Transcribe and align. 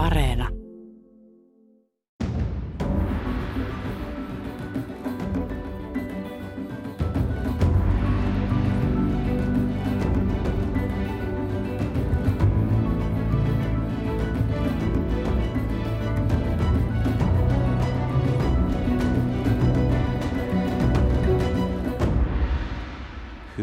Areena. 0.00 0.59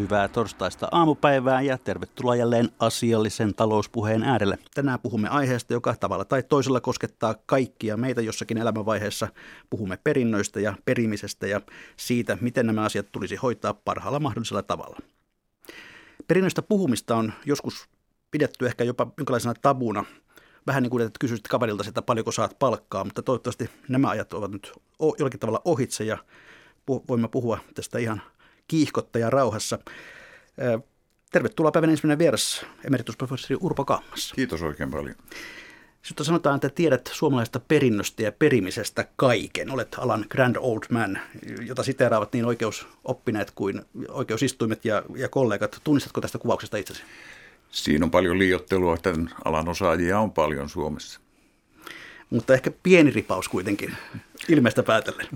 Hyvää 0.08 0.28
torstaista 0.28 0.88
aamupäivää 0.92 1.60
ja 1.60 1.78
tervetuloa 1.78 2.36
jälleen 2.36 2.68
asiallisen 2.78 3.54
talouspuheen 3.54 4.22
äärelle. 4.22 4.58
Tänään 4.74 5.00
puhumme 5.00 5.28
aiheesta, 5.28 5.72
joka 5.72 5.96
tavalla 5.96 6.24
tai 6.24 6.42
toisella 6.42 6.80
koskettaa 6.80 7.34
kaikkia 7.46 7.96
meitä 7.96 8.20
jossakin 8.20 8.58
elämänvaiheessa. 8.58 9.28
Puhumme 9.70 9.98
perinnöistä 10.04 10.60
ja 10.60 10.74
perimisestä 10.84 11.46
ja 11.46 11.60
siitä, 11.96 12.38
miten 12.40 12.66
nämä 12.66 12.84
asiat 12.84 13.06
tulisi 13.12 13.36
hoitaa 13.36 13.74
parhaalla 13.74 14.20
mahdollisella 14.20 14.62
tavalla. 14.62 14.98
Perinnöistä 16.28 16.62
puhumista 16.62 17.16
on 17.16 17.32
joskus 17.46 17.88
pidetty 18.30 18.66
ehkä 18.66 18.84
jopa 18.84 19.06
jonkinlaisena 19.16 19.54
tabuna. 19.62 20.04
Vähän 20.66 20.82
niin 20.82 20.90
kuin, 20.90 21.06
että 21.06 21.18
kysyisit 21.20 21.48
kaverilta 21.48 21.84
että 21.88 22.02
paljonko 22.02 22.32
saat 22.32 22.58
palkkaa, 22.58 23.04
mutta 23.04 23.22
toivottavasti 23.22 23.70
nämä 23.88 24.08
ajat 24.08 24.32
ovat 24.32 24.50
nyt 24.50 24.72
jollakin 25.18 25.40
tavalla 25.40 25.62
ohitse 25.64 26.04
ja 26.04 26.18
voimme 27.08 27.28
puhua 27.28 27.58
tästä 27.74 27.98
ihan– 27.98 28.22
kiihkottaja 28.68 29.30
rauhassa. 29.30 29.78
Tervetuloa 31.32 31.72
päivän 31.72 31.90
ensimmäinen 31.90 32.18
vieras, 32.18 32.66
emeritusprofessori 32.84 33.56
Urpo 33.60 33.84
Kammas. 33.84 34.32
Kiitos 34.36 34.62
oikein 34.62 34.90
paljon. 34.90 35.16
Sitten 36.02 36.26
sanotaan, 36.26 36.56
että 36.56 36.68
tiedät 36.68 37.10
suomalaisesta 37.12 37.60
perinnöstä 37.60 38.22
ja 38.22 38.32
perimisestä 38.32 39.08
kaiken. 39.16 39.70
Olet 39.70 39.96
alan 39.98 40.24
grand 40.28 40.56
old 40.60 40.82
man, 40.90 41.18
jota 41.66 41.82
siteeraavat 41.82 42.32
niin 42.32 42.44
oikeusoppineet 42.44 43.50
kuin 43.50 43.82
oikeusistuimet 44.08 44.84
ja, 44.84 45.02
ja 45.16 45.28
kollegat. 45.28 45.80
Tunnistatko 45.84 46.20
tästä 46.20 46.38
kuvauksesta 46.38 46.76
itsesi? 46.76 47.02
Siinä 47.70 48.04
on 48.04 48.10
paljon 48.10 48.38
liiottelua, 48.38 48.94
että 48.94 49.12
alan 49.44 49.68
osaajia 49.68 50.20
on 50.20 50.32
paljon 50.32 50.68
Suomessa. 50.68 51.20
Mutta 52.30 52.54
ehkä 52.54 52.70
pieni 52.82 53.10
ripaus 53.10 53.48
kuitenkin, 53.48 53.96
ilmeistä 54.48 54.82
päätellen. 54.82 55.26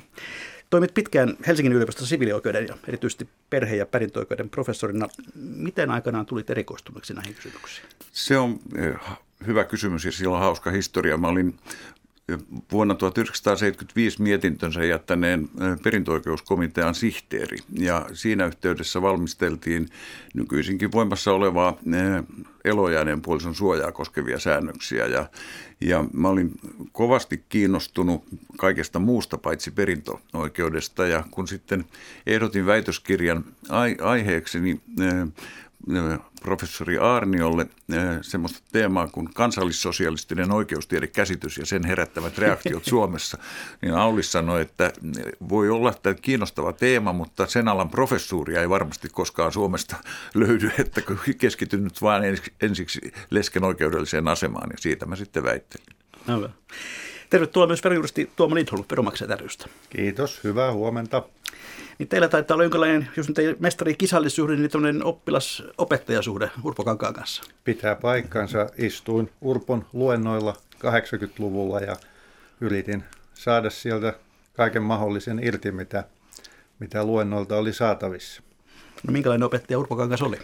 Toimit 0.73 0.95
pitkään 0.95 1.37
Helsingin 1.47 1.73
yliopistossa 1.73 2.09
siviilioikeuden 2.09 2.67
ja 2.67 2.77
erityisesti 2.89 3.28
perhe- 3.51 3.77
ja 3.77 3.87
perintöoikeuden 3.87 4.51
professorina. 4.51 5.09
Miten 5.34 5.91
aikanaan 5.91 6.27
tulit 6.27 6.51
erikoistuneeksi 6.51 7.14
näihin 7.14 7.34
kysymyksiin? 7.34 7.87
Se 8.12 8.39
on 8.39 8.59
eh, 8.77 8.95
hyvä 9.47 9.64
kysymys 9.64 10.05
ja 10.05 10.12
sillä 10.12 10.34
on 10.34 10.41
hauska 10.41 10.70
historia. 10.70 11.17
Mä 11.17 11.29
olin 11.29 11.59
vuonna 12.73 12.95
1975 12.95 14.23
mietintönsä 14.23 14.84
jättäneen 14.84 15.48
perintöoikeuskomitean 15.83 16.95
sihteeri. 16.95 17.59
Ja 17.73 18.06
siinä 18.12 18.47
yhteydessä 18.47 19.03
valmisteltiin 19.03 19.89
nykyisinkin 20.34 20.92
voimassa 20.92 21.33
olevaa 21.33 21.79
elojainen 22.64 23.23
puolison 23.23 23.55
suojaa 23.55 23.92
koskevia 23.92 24.39
säännöksiä. 24.39 25.06
Ja, 25.06 25.27
ja 25.81 26.05
mä 26.12 26.29
olin 26.29 26.53
kovasti 26.92 27.45
kiinnostunut 27.48 28.25
kaikesta 28.59 28.98
muusta 28.98 29.39
paitsi 29.39 29.70
perintöoikeudesta. 29.70 31.07
Ja 31.07 31.25
kun 31.31 31.48
sitten 31.48 31.84
ehdotin 32.27 32.67
väitöskirjan 32.67 33.45
aiheeksi, 34.03 34.61
niin 34.61 34.83
professori 36.42 36.98
Aarniolle 36.98 37.66
semmoista 38.22 38.61
teemaa 38.72 39.08
kuin 39.08 39.34
kansallissosialistinen 39.34 40.52
oikeustiedekäsitys 40.52 41.58
ja 41.58 41.66
sen 41.66 41.84
herättävät 41.84 42.39
reaktiot 42.39 42.84
Suomessa, 42.94 43.39
niin 43.83 43.94
Auli 43.94 44.22
sanoi, 44.22 44.62
että 44.62 44.92
voi 45.48 45.70
olla 45.70 45.94
tämä 46.02 46.14
kiinnostava 46.14 46.72
teema, 46.72 47.12
mutta 47.12 47.47
sen 47.47 47.68
alan 47.68 47.90
professuuria 47.90 48.61
ei 48.61 48.68
varmasti 48.68 49.08
koskaan 49.12 49.52
Suomesta 49.52 49.96
löydy, 50.34 50.70
että 50.79 51.02
keskityn 51.39 51.84
nyt 51.84 52.02
vain 52.02 52.23
ensiksi 52.62 53.12
lesken 53.30 53.64
oikeudelliseen 53.64 54.28
asemaan 54.28 54.70
ja 54.70 54.78
siitä 54.78 55.07
mä 55.07 55.17
sitten 55.17 55.45
väittelin. 55.45 55.86
Tervetuloa 57.30 57.67
myös 57.67 57.84
verojuuristi 57.84 58.30
Tuomo 58.36 58.55
Lindholm 58.55 58.84
Veromaksajat 58.90 59.40
Kiitos, 59.90 60.45
hyvää 60.45 60.73
huomenta. 60.73 61.23
Niin 61.98 62.08
teillä 62.08 62.29
taitaa 62.29 62.55
olla 62.55 62.64
jonkinlainen, 62.64 63.08
jos 63.17 63.29
nyt 63.29 63.39
ei 63.39 63.57
mestari 63.58 63.95
kisallissuhde, 63.95 64.57
niin 64.57 64.70
tämmöinen 64.70 65.05
oppilas-opettajasuhde 65.05 66.51
Urpo 66.64 66.85
Kankaan 66.85 67.14
kanssa. 67.14 67.42
Pitää 67.64 67.95
paikkansa. 67.95 68.67
Istuin 68.79 69.30
Urpon 69.41 69.86
luennoilla 69.92 70.57
80-luvulla 70.75 71.81
ja 71.81 71.97
yritin 72.61 73.05
saada 73.35 73.70
sieltä 73.70 74.14
kaiken 74.52 74.83
mahdollisen 74.83 75.41
irti, 75.42 75.73
mitä, 75.73 76.05
mitä 76.79 77.05
luennoilta 77.05 77.57
oli 77.57 77.73
saatavissa. 77.73 78.42
No 79.07 79.13
minkälainen 79.13 79.47
opettaja 79.47 79.79
Urpo 79.79 79.97
Kankas 79.97 80.23
oli? 80.23 80.39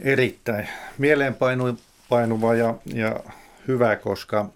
Erittäin 0.00 0.68
mieleenpainuva 0.98 2.54
ja, 2.54 2.74
ja 2.86 3.20
hyvä, 3.68 3.96
koska 3.96 4.48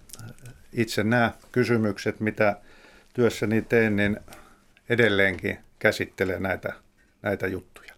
itse 0.73 1.05
nämä 1.05 1.33
kysymykset, 1.53 2.21
mitä 2.21 2.57
työssäni 3.15 3.63
teen, 3.63 3.97
niin 3.97 4.17
edelleenkin 4.89 5.59
käsittelee 5.83 6.41
näitä, 6.41 6.73
näitä 7.23 7.47
juttuja. 7.47 7.95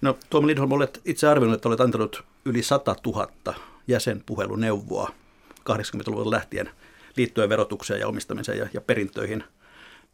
No 0.00 0.18
Tuomo 0.30 0.46
Lindholm, 0.46 0.72
olet 0.72 1.00
itse 1.04 1.28
arvioinut, 1.28 1.54
että 1.54 1.68
olet 1.68 1.80
antanut 1.80 2.24
yli 2.44 2.62
100 2.62 2.96
000 3.06 3.54
jäsenpuheluneuvoa 3.88 5.10
80-luvulta 5.60 6.30
lähtien 6.30 6.70
liittyen 7.16 7.48
verotukseen 7.48 8.00
ja 8.00 8.08
omistamiseen 8.08 8.58
ja, 8.58 8.68
ja 8.74 8.80
perintöihin. 8.80 9.44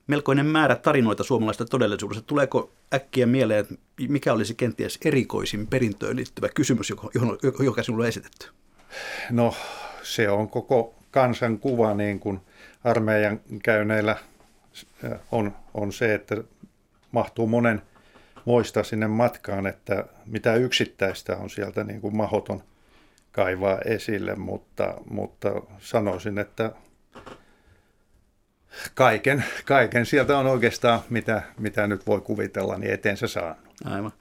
Melkoinen 0.07 0.47
määrä 0.47 0.77
tarinoita 0.77 1.25
suomalaista 1.25 1.65
todellisuudesta. 1.65 2.25
Tuleeko 2.27 2.73
äkkiä 2.95 3.27
mieleen, 3.27 3.61
että 3.61 3.75
mikä 4.09 4.33
olisi 4.33 4.55
kenties 4.55 4.99
erikoisin 5.05 5.67
perintöön 5.67 6.17
liittyvä 6.17 6.49
kysymys, 6.49 6.91
johon, 7.15 7.39
joka 7.65 7.83
sinulle 7.83 8.05
on 8.05 8.09
esitetty? 8.09 8.47
No 9.31 9.55
se 10.03 10.29
on 10.29 10.49
koko 10.49 10.95
kansan 11.11 11.59
kuva 11.59 11.95
niin 11.95 12.21
kuin 12.21 12.41
armeijan 12.85 13.41
käyneillä 13.63 14.17
on, 15.33 15.57
on 15.75 15.93
se, 15.93 16.15
että 16.15 16.37
mahtuu 17.13 17.47
monen 17.47 17.83
muista 18.45 18.83
sinne 18.83 19.07
matkaan, 19.07 19.67
että 19.67 20.05
mitä 20.27 20.55
yksittäistä 20.55 21.37
on 21.37 21.51
sieltä 21.51 21.85
niin 21.85 22.01
kuin 22.01 22.17
mahoton 22.17 22.63
kaivaa 23.33 23.79
esille, 23.85 24.35
mutta, 24.35 24.95
mutta 25.11 25.49
sanoisin, 25.79 26.39
että 26.39 26.73
kaiken, 28.95 29.45
kaiken 29.65 30.07
sieltä 30.07 30.39
on 30.39 30.47
oikeastaan, 30.47 31.01
mitä, 31.11 31.43
mitä 31.59 31.87
nyt 31.87 32.07
voi 32.07 32.21
kuvitella, 32.21 32.79
niin 32.79 32.93
eteensä 32.93 33.27
saanut. 33.27 33.59
Aivan. 33.85 34.13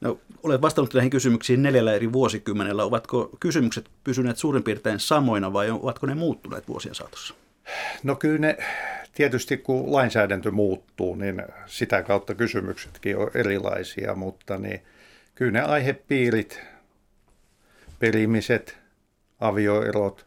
No, 0.00 0.18
olet 0.42 0.62
vastannut 0.62 0.94
näihin 0.94 1.10
kysymyksiin 1.10 1.62
neljällä 1.62 1.92
eri 1.94 2.12
vuosikymmenellä. 2.12 2.84
Ovatko 2.84 3.30
kysymykset 3.40 3.90
pysyneet 4.04 4.38
suurin 4.38 4.62
piirtein 4.62 5.00
samoina 5.00 5.52
vai 5.52 5.70
ovatko 5.70 6.06
ne 6.06 6.14
muuttuneet 6.14 6.68
vuosien 6.68 6.94
saatossa? 6.94 7.34
No 8.02 8.16
kyllä 8.16 8.38
ne, 8.38 8.56
tietysti 9.14 9.56
kun 9.56 9.92
lainsäädäntö 9.92 10.50
muuttuu, 10.50 11.14
niin 11.14 11.42
sitä 11.66 12.02
kautta 12.02 12.34
kysymyksetkin 12.34 13.16
on 13.16 13.30
erilaisia, 13.34 14.14
mutta 14.14 14.58
niin 14.58 14.82
kyllä 15.34 15.52
ne 15.52 15.60
aihepiirit, 15.60 16.60
perimiset, 17.98 18.78
avioerot, 19.40 20.26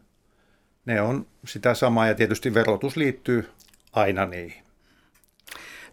ne 0.85 1.01
on 1.01 1.27
sitä 1.45 1.73
samaa 1.73 2.07
ja 2.07 2.15
tietysti 2.15 2.53
verotus 2.53 2.97
liittyy 2.97 3.49
aina 3.93 4.25
niihin. 4.25 4.63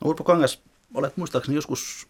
No, 0.01 0.11
Urpo 0.11 0.25
Kangas, 0.25 0.63
olet 0.95 1.17
muistaakseni 1.17 1.57
joskus 1.57 2.09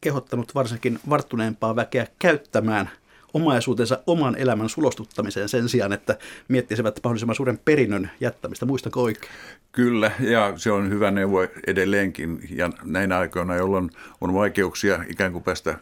kehottanut 0.00 0.54
varsinkin 0.54 0.98
varttuneempaa 1.10 1.76
väkeä 1.76 2.06
käyttämään 2.18 2.90
omaisuutensa 3.34 3.98
oman 4.06 4.36
elämän 4.38 4.68
sulostuttamiseen 4.68 5.48
sen 5.48 5.68
sijaan, 5.68 5.92
että 5.92 6.18
miettisivät 6.48 7.00
mahdollisimman 7.04 7.36
suuren 7.36 7.58
perinnön 7.64 8.10
jättämistä. 8.20 8.66
Muistanko 8.66 9.02
oikein? 9.02 9.32
Kyllä, 9.72 10.10
ja 10.20 10.52
se 10.56 10.70
on 10.72 10.90
hyvä 10.90 11.10
neuvo 11.10 11.38
edelleenkin. 11.66 12.48
Ja 12.50 12.70
näinä 12.84 13.18
aikoina, 13.18 13.56
jolloin 13.56 13.90
on 14.20 14.34
vaikeuksia 14.34 15.04
ikään 15.08 15.32
kuin 15.32 15.44
päästä 15.44 15.78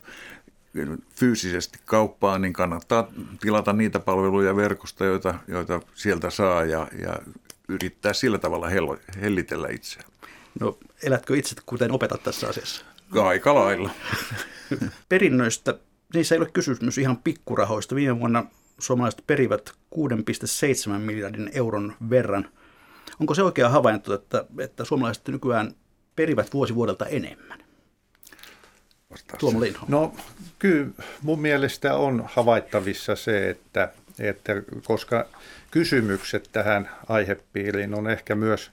fyysisesti 1.14 1.78
kauppaan, 1.84 2.42
niin 2.42 2.52
kannattaa 2.52 3.08
tilata 3.40 3.72
niitä 3.72 4.00
palveluja 4.00 4.56
verkosta, 4.56 5.04
joita, 5.04 5.34
joita 5.48 5.80
sieltä 5.94 6.30
saa 6.30 6.64
ja, 6.64 6.88
ja 7.02 7.16
yrittää 7.68 8.12
sillä 8.12 8.38
tavalla 8.38 8.68
hellitellä 9.20 9.68
itseään. 9.68 10.10
No, 10.60 10.78
elätkö 11.02 11.36
itse 11.36 11.56
kuten 11.66 11.92
opetat 11.92 12.22
tässä 12.22 12.48
asiassa? 12.48 12.84
Aika 13.22 13.54
lailla. 13.54 13.90
Perinnöistä, 15.08 15.78
niissä 16.14 16.34
ei 16.34 16.40
ole 16.40 16.50
kysymys 16.52 16.98
ihan 16.98 17.16
pikkurahoista. 17.16 17.94
Viime 17.94 18.20
vuonna 18.20 18.44
suomalaiset 18.78 19.24
perivät 19.26 19.72
6,7 19.94 20.98
miljardin 20.98 21.50
euron 21.54 21.94
verran. 22.10 22.48
Onko 23.20 23.34
se 23.34 23.42
oikea 23.42 23.68
havainto, 23.68 24.14
että, 24.14 24.44
että 24.58 24.84
suomalaiset 24.84 25.28
nykyään 25.28 25.74
perivät 26.16 26.52
vuosi 26.54 26.74
vuodelta 26.74 27.06
enemmän? 27.06 27.62
Tuomo 29.38 29.60
No 29.88 30.14
kyllä 30.58 30.86
mun 31.22 31.40
mielestä 31.40 31.94
on 31.94 32.24
havaittavissa 32.26 33.16
se, 33.16 33.50
että, 33.50 33.92
että 34.18 34.52
koska 34.84 35.26
kysymykset 35.70 36.48
tähän 36.52 36.90
aihepiiriin 37.08 37.94
on 37.94 38.10
ehkä 38.10 38.34
myös 38.34 38.70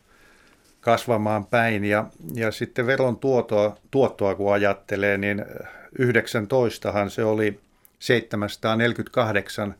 kasvamaan 0.82 1.46
päin 1.46 1.86
ja, 1.86 2.06
ja 2.34 2.52
sitten 2.52 2.88
veron 2.88 3.18
tuottoa, 3.18 3.78
tuottoa 3.92 4.36
kun 4.36 4.54
ajattelee, 4.54 5.18
niin 5.18 5.46
19han 6.02 7.10
se 7.10 7.24
oli 7.24 7.60
748 8.00 9.76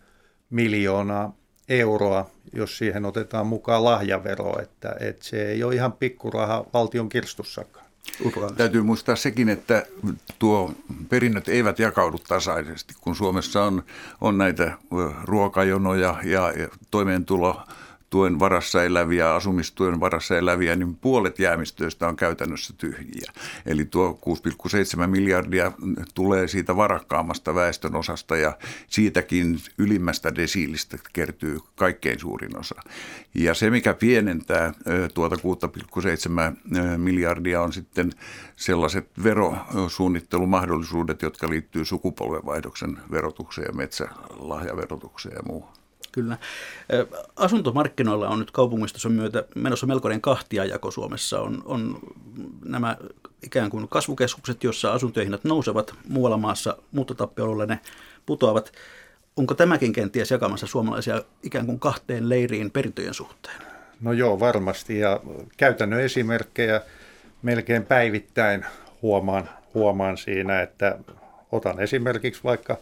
miljoonaa 0.50 1.36
euroa, 1.70 2.30
jos 2.54 2.78
siihen 2.78 3.06
otetaan 3.06 3.48
mukaan 3.48 3.84
lahjavero, 3.84 4.62
että, 4.62 4.96
että 5.00 5.26
se 5.26 5.50
ei 5.52 5.64
ole 5.64 5.76
ihan 5.76 5.94
pikkuraha 5.94 6.66
valtion 6.74 7.10
kirstussakaan. 7.10 7.86
Täytyy 8.58 8.84
muistaa 8.84 9.16
sekin, 9.16 9.50
että 9.50 9.86
tuo 10.40 10.72
perinnöt 11.10 11.48
eivät 11.48 11.80
jakaudu 11.80 12.18
tasaisesti, 12.28 12.94
kun 13.02 13.16
Suomessa 13.16 13.64
on, 13.64 13.84
on 14.22 14.38
näitä 14.38 14.72
ruokajonoja 15.24 16.16
ja, 16.24 16.54
ja 16.58 16.68
toimeentulo 16.92 17.62
tuen 18.10 18.40
varassa 18.40 18.84
eläviä, 18.84 19.36
asumistuen 19.36 20.00
varassa 20.00 20.38
eläviä, 20.38 20.76
niin 20.76 20.96
puolet 20.96 21.40
jäämistöistä 21.40 22.08
on 22.08 22.16
käytännössä 22.16 22.74
tyhjiä. 22.78 23.32
Eli 23.66 23.86
tuo 23.86 24.20
6,7 25.00 25.08
miljardia 25.08 25.72
tulee 26.14 26.48
siitä 26.48 26.76
varakkaammasta 26.76 27.56
väestön 27.56 27.96
osasta 27.96 28.38
ja 28.38 28.58
siitäkin 28.88 29.60
ylimmästä 29.78 30.36
desiilistä 30.36 30.98
kertyy 31.14 31.60
kaikkein 31.76 32.20
suurin 32.20 32.60
osa. 32.60 32.76
Ja 33.34 33.54
se, 33.54 33.70
mikä 33.70 33.94
pienentää 33.94 34.74
tuota 35.14 35.36
6,7 35.36 35.42
miljardia 36.98 37.62
on 37.62 37.74
sitten 37.74 38.12
sellaiset 38.56 39.10
verosuunnittelumahdollisuudet, 39.24 41.22
jotka 41.22 41.50
liittyy 41.50 41.86
sukupolvenvaihdoksen 41.86 42.98
verotukseen 43.12 43.68
ja 43.68 43.74
metsälahjaverotukseen 43.74 45.36
ja 45.36 45.44
muuhun. 45.48 45.79
Kyllä. 46.12 46.38
Asuntomarkkinoilla 47.36 48.30
on 48.30 48.40
nyt 48.40 48.52
kaupungistus 48.52 49.10
myötä 49.10 49.44
menossa 49.56 49.88
melkoinen 49.88 50.22
kahtiajako 50.22 50.92
Suomessa. 50.92 51.40
On, 51.40 51.62
on 51.66 52.00
nämä 52.66 52.98
ikään 53.44 53.70
kuin 53.70 53.88
kasvukeskukset, 53.88 54.64
joissa 54.64 54.94
asuntojen 54.94 55.40
nousevat 55.44 55.94
muualla 56.08 56.38
maassa, 56.38 56.78
muuttotappiolla 56.92 57.66
ne 57.66 57.80
putoavat. 58.26 58.72
Onko 59.38 59.54
tämäkin 59.54 59.94
kenties 59.94 60.32
jakamassa 60.32 60.68
suomalaisia 60.68 61.24
ikään 61.44 61.66
kuin 61.66 61.80
kahteen 61.80 62.30
leiriin 62.30 62.72
perintöjen 62.72 63.14
suhteen? 63.14 63.56
No 64.02 64.12
joo, 64.12 64.40
varmasti. 64.40 65.00
Ja 65.00 65.20
käytännön 65.58 66.02
esimerkkejä 66.02 66.82
melkein 67.42 67.86
päivittäin 67.86 68.66
huomaan, 69.02 69.50
huomaan 69.74 70.18
siinä, 70.18 70.62
että 70.62 71.00
otan 71.52 71.80
esimerkiksi 71.80 72.44
vaikka 72.44 72.78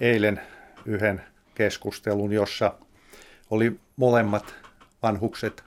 eilen 0.00 0.40
yhden 0.86 1.22
keskustelun, 1.56 2.32
jossa 2.32 2.74
oli 3.50 3.80
molemmat 3.96 4.54
vanhukset 5.02 5.64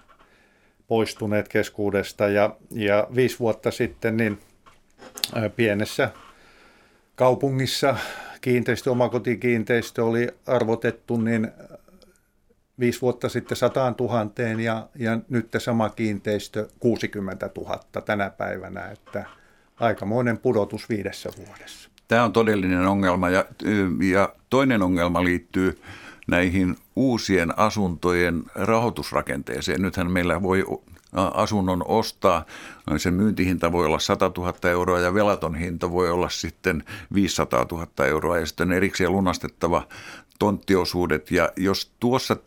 poistuneet 0.88 1.48
keskuudesta 1.48 2.28
ja, 2.28 2.56
ja 2.72 3.08
viisi 3.16 3.40
vuotta 3.40 3.72
sitten 3.72 4.18
niin 4.18 4.40
pienessä 5.56 6.12
kaupungissa 7.16 7.96
kiinteistö, 8.42 8.92
omakotikiinteistö 8.92 10.06
oli 10.06 10.28
arvotettu 10.48 11.18
niin 11.18 11.52
viisi 12.80 13.02
vuotta 13.02 13.30
sitten 13.30 13.58
sataan 13.58 13.96
tuhanteen 13.96 14.60
ja, 14.60 14.90
ja 14.96 15.20
nyt 15.30 15.48
sama 15.58 15.90
kiinteistö 15.90 16.68
60 16.80 17.50
000 17.58 17.80
tänä 18.06 18.30
päivänä, 18.30 18.86
että 18.86 19.26
aikamoinen 19.80 20.38
pudotus 20.38 20.90
viidessä 20.90 21.30
vuodessa. 21.38 21.89
Tämä 22.10 22.24
on 22.24 22.34
todellinen 22.34 22.88
ongelma 22.88 23.30
ja, 23.30 23.46
ja 24.12 24.30
toinen 24.50 24.82
ongelma 24.82 25.24
liittyy 25.24 25.82
näihin 26.28 26.76
uusien 26.96 27.60
asuntojen 27.60 28.44
rahoitusrakenteeseen. 28.56 29.82
Nythän 29.82 30.12
meillä 30.12 30.42
voi 30.42 30.66
asunnon 31.34 31.84
ostaa, 31.88 32.46
sen 32.98 33.14
myyntihinta 33.14 33.72
voi 33.72 33.86
olla 33.86 34.00
100 34.00 34.32
000 34.38 34.70
euroa 34.70 35.00
ja 35.00 35.14
velaton 35.14 35.56
hinta 35.56 35.92
voi 35.92 36.10
olla 36.10 36.30
sitten 36.30 36.84
500 37.14 37.66
000 37.72 37.88
euroa 38.06 38.38
ja 38.38 38.46
sitten 38.46 38.72
erikseen 38.72 39.12
lunastettava 39.12 39.88
tonttiosuudet. 40.40 41.32
Ja 41.32 41.52
jos 41.58 41.92
tuossa 42.00 42.38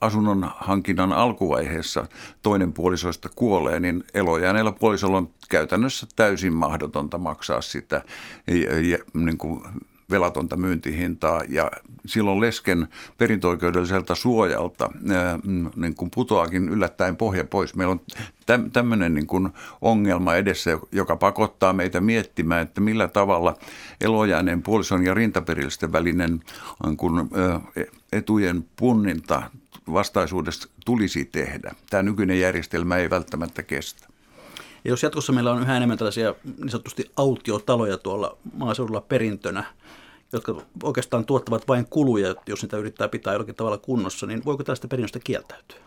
asunnon 0.00 0.50
hankinnan 0.56 1.12
alkuvaiheessa 1.12 2.06
toinen 2.42 2.72
puolisoista 2.72 3.28
kuolee, 3.34 3.80
niin 3.80 4.04
elojääneellä 4.14 4.72
puolisolla 4.72 5.16
on 5.16 5.30
käytännössä 5.50 6.06
täysin 6.16 6.52
mahdotonta 6.52 7.18
maksaa 7.18 7.60
sitä 7.60 8.02
niin 9.14 9.38
kuin 9.38 9.62
velatonta 10.10 10.56
myyntihintaa 10.56 11.42
ja 11.48 11.70
silloin 12.06 12.40
lesken 12.40 12.88
perintöoikeudelliselta 13.18 14.14
suojalta 14.14 14.90
ää, 15.10 15.38
niin 15.76 15.94
kuin 15.94 16.10
putoakin 16.14 16.68
yllättäen 16.68 17.16
pohja 17.16 17.44
pois. 17.44 17.74
Meillä 17.74 17.92
on 17.92 18.00
tämmöinen 18.72 19.14
niin 19.14 19.26
kuin 19.26 19.48
ongelma 19.80 20.34
edessä, 20.34 20.78
joka 20.92 21.16
pakottaa 21.16 21.72
meitä 21.72 22.00
miettimään, 22.00 22.62
että 22.62 22.80
millä 22.80 23.08
tavalla 23.08 23.56
elojääneen 24.00 24.62
puolison 24.62 25.04
ja 25.04 25.14
rintaperillisten 25.14 25.92
välinen 25.92 26.40
niin 26.86 26.96
kuin, 26.96 27.28
etujen 28.12 28.64
punninta 28.76 29.42
vastaisuudessa 29.92 30.68
tulisi 30.84 31.24
tehdä. 31.24 31.74
Tämä 31.90 32.02
nykyinen 32.02 32.40
järjestelmä 32.40 32.96
ei 32.96 33.10
välttämättä 33.10 33.62
kestä. 33.62 34.07
Ja 34.88 34.92
jos 34.92 35.02
jatkossa 35.02 35.32
meillä 35.32 35.52
on 35.52 35.62
yhä 35.62 35.76
enemmän 35.76 35.98
tällaisia 35.98 36.34
niin 36.58 36.70
sanotusti 36.70 37.10
autiotaloja 37.16 37.98
tuolla 37.98 38.36
maaseudulla 38.52 39.00
perintönä, 39.00 39.64
jotka 40.32 40.54
oikeastaan 40.82 41.24
tuottavat 41.24 41.68
vain 41.68 41.86
kuluja, 41.90 42.34
jos 42.46 42.62
niitä 42.62 42.76
yrittää 42.76 43.08
pitää 43.08 43.32
jollakin 43.32 43.54
tavalla 43.54 43.78
kunnossa, 43.78 44.26
niin 44.26 44.44
voiko 44.44 44.64
tällaista 44.64 44.88
perinnöstä 44.88 45.18
kieltäytyä? 45.24 45.78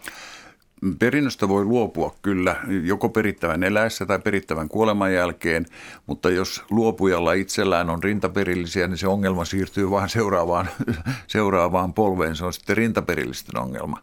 Perinnöstä 1.00 1.48
voi 1.48 1.66
luopua 1.66 2.16
kyllä, 2.22 2.56
joko 2.84 3.10
perittävän 3.10 3.64
eläessä 3.64 4.06
tai 4.06 4.20
perittävän 4.20 4.70
kuoleman 4.70 5.14
jälkeen, 5.14 5.66
mutta 6.08 6.30
jos 6.30 6.64
luopujalla 6.70 7.34
itsellään 7.34 7.90
on 7.90 8.04
rintaperillisiä, 8.04 8.88
niin 8.88 8.98
se 8.98 9.08
ongelma 9.08 9.46
siirtyy 9.46 9.90
vain 9.90 10.10
seuraavaan, 10.10 10.70
seuraavaan 11.28 11.94
polveen. 11.94 12.36
Se 12.36 12.46
on 12.46 12.54
sitten 12.54 12.78
rintaperillisten 12.78 13.62
ongelma. 13.62 13.98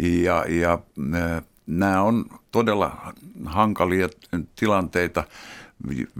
Ja, 0.00 0.44
ja 0.48 0.78
nämä 1.66 2.02
on 2.02 2.24
todella 2.52 3.12
hankalia 3.44 4.08
tilanteita 4.56 5.24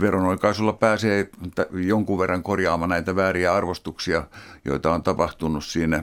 veronoikaisulla 0.01 0.73
pääsee 0.73 1.31
jonkun 1.73 2.19
verran 2.19 2.43
korjaamaan 2.43 2.91
näitä 2.91 3.17
vääriä 3.17 3.55
arvostuksia, 3.55 4.25
joita 4.65 4.95
on 4.95 5.03
tapahtunut 5.03 5.65
siinä 5.65 6.03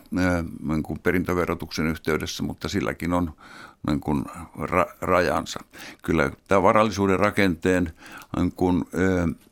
niin 0.67 0.83
kuin 0.83 0.99
perintöverotuksen 0.99 1.87
yhteydessä, 1.87 2.43
mutta 2.43 2.67
silläkin 2.67 3.13
on 3.13 3.33
niin 3.87 3.99
kuin 3.99 4.25
ra- 4.59 4.93
rajansa. 5.01 5.59
Kyllä 6.03 6.31
tämä 6.47 6.63
varallisuuden 6.63 7.19
rakenteen 7.19 7.93
niin 8.37 8.51
kuin, 8.51 8.85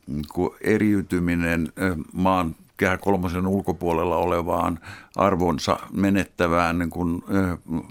niin 0.07 0.25
kuin 0.33 0.49
eriytyminen 0.61 1.73
maan 2.13 2.55
kehä 2.77 2.97
kolmosen 2.97 3.47
ulkopuolella 3.47 4.17
olevaan 4.17 4.79
arvonsa 5.15 5.79
menettävään 5.91 6.79
niin 6.79 6.89
kuin, 6.89 7.23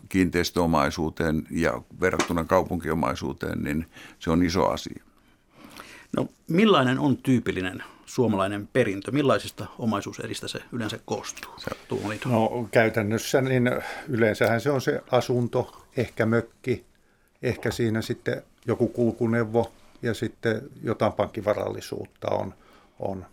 kiinteistöomaisuuteen 0.09 1.47
ja 1.50 1.83
verrattuna 2.00 2.45
kaupunkiomaisuuteen, 2.45 3.62
niin 3.62 3.87
se 4.19 4.31
on 4.31 4.43
iso 4.43 4.69
asia. 4.69 5.02
No 6.16 6.28
millainen 6.49 6.99
on 6.99 7.16
tyypillinen 7.16 7.83
suomalainen 8.07 8.69
perintö? 8.73 9.12
Millaisista 9.12 9.66
omaisuuseristä 9.78 10.49
se 10.49 10.61
yleensä 10.73 10.99
koostuu? 11.05 11.55
No 12.26 12.69
käytännössä 12.71 13.40
niin 13.40 13.71
yleensähän 14.09 14.61
se 14.61 14.71
on 14.71 14.81
se 14.81 15.02
asunto, 15.11 15.87
ehkä 15.97 16.26
mökki, 16.26 16.85
ehkä 17.43 17.71
siinä 17.71 18.02
sitten 18.02 18.43
joku 18.66 18.88
kulkuneuvo 18.88 19.73
ja 20.02 20.14
sitten 20.14 20.62
jotain 20.83 21.12
pankkivarallisuutta 21.12 22.31
on. 22.31 22.55
on. 22.99 23.26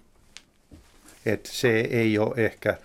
Et 1.25 1.45
se 1.45 1.79
ei 1.79 2.17
ole 2.17 2.45
ehkä 2.45 2.77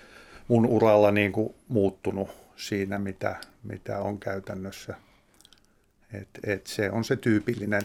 mun 0.49 0.67
uralla 0.67 1.11
niin 1.11 1.33
kuin 1.33 1.55
muuttunut 1.69 2.29
siinä, 2.57 2.99
mitä, 2.99 3.37
mitä 3.63 3.99
on 3.99 4.19
käytännössä. 4.19 4.95
Et, 6.13 6.29
et 6.47 6.67
se 6.67 6.91
on 6.91 7.05
se 7.05 7.17
tyypillinen 7.17 7.83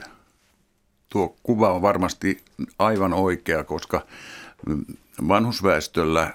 tuo 1.14 1.36
kuva 1.44 1.74
on 1.74 1.82
varmasti 1.82 2.38
aivan 2.80 3.14
oikea, 3.14 3.64
koska 3.64 4.02
vanhusväestöllä 5.28 6.34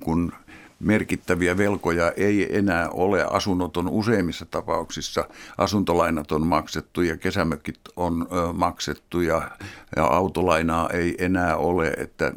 kun 0.00 0.32
merkittäviä 0.80 1.56
velkoja 1.56 2.12
ei 2.16 2.58
enää 2.58 2.88
ole. 2.90 3.24
Asunnot 3.30 3.76
on 3.76 3.88
useimmissa 3.88 4.46
tapauksissa, 4.46 5.28
asuntolainat 5.58 6.32
on 6.32 6.46
maksettu 6.46 7.02
ja 7.02 7.16
kesämökit 7.16 7.80
on 7.96 8.28
maksettu 8.52 9.20
ja, 9.20 9.50
ja 9.96 10.04
autolainaa 10.04 10.90
ei 10.90 11.14
enää 11.18 11.56
ole, 11.56 11.88
että 11.88 12.32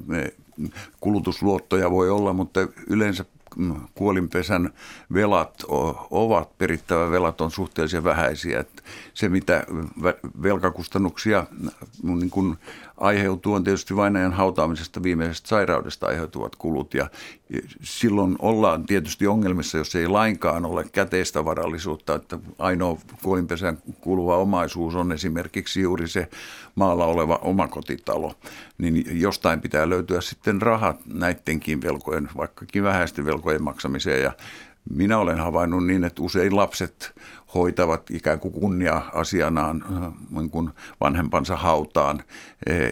kulutusluottoja 1.00 1.92
voi 1.92 2.10
olla, 2.10 2.34
mutta 2.34 2.60
yleensä 2.88 3.26
kuolinpesän 3.96 4.70
velat 5.14 5.64
ovat, 6.12 6.58
perittävä 6.58 7.12
velat 7.12 7.42
on 7.42 7.52
suhteellisen 7.52 8.04
vähäisiä. 8.04 8.60
Että 8.60 8.82
se, 9.14 9.30
mitä 9.30 9.66
velkakustannuksia 10.44 11.46
niin 12.04 12.30
kuin 12.30 12.58
aiheutuu 13.00 13.54
on 13.54 13.64
tietysti 13.64 13.96
vainajan 13.96 14.34
hautaamisesta 14.34 15.04
viimeisestä 15.04 15.48
sairaudesta 15.48 16.08
aiheutuvat 16.08 16.56
kulut. 16.56 16.94
Ja 16.94 17.10
silloin 17.82 18.36
ollaan 18.40 18.86
tietysti 18.86 19.28
ongelmissa, 19.28 19.78
jos 19.78 19.96
ei 19.96 20.08
lainkaan 20.08 20.66
ole 20.66 20.86
käteistä 20.92 21.46
varallisuutta, 21.46 22.16
että 22.16 22.40
ainoa 22.60 22.98
kuolinpesään 23.24 23.78
kuuluva 24.02 24.38
omaisuus 24.38 24.96
on 24.96 25.12
esimerkiksi 25.12 25.82
juuri 25.82 26.08
se 26.08 26.30
maalla 26.76 27.06
oleva 27.06 27.40
omakotitalo, 27.42 28.34
niin 28.78 29.22
jostain 29.22 29.62
pitää 29.62 29.90
löytyä 29.90 30.22
sitten 30.22 30.62
rahat 30.62 31.00
näidenkin 31.06 31.82
velkojen, 31.82 32.30
vaikkakin 32.38 32.84
vähäisten 32.84 33.26
velkojen 33.26 33.64
maksamiseen. 33.64 34.24
Ja 34.24 34.32
minä 34.90 35.18
olen 35.18 35.38
havainnut 35.38 35.88
niin, 35.88 36.04
että 36.04 36.22
usein 36.22 36.56
lapset 36.56 37.16
hoitavat 37.54 38.12
ikään 38.12 38.40
kuin 38.40 38.54
kunnia-asianaan 38.54 39.84
äh, 39.84 40.14
niin 40.30 40.50
kuin 40.50 40.70
vanhempansa 41.02 41.56
hautaan, 41.56 42.24
e, 42.66 42.90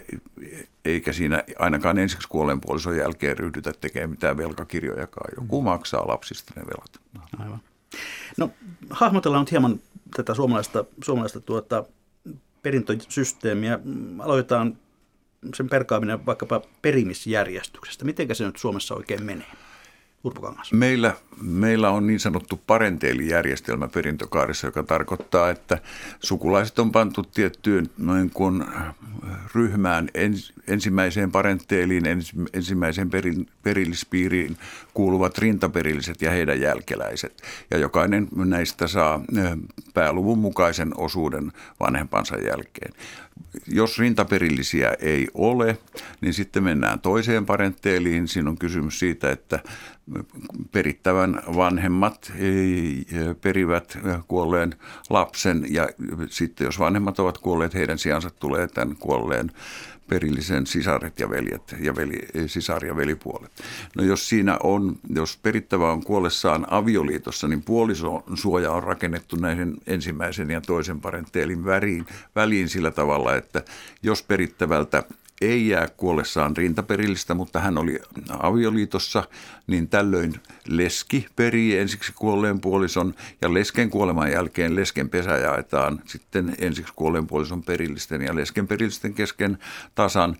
eikä 0.84 1.12
siinä 1.12 1.44
ainakaan 1.58 1.98
ensiksi 1.98 2.28
kuolleen 2.28 2.60
puolison 2.60 2.96
jälkeen 2.96 3.38
ryhdytä 3.38 3.72
tekemään 3.80 4.10
mitään 4.10 4.36
velkakirjojakaan. 4.36 5.30
Joku 5.40 5.60
mm. 5.60 5.64
maksaa 5.64 6.08
lapsista 6.08 6.52
ne 6.56 6.62
velat. 6.62 7.24
Aivan. 7.38 7.60
No 8.36 8.50
hahmotellaan 8.90 9.42
nyt 9.42 9.50
hieman 9.50 9.80
tätä 10.16 10.34
suomalaista, 10.34 10.84
suomalaista 11.04 11.40
tuota, 11.40 11.84
perintösysteemiä. 12.62 13.78
Aloitetaan 14.18 14.76
sen 15.54 15.68
perkaaminen 15.68 16.26
vaikkapa 16.26 16.62
perimisjärjestyksestä. 16.82 18.04
Miten 18.04 18.34
se 18.34 18.44
nyt 18.44 18.56
Suomessa 18.56 18.94
oikein 18.94 19.22
menee? 19.22 19.46
Urpokangas? 20.24 20.72
Meillä, 20.72 21.14
meillä 21.42 21.90
on 21.90 22.06
niin 22.06 22.20
sanottu 22.20 22.60
parenteelijärjestelmä 22.66 23.88
perintökaarissa, 23.88 24.66
joka 24.66 24.82
tarkoittaa, 24.82 25.50
että 25.50 25.78
sukulaiset 26.20 26.78
on 26.78 26.92
pantu 26.92 27.22
tiettyyn 27.22 27.90
noin 27.98 28.30
kuin 28.30 28.64
ryhmään 29.54 30.08
ens, 30.14 30.52
ensimmäiseen 30.66 31.32
parenteeliin, 31.32 32.06
ens, 32.06 32.32
ensimmäiseen 32.52 33.10
perin, 33.10 33.46
perillispiiriin 33.62 34.56
kuuluvat 34.94 35.38
rintaperilliset 35.38 36.22
ja 36.22 36.30
heidän 36.30 36.60
jälkeläiset. 36.60 37.42
Ja 37.70 37.78
jokainen 37.78 38.28
näistä 38.34 38.86
saa 38.86 39.20
pääluvun 39.94 40.38
mukaisen 40.38 40.92
osuuden 40.96 41.52
vanhempansa 41.80 42.36
jälkeen. 42.36 42.92
Jos 43.66 43.98
rintaperillisiä 43.98 44.96
ei 45.00 45.28
ole, 45.34 45.78
niin 46.20 46.34
sitten 46.34 46.64
mennään 46.64 47.00
toiseen 47.00 47.46
parenteeliin. 47.46 48.28
Siinä 48.28 48.50
on 48.50 48.58
kysymys 48.58 48.98
siitä, 48.98 49.30
että 49.30 49.60
perittävän 50.72 51.42
vanhemmat 51.56 52.32
perivät 53.40 53.98
kuolleen 54.28 54.74
lapsen 55.10 55.66
ja 55.70 55.88
sitten 56.30 56.64
jos 56.64 56.78
vanhemmat 56.78 57.18
ovat 57.18 57.38
kuolleet, 57.38 57.74
heidän 57.74 57.98
sijansa 57.98 58.30
tulee 58.30 58.68
tämän 58.68 58.96
kuolleen 58.96 59.50
perillisen 60.08 60.66
sisaret 60.66 61.20
ja 61.20 61.30
veljet 61.30 61.76
ja 61.80 61.96
veli, 61.96 62.18
sisar- 62.46 62.86
ja 62.86 62.96
velipuolet. 62.96 63.52
No 63.96 64.04
jos 64.04 64.28
siinä 64.28 64.58
on, 64.62 64.98
jos 65.14 65.36
perittävä 65.36 65.92
on 65.92 66.04
kuollessaan 66.04 66.66
avioliitossa, 66.70 67.48
niin 67.48 67.62
puolisosuoja 67.62 68.72
on 68.72 68.82
rakennettu 68.82 69.36
näiden 69.36 69.76
ensimmäisen 69.86 70.50
ja 70.50 70.60
toisen 70.60 71.00
parenteelin 71.00 71.64
väriin, 71.64 72.06
väliin 72.36 72.68
sillä 72.68 72.90
tavalla, 72.90 73.34
että 73.34 73.62
jos 74.02 74.22
perittävältä 74.22 75.02
ei 75.40 75.68
jää 75.68 75.88
kuollessaan 75.96 76.56
rintaperillistä, 76.56 77.34
mutta 77.34 77.60
hän 77.60 77.78
oli 77.78 78.00
avioliitossa, 78.28 79.24
niin 79.66 79.88
tällöin 79.88 80.34
leski 80.68 81.26
perii 81.36 81.78
ensiksi 81.78 82.12
kuolleen 82.12 82.60
puolison 82.60 83.14
ja 83.42 83.54
lesken 83.54 83.90
kuoleman 83.90 84.32
jälkeen 84.32 84.76
lesken 84.76 85.10
pesä 85.10 85.36
jaetaan 85.36 86.00
sitten 86.06 86.56
ensiksi 86.58 86.92
kuolleen 86.96 87.26
puolison 87.26 87.62
perillisten 87.62 88.22
ja 88.22 88.34
lesken 88.34 88.68
perillisten 88.68 89.14
kesken 89.14 89.58
tasan 89.94 90.36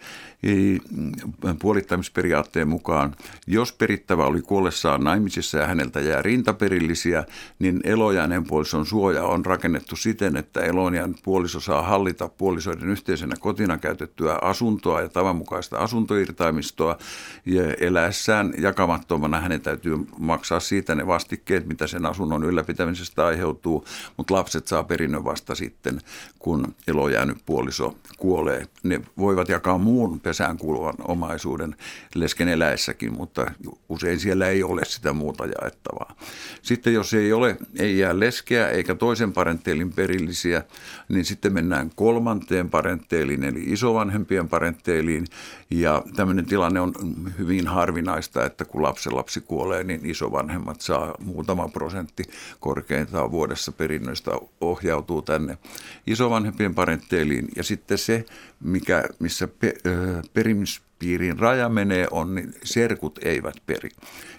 puolittamisperiaatteen 1.58 2.68
mukaan. 2.68 3.16
Jos 3.46 3.72
perittävä 3.72 4.26
oli 4.26 4.42
kuollessaan 4.42 5.04
naimisissa 5.04 5.58
ja 5.58 5.66
häneltä 5.66 6.00
jää 6.00 6.22
rintaperillisiä, 6.22 7.24
niin 7.58 7.80
elojainen 7.84 8.44
puolison 8.44 8.86
suoja 8.86 9.24
on 9.24 9.46
rakennettu 9.46 9.96
siten, 9.96 10.36
että 10.36 10.60
elojan 10.60 11.14
puoliso 11.24 11.60
saa 11.60 11.82
hallita 11.82 12.28
puolisoiden 12.28 12.88
yhteisenä 12.88 13.34
kotina 13.40 13.78
käytettyä 13.78 14.38
asuntoa 14.42 14.87
ja 14.88 15.08
tavanmukaista 15.08 15.78
asuntoirtaimistoa 15.78 16.98
ja 17.46 17.62
eläessään 17.80 18.54
jakamattomana 18.58 19.40
hänen 19.40 19.60
täytyy 19.60 19.96
maksaa 20.18 20.60
siitä 20.60 20.94
ne 20.94 21.06
vastikkeet, 21.06 21.66
mitä 21.66 21.86
sen 21.86 22.06
asunnon 22.06 22.44
ylläpitämisestä 22.44 23.26
aiheutuu, 23.26 23.84
mutta 24.16 24.34
lapset 24.34 24.66
saa 24.66 24.84
perinnön 24.84 25.24
vasta 25.24 25.54
sitten, 25.54 26.00
kun 26.38 26.74
elojäänyt 26.88 27.38
puoliso 27.46 27.96
kuolee. 28.18 28.66
Ne 28.82 29.00
voivat 29.18 29.48
jakaa 29.48 29.78
muun 29.78 30.20
pesään 30.20 30.58
kuuluvan 30.58 30.94
omaisuuden 31.08 31.76
lesken 32.14 32.48
eläessäkin, 32.48 33.12
mutta 33.12 33.50
usein 33.88 34.20
siellä 34.20 34.48
ei 34.48 34.62
ole 34.62 34.84
sitä 34.84 35.12
muuta 35.12 35.44
jaettavaa. 35.46 36.16
Sitten 36.62 36.94
jos 36.94 37.14
ei 37.14 37.32
ole, 37.32 37.56
ei 37.78 37.98
jää 37.98 38.20
leskeä 38.20 38.68
eikä 38.68 38.94
toisen 38.94 39.32
parenteelin 39.32 39.92
perillisiä, 39.92 40.62
niin 41.08 41.24
sitten 41.24 41.52
mennään 41.52 41.90
kolmanteen 41.94 42.70
parenteeliin, 42.70 43.44
eli 43.44 43.62
isovanhempien 43.66 44.48
parenteeliin, 44.48 44.77
vaihteiliin 44.78 45.26
ja 45.70 46.02
tämmöinen 46.16 46.46
tilanne 46.46 46.80
on 46.80 46.92
hyvin 47.38 47.66
harvinaista, 47.66 48.44
että 48.44 48.64
kun 48.64 48.82
lapsen 48.82 49.16
lapsi 49.16 49.40
kuolee, 49.40 49.84
niin 49.84 50.06
isovanhemmat 50.06 50.80
saa 50.80 51.14
muutama 51.24 51.68
prosentti 51.68 52.22
korkeintaan 52.60 53.30
vuodessa 53.30 53.72
perinnöistä 53.72 54.30
ohjautuu 54.60 55.22
tänne 55.22 55.58
isovanhempien 56.06 56.74
parenteeliin. 56.74 57.48
Ja 57.56 57.62
sitten 57.62 57.98
se, 57.98 58.24
mikä, 58.60 59.04
missä 59.18 59.48
pe, 59.48 59.74
ö, 59.86 60.22
perimispiirin 60.34 61.38
raja 61.38 61.68
menee, 61.68 62.06
on, 62.10 62.34
niin 62.34 62.54
serkut 62.64 63.18
eivät 63.22 63.56
peri. 63.66 63.90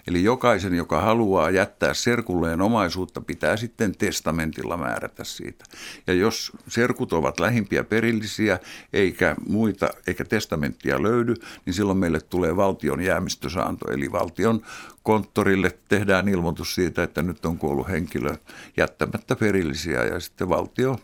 Eli 0.06 0.24
jokaisen, 0.24 0.74
joka 0.74 1.00
haluaa 1.00 1.50
jättää 1.50 1.94
serkulleen 1.94 2.60
omaisuutta, 2.60 3.20
pitää 3.20 3.56
sitten 3.56 3.96
testamentilla 3.96 4.76
määrätä 4.76 5.24
siitä. 5.24 5.64
Ja 6.06 6.14
jos 6.14 6.52
serkut 6.68 7.12
ovat 7.12 7.40
lähimpiä 7.40 7.84
perillisiä, 7.84 8.58
eikä 8.92 9.36
muita, 9.48 9.88
eikä 10.06 10.24
testamenttia 10.24 11.02
löydy, 11.02 11.19
niin 11.66 11.74
silloin 11.74 11.98
meille 11.98 12.20
tulee 12.20 12.56
valtion 12.56 13.00
jäämistösaanto, 13.00 13.92
eli 13.92 14.12
valtion 14.12 14.62
konttorille 15.02 15.78
tehdään 15.88 16.28
ilmoitus 16.28 16.74
siitä, 16.74 17.02
että 17.02 17.22
nyt 17.22 17.46
on 17.46 17.58
kuollut 17.58 17.88
henkilö 17.88 18.36
jättämättä 18.76 19.36
perillisiä 19.36 20.04
ja 20.04 20.20
sitten 20.20 20.48
valtio 20.48 20.98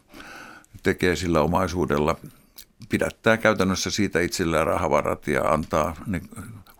tekee 0.83 1.17
sillä 1.17 1.41
omaisuudella 1.41 2.17
pidättää 2.89 3.37
käytännössä 3.37 3.91
siitä 3.91 4.21
itsellään 4.21 4.67
rahavarat 4.67 5.29
ja 5.29 5.43
antaa 5.43 5.97
ne 6.07 6.21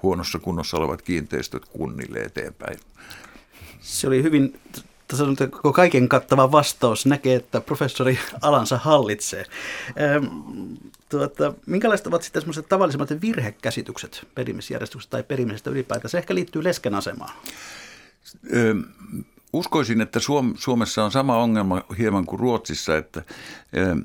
huonossa 0.03 0.39
kunnossa 0.39 0.77
olevat 0.77 1.03
kiinteistöt 1.03 1.65
kunnille 1.65 2.19
eteenpäin. 2.19 2.79
Se 3.81 4.07
oli 4.07 4.23
hyvin 4.23 4.61
koko 5.51 5.73
kaiken 5.73 6.09
kattava 6.09 6.53
vastaus. 6.53 7.07
Näkee, 7.07 7.37
että 7.37 7.61
professori 7.61 8.19
alansa 8.43 8.79
hallitsee. 8.79 9.45
Ehm, 9.97 10.27
tuota, 11.09 11.53
minkälaiset 11.67 12.07
ovat 12.07 12.23
sitten 12.23 12.43
sellaiset 12.43 12.69
tavallisimmat 12.69 13.21
virhekäsitykset 13.21 14.27
perimisjärjestyksestä 14.35 15.11
tai 15.11 15.23
perimisestä 15.23 15.71
ylipäätään? 15.71 16.11
Se 16.11 16.19
ehkä 16.19 16.35
liittyy 16.35 16.65
lesken 16.65 16.95
asemaan. 16.95 17.35
Ehm, 18.53 18.81
uskoisin, 19.53 20.01
että 20.01 20.21
Suomessa 20.57 21.05
on 21.05 21.11
sama 21.11 21.37
ongelma 21.37 21.83
hieman 21.99 22.27
kuin 22.27 22.41
Ruotsissa, 22.41 22.97
että 22.97 23.23
ehm, 23.73 24.01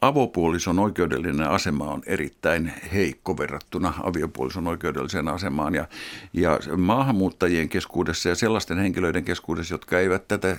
avopuolison 0.00 0.78
oikeudellinen 0.78 1.48
asema 1.48 1.84
on 1.84 2.02
erittäin 2.06 2.72
heikko 2.92 3.38
verrattuna 3.38 3.94
aviopuolison 4.02 4.66
oikeudelliseen 4.66 5.28
asemaan. 5.28 5.74
Ja, 5.74 5.88
ja 6.32 6.58
maahanmuuttajien 6.76 7.68
keskuudessa 7.68 8.28
ja 8.28 8.34
sellaisten 8.34 8.78
henkilöiden 8.78 9.24
keskuudessa, 9.24 9.74
jotka 9.74 9.98
eivät 9.98 10.28
tätä, 10.28 10.56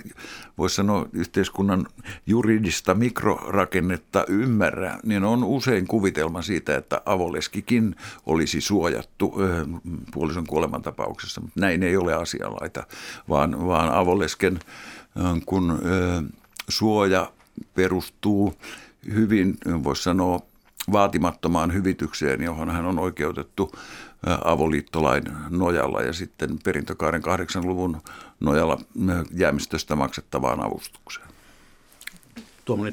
voisi 0.58 0.76
sanoa, 0.76 1.08
yhteiskunnan 1.12 1.86
juridista 2.26 2.94
mikrorakennetta 2.94 4.24
ymmärrä, 4.28 4.98
niin 5.02 5.24
on 5.24 5.44
usein 5.44 5.86
kuvitelma 5.86 6.42
siitä, 6.42 6.76
että 6.76 7.02
avoleskikin 7.06 7.96
olisi 8.26 8.60
suojattu 8.60 9.34
ö, 9.40 9.66
puolison 10.14 10.46
kuolemantapauksessa. 10.46 11.40
Mutta 11.40 11.60
näin 11.60 11.82
ei 11.82 11.96
ole 11.96 12.14
asianlaita, 12.14 12.86
vaan, 13.28 13.66
vaan 13.66 13.92
avolesken 13.92 14.58
kun 15.46 15.70
ö, 15.70 16.22
suoja 16.68 17.32
perustuu 17.74 18.54
hyvin, 19.14 19.56
voisi 19.84 20.02
sanoa, 20.02 20.40
vaatimattomaan 20.92 21.74
hyvitykseen, 21.74 22.42
johon 22.42 22.70
hän 22.70 22.84
on 22.84 22.98
oikeutettu 22.98 23.72
avoliittolain 24.44 25.24
nojalla 25.50 26.02
ja 26.02 26.12
sitten 26.12 26.58
perintökaaren 26.64 27.22
kahdeksan 27.22 27.66
luvun 27.66 28.02
nojalla 28.40 28.80
jäämistöstä 29.34 29.96
maksettavaan 29.96 30.64
avustukseen. 30.64 31.28
Tuomo 32.64 32.84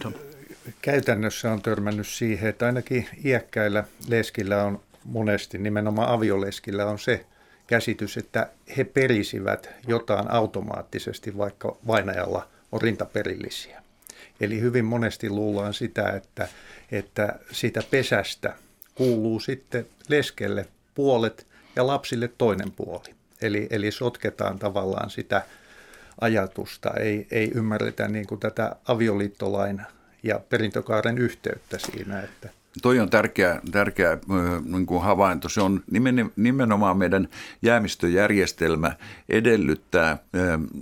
Käytännössä 0.82 1.52
on 1.52 1.62
törmännyt 1.62 2.08
siihen, 2.08 2.50
että 2.50 2.66
ainakin 2.66 3.08
iäkkäillä 3.26 3.84
leskillä 4.08 4.64
on 4.64 4.80
monesti, 5.04 5.58
nimenomaan 5.58 6.10
avioleskillä 6.10 6.86
on 6.86 7.00
se 7.00 7.26
käsitys, 7.68 8.18
että 8.18 8.50
he 8.78 8.84
perisivät 8.84 9.70
jotain 9.88 10.32
automaattisesti, 10.32 11.38
vaikka 11.38 11.78
vainajalla 11.88 12.48
on 12.72 12.82
rintaperillisiä. 12.82 13.84
Eli 14.42 14.62
hyvin 14.62 14.86
monesti 14.86 15.30
luullaan 15.30 15.74
sitä, 15.74 16.10
että, 16.10 16.48
että 16.92 17.40
sitä 17.52 17.84
pesästä 17.92 18.56
kuuluu 18.96 19.40
sitten 19.40 19.88
leskelle 20.08 20.66
puolet 20.96 21.48
ja 21.76 21.88
lapsille 21.88 22.30
toinen 22.38 22.72
puoli. 22.72 23.16
Eli, 23.42 23.68
eli 23.70 23.92
sotketaan 23.92 24.60
tavallaan 24.60 25.10
sitä 25.10 25.42
ajatusta, 26.22 26.94
ei, 27.00 27.28
ei 27.32 27.52
ymmärretä 27.56 28.08
niin 28.08 28.28
kuin 28.28 28.40
tätä 28.40 28.76
avioliittolain 28.86 29.82
ja 30.24 30.40
perintökaaren 30.50 31.18
yhteyttä 31.18 31.78
siinä, 31.78 32.22
että 32.22 32.50
Toi 32.82 33.00
on 33.00 33.10
tärkeä, 33.10 33.62
tärkeä 33.72 34.18
niin 34.66 34.86
kuin 34.86 35.02
havainto. 35.02 35.50
Se 35.50 35.62
on 35.62 35.84
nimenomaan 36.36 36.98
meidän 36.98 37.30
jäämistöjärjestelmä 37.62 38.96
edellyttää 39.30 40.18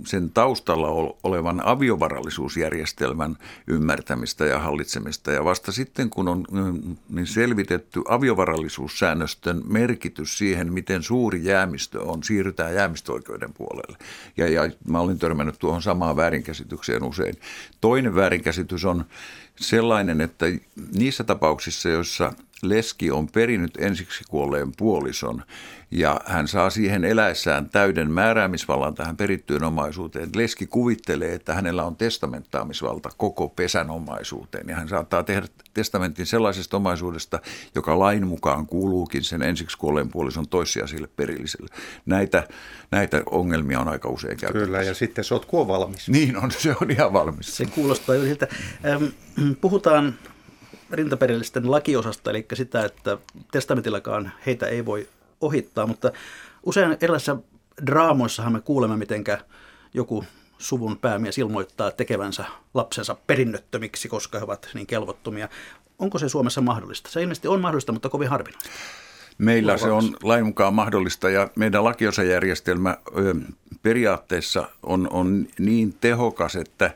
sen 0.06 0.30
taustalla 0.30 0.88
olevan 1.22 1.62
aviovarallisuusjärjestelmän 1.64 3.36
ymmärtämistä 3.66 4.44
ja 4.44 4.58
hallitsemista. 4.58 5.32
Ja 5.32 5.44
vasta 5.44 5.72
sitten, 5.72 6.10
kun 6.10 6.28
on 6.28 6.44
niin 7.08 7.26
selvitetty 7.26 8.02
aviovarallisuussäännöstön 8.08 9.62
merkitys 9.66 10.38
siihen, 10.38 10.72
miten 10.72 11.02
suuri 11.02 11.44
jäämistö 11.44 12.02
on, 12.02 12.22
siirrytään 12.22 12.74
jäämistöoikeuden 12.74 13.52
puolelle. 13.52 13.98
Ja, 14.36 14.48
ja 14.48 14.70
mä 14.88 15.00
olin 15.00 15.18
törmännyt 15.18 15.58
tuohon 15.58 15.82
samaan 15.82 16.16
väärinkäsitykseen 16.16 17.02
usein. 17.02 17.34
Toinen 17.80 18.14
väärinkäsitys 18.14 18.84
on 18.84 19.04
sellainen, 19.60 20.20
että 20.20 20.46
niissä 20.92 21.24
tapauksissa, 21.24 21.88
joissa 21.88 22.32
leski 22.62 23.10
on 23.10 23.28
perinyt 23.28 23.70
ensiksi 23.78 24.24
kuolleen 24.28 24.72
puolison 24.76 25.42
ja 25.90 26.20
hän 26.26 26.48
saa 26.48 26.70
siihen 26.70 27.04
eläessään 27.04 27.70
täyden 27.70 28.10
määräämisvallan 28.10 28.94
tähän 28.94 29.16
perittyyn 29.16 29.64
omaisuuteen. 29.64 30.30
Leski 30.34 30.66
kuvittelee, 30.66 31.34
että 31.34 31.54
hänellä 31.54 31.84
on 31.84 31.96
testamenttaamisvalta 31.96 33.10
koko 33.16 33.48
pesän 33.48 33.90
omaisuuteen 33.90 34.68
ja 34.68 34.76
hän 34.76 34.88
saattaa 34.88 35.22
tehdä 35.22 35.46
testamentin 35.74 36.26
sellaisesta 36.26 36.76
omaisuudesta, 36.76 37.40
joka 37.74 37.98
lain 37.98 38.26
mukaan 38.26 38.66
kuuluukin 38.66 39.24
sen 39.24 39.42
ensiksi 39.42 39.78
kuolleen 39.78 40.08
puolison 40.08 40.48
toissijaisille 40.48 41.08
perillisille. 41.16 41.68
Näitä, 42.06 42.48
näitä 42.90 43.22
ongelmia 43.30 43.80
on 43.80 43.88
aika 43.88 44.08
usein 44.08 44.36
käytetty. 44.36 44.66
Kyllä, 44.66 44.82
ja 44.82 44.94
sitten 44.94 45.24
sotku 45.24 45.60
on 45.60 45.68
valmis. 45.68 46.08
Niin 46.08 46.36
on, 46.36 46.50
se 46.50 46.74
on 46.82 46.90
ihan 46.90 47.12
valmis. 47.12 47.56
Se 47.56 47.66
kuulostaa 47.66 48.14
jo 48.14 48.22
siltä. 48.22 48.48
Puhutaan 49.60 50.14
rintaperillisten 50.90 51.70
lakiosasta, 51.70 52.30
eli 52.30 52.46
sitä, 52.54 52.84
että 52.84 53.18
testamentillakaan 53.52 54.32
heitä 54.46 54.66
ei 54.66 54.86
voi 54.86 55.08
ohittaa, 55.40 55.86
mutta 55.86 56.12
usein 56.62 56.96
erilaisissa 57.00 57.36
draamoissahan 57.86 58.52
me 58.52 58.60
kuulemme, 58.60 58.96
miten 58.96 59.24
joku 59.94 60.24
suvun 60.58 60.98
päämies 60.98 61.38
ilmoittaa 61.38 61.90
tekevänsä 61.90 62.44
lapsensa 62.74 63.16
perinnöttömiksi, 63.26 64.08
koska 64.08 64.38
he 64.38 64.44
ovat 64.44 64.68
niin 64.74 64.86
kelvottomia. 64.86 65.48
Onko 65.98 66.18
se 66.18 66.28
Suomessa 66.28 66.60
mahdollista? 66.60 67.10
Se 67.10 67.22
ilmeisesti 67.22 67.48
on 67.48 67.60
mahdollista, 67.60 67.92
mutta 67.92 68.08
kovin 68.08 68.28
harvinaista. 68.28 68.70
Meillä 69.38 69.76
se 69.76 69.90
on 69.90 70.16
lain 70.22 70.46
mukaan 70.46 70.74
mahdollista 70.74 71.30
ja 71.30 71.48
meidän 71.56 71.84
lakiosajärjestelmä 71.84 72.96
periaatteessa 73.82 74.68
on, 74.82 75.08
on 75.10 75.46
niin 75.58 75.94
tehokas, 76.00 76.56
että 76.56 76.90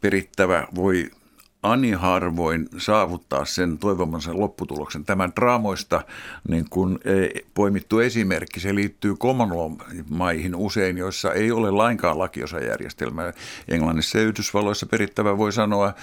perittävä 0.00 0.68
voi 0.74 1.10
ani 1.64 1.92
harvoin 1.92 2.68
saavuttaa 2.78 3.44
sen 3.44 3.78
toivomansa 3.78 4.38
lopputuloksen. 4.38 5.04
Tämän 5.04 5.32
draamoista 5.36 6.02
niin 6.48 6.66
kun, 6.70 6.98
e, 7.04 7.40
poimittu 7.54 7.98
esimerkki, 7.98 8.60
se 8.60 8.74
liittyy 8.74 9.16
common 9.16 9.76
maihin 10.08 10.56
usein, 10.56 10.98
joissa 10.98 11.32
ei 11.32 11.52
ole 11.52 11.70
lainkaan 11.70 12.18
lakiosajärjestelmää. 12.18 13.32
Englannissa 13.68 14.18
ja 14.18 14.24
Yhdysvalloissa 14.24 14.86
perittävä 14.86 15.38
voi 15.38 15.52
sanoa, 15.52 15.94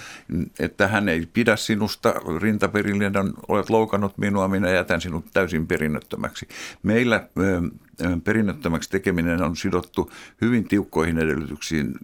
että 0.58 0.88
hän 0.88 1.08
ei 1.08 1.28
pidä 1.32 1.56
sinusta, 1.56 2.14
rintaperillinen 2.40 3.12
olet 3.48 3.70
loukannut 3.70 4.18
minua, 4.18 4.48
minä 4.48 4.70
jätän 4.70 5.00
sinut 5.00 5.24
täysin 5.32 5.66
perinnöttömäksi. 5.66 6.48
Meillä 6.82 7.16
e, 7.16 8.06
perinnöttömäksi 8.24 8.90
tekeminen 8.90 9.42
on 9.42 9.56
sidottu 9.56 10.10
hyvin 10.40 10.68
tiukkoihin 10.68 11.18
edellytyksiin 11.18 11.94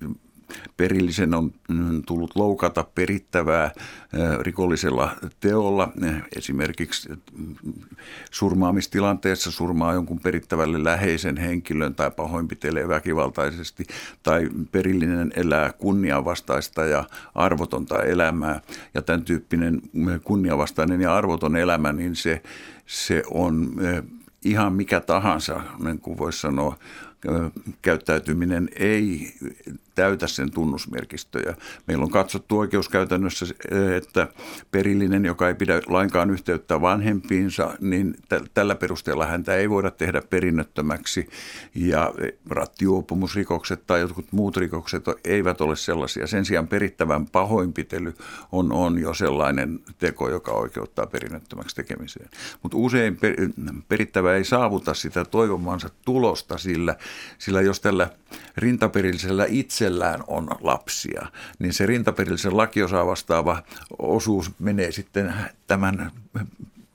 perillisen 0.77 1.35
on 1.35 1.53
mm, 1.69 2.03
tullut 2.07 2.37
loukata 2.37 2.85
perittävää 2.95 3.71
rikollisella 4.41 5.11
teolla, 5.41 5.93
esimerkiksi 6.37 7.09
surmaamistilanteessa 8.31 9.51
surmaa 9.51 9.93
jonkun 9.93 10.21
perittävälle 10.21 10.85
läheisen 10.85 11.37
henkilön 11.37 11.95
tai 11.95 12.11
pahoinpitelee 12.11 12.89
väkivaltaisesti, 12.89 13.85
tai 14.23 14.49
perillinen 14.73 15.33
elää 15.37 15.73
kunnianvastaista 15.73 16.85
ja 16.85 17.05
arvotonta 17.35 18.03
elämää, 18.03 18.61
ja 18.95 19.03
tämän 19.03 19.25
tyyppinen 19.25 19.83
kunnianvastainen 20.25 21.01
ja 21.01 21.17
arvoton 21.17 21.57
elämä, 21.57 21.93
niin 21.93 22.17
se, 22.17 22.43
se 22.87 23.23
on 23.31 23.75
ihan 24.45 24.73
mikä 24.73 25.01
tahansa, 25.01 25.61
niin 25.85 25.99
kuin 25.99 26.19
voisi 26.19 26.41
sanoa, 26.41 26.77
käyttäytyminen 27.83 28.69
ei 28.77 29.35
täytä 29.99 30.27
sen 30.27 30.51
tunnusmerkistöjä. 30.51 31.55
Meillä 31.87 32.05
on 32.05 32.11
katsottu 32.11 32.59
oikeuskäytännössä, 32.59 33.47
että 33.97 34.29
perillinen, 34.71 35.25
joka 35.25 35.49
ei 35.49 35.55
pidä 35.55 35.81
lainkaan 35.87 36.31
yhteyttä 36.31 36.81
vanhempiinsa, 36.81 37.75
niin 37.81 38.15
tällä 38.55 38.75
perusteella 38.75 39.27
häntä 39.27 39.55
ei 39.55 39.71
voida 39.71 39.91
tehdä 39.91 40.23
perinnöttömäksi. 40.31 41.29
Ja 41.75 42.15
rattijuopumusrikokset 42.51 43.87
tai 43.87 44.01
jotkut 44.01 44.27
muut 44.33 44.57
rikokset 44.57 45.05
eivät 45.25 45.61
ole 45.61 45.77
sellaisia. 45.77 46.27
Sen 46.27 46.45
sijaan 46.45 46.69
perittävän 46.69 47.27
pahoinpitely 47.27 48.15
on, 48.53 48.73
on 48.73 48.99
jo 48.99 49.15
sellainen 49.15 49.81
teko, 49.99 50.31
joka 50.31 50.53
oikeuttaa 50.53 51.07
perinnöttömäksi 51.07 51.77
tekemiseen. 51.77 52.29
Mutta 52.63 52.77
usein 52.77 53.17
per, 53.17 53.35
perittävä 53.89 54.35
ei 54.35 54.45
saavuta 54.45 54.95
sitä 54.95 55.25
toivomansa 55.25 55.91
tulosta 56.05 56.59
sillä, 56.59 56.97
sillä 57.39 57.61
jos 57.61 57.81
tällä 57.81 58.11
rintaperillisellä 58.57 59.47
itsellään 59.49 60.25
on 60.27 60.49
lapsia, 60.61 61.27
niin 61.59 61.73
se 61.73 61.87
rintaperillisen 61.87 62.57
lakiosaa 62.57 63.07
vastaava 63.07 63.63
osuus 63.99 64.51
menee 64.59 64.93
sitten 64.93 65.35
tämän 65.67 66.11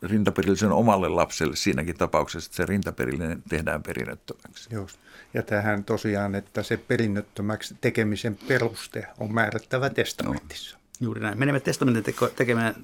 rintaperillisen 0.04 0.72
omalle 0.72 1.10
lapselle 1.10 1.56
siinäkin 1.56 1.98
tapauksessa, 1.98 2.48
että 2.48 2.58
se 2.58 2.66
rintaperillinen 2.66 3.44
tehdään 3.50 3.84
perinnöttömäksi. 3.84 4.76
Just. 4.76 4.98
Ja 5.34 5.44
tähän 5.44 5.84
tosiaan, 5.84 6.36
että 6.36 6.64
se 6.64 6.78
perinnöttömäksi 6.78 7.76
tekemisen 7.82 8.38
peruste 8.48 9.08
on 9.20 9.34
määrättävä 9.34 9.90
testamentissa. 9.90 10.78
No. 10.78 10.84
Juuri 11.00 11.22
näin. 11.22 11.40
Menemme 11.40 11.60
testamentin 11.60 12.16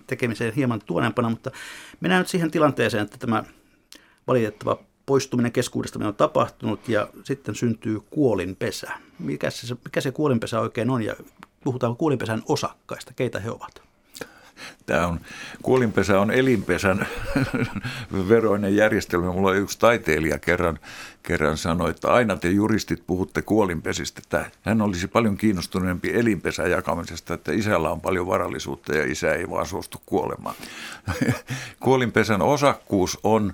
tekemiseen 0.07 0.53
hieman 0.53 0.81
tuonempana, 0.85 1.29
mutta 1.29 1.51
mennään 1.99 2.19
nyt 2.19 2.27
siihen 2.27 2.51
tilanteeseen, 2.51 3.03
että 3.03 3.17
tämä 3.17 3.43
valitettava 4.27 4.79
poistuminen 5.09 5.51
keskuudesta 5.51 6.07
on 6.07 6.15
tapahtunut 6.15 6.89
ja 6.89 7.07
sitten 7.23 7.55
syntyy 7.55 7.99
kuolinpesä. 8.09 8.91
Mikä 9.19 9.49
se, 9.49 9.75
mikä 9.85 10.01
se 10.01 10.11
kuolinpesä 10.11 10.59
oikein 10.59 10.89
on 10.89 11.01
ja 11.01 11.15
puhutaan 11.63 11.95
kuolinpesän 11.95 12.43
osakkaista, 12.47 13.13
keitä 13.15 13.39
he 13.39 13.49
ovat? 13.49 13.81
Tämä 14.85 15.07
on, 15.07 15.19
kuolinpesä 15.61 16.19
on 16.19 16.31
elinpesän 16.31 17.07
veroinen 18.29 18.75
järjestelmä. 18.75 19.31
Mulla 19.31 19.53
yksi 19.53 19.79
taiteilija 19.79 20.39
kerran, 20.39 20.79
kerran 21.23 21.57
sanoi, 21.57 21.89
että 21.89 22.13
aina 22.13 22.35
te 22.35 22.49
juristit 22.49 23.03
puhutte 23.07 23.41
kuolinpesistä. 23.41 24.21
Että 24.23 24.51
hän 24.61 24.81
olisi 24.81 25.07
paljon 25.07 25.37
kiinnostuneempi 25.37 26.11
elinpesän 26.13 26.71
jakamisesta, 26.71 27.33
että 27.33 27.51
isällä 27.51 27.89
on 27.89 28.01
paljon 28.01 28.27
varallisuutta 28.27 28.95
ja 28.95 29.11
isä 29.11 29.33
ei 29.33 29.49
vaan 29.49 29.65
suostu 29.65 30.01
kuolemaan. 30.05 30.55
Kuolinpesän 31.79 32.41
osakkuus 32.41 33.19
on 33.23 33.53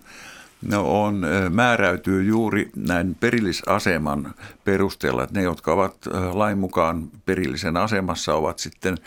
no 0.62 1.04
on, 1.04 1.26
määräytyy 1.50 2.24
juuri 2.24 2.72
näin 2.76 3.16
perillisaseman 3.20 4.34
perusteella, 4.64 5.24
että 5.24 5.40
ne, 5.40 5.44
jotka 5.44 5.74
ovat 5.74 5.96
lain 6.34 6.58
mukaan 6.58 7.08
perillisen 7.26 7.78
asemassa, 7.78 8.34
ovat 8.34 8.60
sitten 8.60 8.98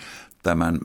tämän 0.43 0.79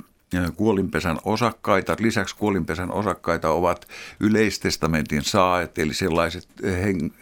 kuolinpesän 0.56 1.18
osakkaita. 1.26 1.96
Lisäksi 2.00 2.36
kuolinpesän 2.36 2.92
osakkaita 2.92 3.50
ovat 3.50 3.88
yleistestamentin 4.20 5.24
saajat, 5.24 5.78
eli 5.78 5.94
sellaiset 5.94 6.48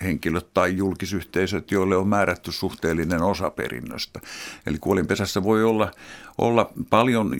henkilöt 0.03 0.53
tai 0.53 0.77
julkisyhteisöt, 0.77 1.71
joille 1.71 1.95
on 1.95 2.07
määrätty 2.07 2.51
suhteellinen 2.51 3.21
osa 3.21 3.49
perinnöstä. 3.49 4.19
Eli 4.67 4.77
kuolinpesässä 4.77 5.43
voi 5.43 5.63
olla, 5.63 5.91
olla 6.37 6.71
paljon 6.89 7.35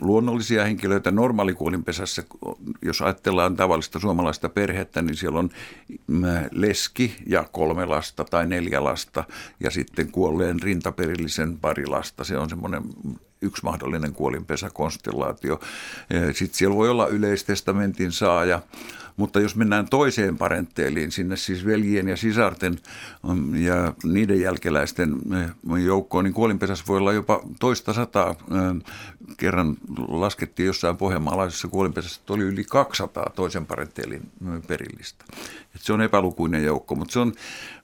luonnollisia 0.00 0.64
henkilöitä. 0.64 1.10
Normaalikuolinpesässä, 1.10 2.24
jos 2.82 3.02
ajatellaan 3.02 3.56
tavallista 3.56 3.98
suomalaista 3.98 4.48
perhettä, 4.48 5.02
niin 5.02 5.16
siellä 5.16 5.38
on 5.38 5.50
leski 6.50 7.16
ja 7.26 7.44
kolme 7.52 7.84
lasta 7.84 8.24
tai 8.24 8.46
neljä 8.46 8.84
lasta 8.84 9.24
ja 9.60 9.70
sitten 9.70 10.12
kuolleen 10.12 10.62
rintaperillisen 10.62 11.58
pari 11.58 11.86
lasta. 11.86 12.24
Se 12.24 12.38
on 12.38 12.48
semmoinen 12.48 12.82
yksi 13.42 13.64
mahdollinen 13.64 14.12
kuolinpesäkonstellaatio. 14.12 15.60
Sitten 16.32 16.58
siellä 16.58 16.76
voi 16.76 16.88
olla 16.88 17.06
yleistestamentin 17.06 18.12
saaja, 18.12 18.62
mutta 19.18 19.40
jos 19.40 19.56
mennään 19.56 19.88
toiseen 19.88 20.38
parentteeliin, 20.38 21.12
sinne 21.12 21.36
siis 21.36 21.66
veljien 21.66 22.08
ja 22.08 22.16
sisarten 22.16 22.78
um, 23.28 23.54
ja 23.54 23.94
niiden 24.04 24.40
jälkeläisten 24.40 25.16
eh, 25.42 25.84
joukkoon, 25.84 26.24
niin 26.24 26.34
kuolinpesässä 26.34 26.84
voi 26.88 26.98
olla 26.98 27.12
jopa 27.12 27.40
toista 27.60 27.92
sataa. 27.92 28.30
Eh, 28.30 28.94
kerran 29.36 29.76
laskettiin 30.08 30.66
jossain 30.66 30.96
pohjanmaalaisessa 30.96 31.68
kuolinpesässä, 31.68 32.20
että 32.20 32.32
oli 32.32 32.44
yli 32.44 32.64
200 32.64 33.32
toisen 33.34 33.66
parentteelin 33.66 34.22
perillistä. 34.66 35.24
Et 35.74 35.80
se 35.80 35.92
on 35.92 36.02
epälukuinen 36.02 36.64
joukko, 36.64 36.94
mutta 36.94 37.12
se 37.12 37.18
on 37.18 37.32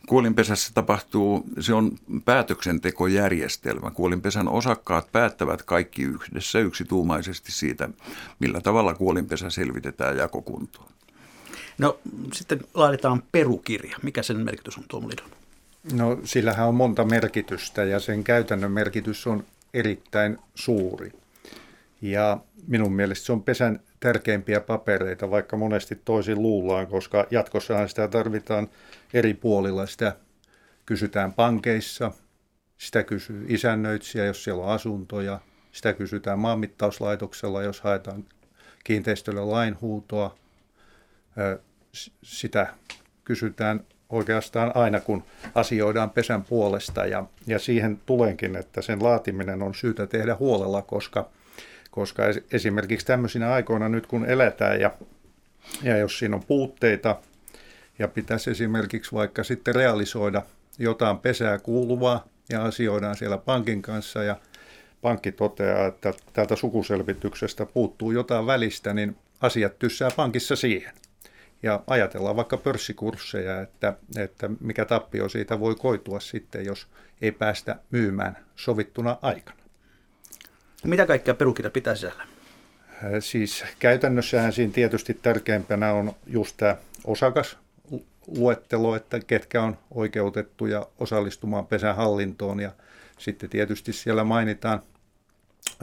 Kuolinpesässä 0.06 0.70
tapahtuu, 0.74 1.44
se 1.60 1.74
on 1.74 1.92
päätöksentekojärjestelmä. 2.24 3.90
Kuolinpesän 3.90 4.48
osakkaat 4.48 5.12
päättävät 5.12 5.62
kaikki 5.62 6.02
yhdessä 6.02 6.58
yksituumaisesti 6.58 7.52
siitä, 7.52 7.88
millä 8.38 8.60
tavalla 8.60 8.94
kuolinpesä 8.94 9.50
selvitetään 9.50 10.16
jakokuntoon. 10.16 10.88
No 11.78 11.98
sitten 12.32 12.60
laaditaan 12.74 13.22
perukirja. 13.32 13.96
Mikä 14.02 14.22
sen 14.22 14.36
merkitys 14.36 14.78
on 14.78 14.84
Tuomo 14.88 15.08
Lidon? 15.08 15.30
No 15.92 16.18
sillähän 16.24 16.68
on 16.68 16.74
monta 16.74 17.04
merkitystä 17.04 17.84
ja 17.84 18.00
sen 18.00 18.24
käytännön 18.24 18.72
merkitys 18.72 19.26
on 19.26 19.44
erittäin 19.74 20.38
suuri. 20.54 21.12
Ja 22.02 22.38
minun 22.66 22.92
mielestä 22.92 23.26
se 23.26 23.32
on 23.32 23.42
pesän 23.42 23.80
tärkeimpiä 24.00 24.60
papereita, 24.60 25.30
vaikka 25.30 25.56
monesti 25.56 26.00
toisin 26.04 26.42
luullaan, 26.42 26.86
koska 26.86 27.26
jatkossahan 27.30 27.88
sitä 27.88 28.08
tarvitaan 28.08 28.68
eri 29.14 29.34
puolilla. 29.34 29.86
Sitä 29.86 30.16
kysytään 30.86 31.32
pankeissa, 31.32 32.12
sitä 32.78 33.02
kysyy 33.02 33.46
isännöitsijä, 33.48 34.24
jos 34.24 34.44
siellä 34.44 34.64
on 34.64 34.70
asuntoja, 34.70 35.40
sitä 35.72 35.92
kysytään 35.92 36.38
maanmittauslaitoksella, 36.38 37.62
jos 37.62 37.80
haetaan 37.80 38.24
kiinteistölle 38.84 39.44
lainhuutoa, 39.44 40.34
sitä 42.22 42.66
kysytään 43.24 43.80
oikeastaan 44.08 44.72
aina, 44.74 45.00
kun 45.00 45.24
asioidaan 45.54 46.10
pesän 46.10 46.44
puolesta. 46.44 47.06
Ja, 47.06 47.24
ja 47.46 47.58
siihen 47.58 48.00
tulenkin, 48.06 48.56
että 48.56 48.82
sen 48.82 49.02
laatiminen 49.02 49.62
on 49.62 49.74
syytä 49.74 50.06
tehdä 50.06 50.36
huolella, 50.36 50.82
koska, 50.82 51.28
koska 51.90 52.22
esimerkiksi 52.52 53.06
tämmöisinä 53.06 53.52
aikoina 53.52 53.88
nyt 53.88 54.06
kun 54.06 54.26
eletään 54.26 54.80
ja, 54.80 54.90
ja 55.82 55.96
jos 55.96 56.18
siinä 56.18 56.36
on 56.36 56.44
puutteita 56.44 57.16
ja 57.98 58.08
pitäisi 58.08 58.50
esimerkiksi 58.50 59.12
vaikka 59.12 59.44
sitten 59.44 59.74
realisoida 59.74 60.42
jotain 60.78 61.18
pesää 61.18 61.58
kuuluvaa 61.58 62.24
ja 62.48 62.64
asioidaan 62.64 63.16
siellä 63.16 63.38
pankin 63.38 63.82
kanssa 63.82 64.22
ja 64.22 64.36
pankki 65.02 65.32
toteaa, 65.32 65.86
että 65.86 66.14
tältä 66.32 66.56
sukuselvityksestä 66.56 67.66
puuttuu 67.66 68.10
jotain 68.10 68.46
välistä, 68.46 68.94
niin 68.94 69.16
asiat 69.40 69.78
tyssää 69.78 70.10
pankissa 70.16 70.56
siihen 70.56 70.92
ja 71.64 71.82
ajatellaan 71.86 72.36
vaikka 72.36 72.56
pörssikursseja, 72.56 73.60
että, 73.60 73.94
että 74.16 74.50
mikä 74.60 74.84
tappio 74.84 75.28
siitä 75.28 75.60
voi 75.60 75.74
koitua 75.74 76.20
sitten, 76.20 76.64
jos 76.64 76.86
ei 77.22 77.32
päästä 77.32 77.76
myymään 77.90 78.36
sovittuna 78.56 79.16
aikana. 79.22 79.58
Mitä 80.84 81.06
kaikkea 81.06 81.34
perukirja 81.34 81.70
pitää 81.70 81.94
siellä? 81.94 82.22
Äh, 82.22 83.10
siis 83.20 83.64
käytännössähän 83.78 84.52
siinä 84.52 84.72
tietysti 84.72 85.14
tärkeimpänä 85.14 85.92
on 85.92 86.12
just 86.26 86.56
tämä 86.56 86.76
osakasluettelo, 87.04 88.96
että 88.96 89.20
ketkä 89.20 89.62
on 89.62 89.78
oikeutettuja 89.90 90.86
osallistumaan 90.98 91.66
pesän 91.66 91.96
hallintoon 91.96 92.60
ja 92.60 92.72
sitten 93.18 93.50
tietysti 93.50 93.92
siellä 93.92 94.24
mainitaan 94.24 94.82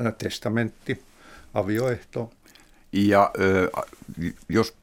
äh, 0.05 0.13
testamentti, 0.17 1.01
avioehto. 1.53 2.31
Ja 2.93 3.31
jos 4.49 4.80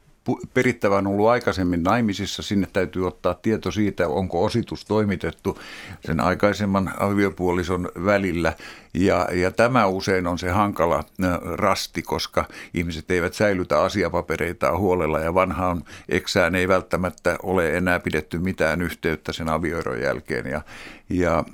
perittävä 0.55 0.97
on 0.97 1.07
ollut 1.07 1.29
aikaisemmin 1.29 1.83
naimisissa, 1.83 2.43
sinne 2.43 2.69
täytyy 2.73 3.07
ottaa 3.07 3.35
tieto 3.35 3.71
siitä, 3.71 4.09
onko 4.09 4.45
ositus 4.45 4.85
toimitettu 4.85 5.59
sen 6.07 6.21
aikaisemman 6.21 6.93
aviopuolison 6.99 7.89
välillä. 8.05 8.53
Ja, 8.95 9.29
ja 9.33 9.51
tämä 9.51 9.87
usein 9.87 10.27
on 10.27 10.39
se 10.39 10.51
hankala 10.51 11.05
rasti, 11.43 12.03
koska 12.03 12.45
ihmiset 12.75 13.11
eivät 13.11 13.35
säilytä 13.35 13.83
asiapapereitaan 13.83 14.79
huolella 14.79 15.21
ja 15.21 15.35
vanhaan 15.35 15.85
eksään 16.09 16.55
ei 16.55 16.69
välttämättä 16.69 17.37
ole 17.43 17.77
enää 17.77 18.01
pidetty 18.01 18.39
mitään 18.39 18.83
yhteyttä 18.83 19.33
sen 19.33 19.49
avioeron 19.49 20.01
jälkeen. 20.01 20.47
Ja, 20.47 20.63
ja 21.11 21.45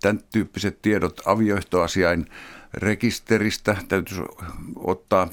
tämän 0.00 0.20
tyyppiset 0.32 0.82
tiedot 0.82 1.20
avioehtoasiain 1.24 2.26
rekisteristä 2.76 3.76
täytyisi 3.88 4.22
ottaa 4.76 5.28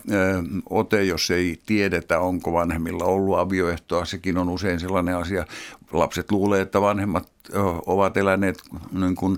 ote, 0.69 1.03
jos 1.03 1.31
ei 1.31 1.59
tiedetä, 1.65 2.19
onko 2.19 2.53
vanhemmilla 2.53 3.05
ollut 3.05 3.37
avioehtoa. 3.37 4.05
Sekin 4.05 4.37
on 4.37 4.49
usein 4.49 4.79
sellainen 4.79 5.15
asia. 5.15 5.45
Lapset 5.91 6.31
luulee, 6.31 6.61
että 6.61 6.81
vanhemmat 6.81 7.29
ovat 7.85 8.17
eläneet 8.17 8.63
niin 8.91 9.15
kuin 9.15 9.37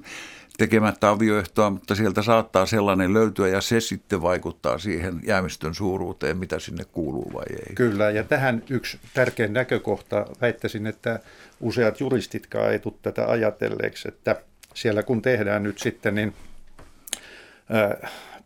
tekemättä 0.57 1.09
avioehtoa, 1.09 1.69
mutta 1.69 1.95
sieltä 1.95 2.21
saattaa 2.21 2.65
sellainen 2.65 3.13
löytyä 3.13 3.47
ja 3.47 3.61
se 3.61 3.79
sitten 3.79 4.21
vaikuttaa 4.21 4.77
siihen 4.77 5.19
jäämistön 5.27 5.75
suuruuteen, 5.75 6.37
mitä 6.37 6.59
sinne 6.59 6.85
kuuluu 6.91 7.33
vai 7.33 7.45
ei. 7.49 7.75
Kyllä, 7.75 8.09
ja 8.09 8.23
tähän 8.23 8.63
yksi 8.69 8.99
tärkeä 9.13 9.47
näkökohta, 9.47 10.25
väittäisin, 10.41 10.87
että 10.87 11.19
useat 11.59 11.99
juristitkaan 11.99 12.71
ei 12.71 12.79
tule 12.79 12.93
tätä 13.01 13.29
ajatelleeksi, 13.29 14.07
että 14.07 14.35
siellä 14.73 15.03
kun 15.03 15.21
tehdään 15.21 15.63
nyt 15.63 15.79
sitten, 15.79 16.15
niin 16.15 16.33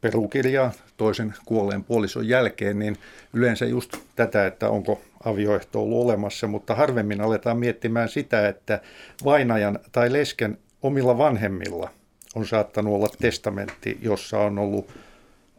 perukirjaa 0.01 0.71
toisen 0.97 1.34
kuolleen 1.45 1.84
puolison 1.84 2.27
jälkeen, 2.27 2.79
niin 2.79 2.97
yleensä 3.34 3.65
just 3.65 3.97
tätä, 4.15 4.45
että 4.47 4.69
onko 4.69 5.01
avioehto 5.23 5.82
ollut 5.82 6.05
olemassa, 6.05 6.47
mutta 6.47 6.75
harvemmin 6.75 7.21
aletaan 7.21 7.58
miettimään 7.58 8.10
sitä, 8.10 8.47
että 8.47 8.82
vainajan 9.25 9.79
tai 9.91 10.13
lesken 10.13 10.58
omilla 10.82 11.17
vanhemmilla 11.17 11.89
on 12.36 12.45
saattanut 12.45 12.93
olla 12.93 13.08
testamentti, 13.19 13.97
jossa 14.01 14.39
on 14.39 14.60
ollut 14.60 14.91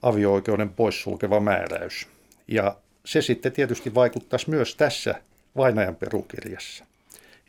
avio-oikeuden 0.02 0.70
poissulkeva 0.70 1.40
määräys. 1.40 2.06
Ja 2.48 2.76
se 3.04 3.22
sitten 3.22 3.52
tietysti 3.52 3.94
vaikuttaisi 3.94 4.50
myös 4.50 4.76
tässä 4.76 5.14
vainajan 5.56 5.96
perukirjassa. 5.96 6.84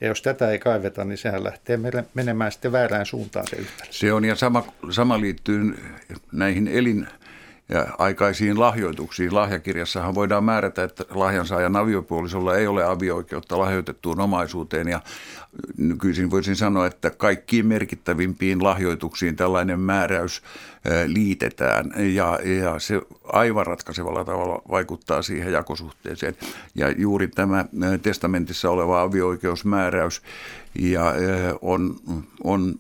Ja 0.02 0.08
jos 0.08 0.22
tätä 0.22 0.52
ei 0.52 0.60
kaiveta, 0.60 1.06
niin 1.06 1.18
sehän 1.18 1.44
lähtee 1.44 1.80
menemään 2.14 2.52
sitten 2.52 2.72
väärään 2.72 3.06
suuntaan 3.06 3.48
se 3.48 3.56
yhtälö. 3.56 3.92
Se 3.92 4.14
on 4.14 4.26
ja 4.26 4.36
sama, 4.36 4.64
sama 4.90 5.22
liittyy 5.22 5.76
näihin 6.32 6.68
elin 6.68 7.08
ja 7.72 7.88
aikaisiin 7.98 8.60
lahjoituksiin. 8.60 9.36
Lahjakirjassahan 9.36 10.16
voidaan 10.16 10.44
määrätä, 10.44 10.84
että 10.84 11.06
lahjansaajan 11.10 11.76
aviopuolisolla 11.76 12.56
ei 12.56 12.68
ole 12.68 12.84
avio-oikeutta 12.84 13.60
lahjoitettuun 13.60 14.20
omaisuuteen 14.20 14.88
ja 14.88 15.02
nykyisin 15.78 16.32
voisin 16.32 16.56
sanoa, 16.56 16.88
että 16.88 17.10
kaikkiin 17.10 17.68
merkittävimpiin 17.68 18.64
lahjoituksiin 18.64 19.36
tällainen 19.36 19.80
määräys 19.80 20.42
liitetään 21.06 21.92
ja, 21.98 22.40
ja 22.62 22.80
se 22.80 23.02
aivan 23.24 23.66
ratkaisevalla 23.66 24.24
tavalla 24.24 24.62
vaikuttaa 24.70 25.22
siihen 25.22 25.54
jakosuhteeseen. 25.54 26.36
Ja 26.76 26.92
juuri 26.92 27.28
tämä 27.28 27.66
testamentissa 28.02 28.70
oleva 28.70 29.02
avio-oikeusmääräys 29.02 30.22
ja 30.80 31.14
on, 31.62 31.96
on 32.44 32.76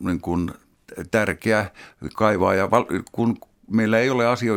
niin 0.00 0.20
kuin 0.20 0.50
tärkeä 1.10 1.70
kaivaa 2.14 2.54
ja 2.54 2.68
kun 3.12 3.38
meillä 3.70 3.98
ei 3.98 4.10
ole 4.10 4.26
asio, 4.26 4.54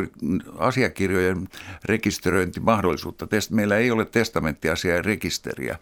asiakirjojen 0.57 1.49
rekisteröintimahdollisuutta. 1.85 3.27
Test, 3.27 3.51
meillä 3.51 3.77
ei 3.77 3.91
ole 3.91 4.05
testamenttiasiain 4.05 5.05
rekisteriä, 5.05 5.77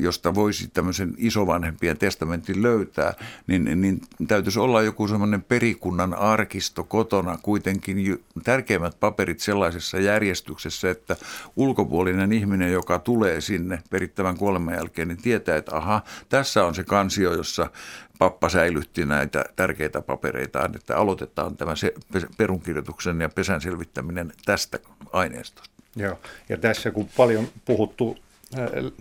josta 0.00 0.34
voisi 0.34 0.68
tämmöisen 0.68 1.14
isovanhempien 1.18 1.98
testamentin 1.98 2.62
löytää, 2.62 3.14
niin, 3.46 3.80
niin 3.80 4.00
täytyisi 4.28 4.58
olla 4.58 4.82
joku 4.82 5.08
semmoinen 5.08 5.42
perikunnan 5.42 6.14
arkisto 6.14 6.84
kotona 6.84 7.38
kuitenkin 7.42 8.24
tärkeimmät 8.44 9.00
paperit 9.00 9.40
sellaisessa 9.40 9.98
järjestyksessä, 10.00 10.90
että 10.90 11.16
ulkopuolinen 11.56 12.32
ihminen, 12.32 12.72
joka 12.72 12.98
tulee 12.98 13.40
sinne 13.40 13.82
perittävän 13.90 14.36
kuoleman 14.36 14.74
jälkeen, 14.74 15.08
niin 15.08 15.22
tietää, 15.22 15.56
että 15.56 15.76
aha, 15.76 16.02
tässä 16.28 16.64
on 16.64 16.74
se 16.74 16.84
kansio, 16.84 17.34
jossa 17.34 17.70
pappa 18.18 18.48
säilytti 18.48 19.06
näitä 19.06 19.44
tärkeitä 19.56 20.02
papereita, 20.02 20.70
että 20.74 20.96
aloitetaan 20.96 21.56
tämä 21.56 21.76
se, 21.76 21.94
perunkirjoituksen 22.36 23.20
ja 23.20 23.28
pesän 23.28 23.60
selvittäminen 23.60 24.32
tästä 24.44 24.78
aineistosta. 25.12 25.70
Joo, 25.96 26.18
ja 26.48 26.56
tässä 26.56 26.90
kun 26.90 27.08
paljon 27.16 27.48
puhuttu 27.64 28.16
äh, 28.58 28.92